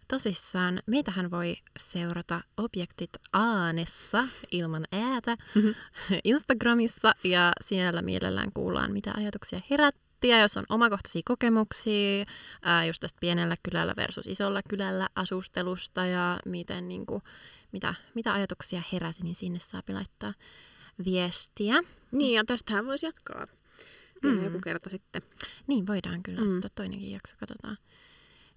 tosissaan 0.08 0.80
meitähän 0.86 1.30
voi 1.30 1.56
seurata 1.78 2.40
Objektit 2.56 3.10
Aanessa 3.32 4.24
ilman 4.50 4.84
äätä 4.92 5.36
Mhm. 5.54 5.68
Instagramissa 6.24 7.14
ja 7.24 7.52
siellä 7.60 8.02
mielellään 8.02 8.52
kuullaan 8.54 8.92
mitä 8.92 9.12
ajatuksia 9.16 9.60
herätti 9.70 10.11
ja 10.26 10.40
jos 10.40 10.56
on 10.56 10.64
omakohtaisia 10.68 11.22
kokemuksia 11.24 12.24
ää, 12.62 12.84
just 12.84 13.00
tästä 13.00 13.18
pienellä 13.20 13.54
kylällä 13.62 13.94
versus 13.96 14.26
isolla 14.26 14.60
kylällä 14.68 15.08
asustelusta 15.14 16.06
ja 16.06 16.40
miten 16.46 16.88
niin 16.88 17.06
kuin, 17.06 17.22
mitä, 17.72 17.94
mitä 18.14 18.32
ajatuksia 18.32 18.82
heräsi, 18.92 19.22
niin 19.22 19.34
sinne 19.34 19.58
saa 19.58 19.82
laittaa 19.88 20.34
viestiä. 21.04 21.82
Niin, 22.10 22.34
ja 22.34 22.44
tästähän 22.46 22.86
voisi 22.86 23.06
jatkaa 23.06 23.46
Mm. 24.22 24.44
joku 24.44 24.60
kerta 24.60 24.90
sitten. 24.90 25.22
Niin, 25.66 25.86
voidaan 25.86 26.22
kyllä 26.22 26.40
Mm. 26.40 26.56
ottaa 26.56 26.70
toinenkin 26.74 27.10
jakso, 27.10 27.36
katsotaan 27.40 27.78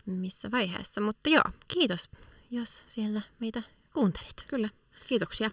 missä 0.05 0.51
vaiheessa. 0.51 1.01
Mutta 1.01 1.29
joo, 1.29 1.43
kiitos, 1.67 2.09
jos 2.51 2.83
siellä 2.87 3.21
meitä 3.39 3.63
kuuntelit. 3.93 4.43
Kyllä. 4.47 4.69
Kiitoksia 5.07 5.51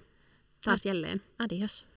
taas 0.64 0.86
jälleen. 0.86 1.22
Adios. 1.38 1.86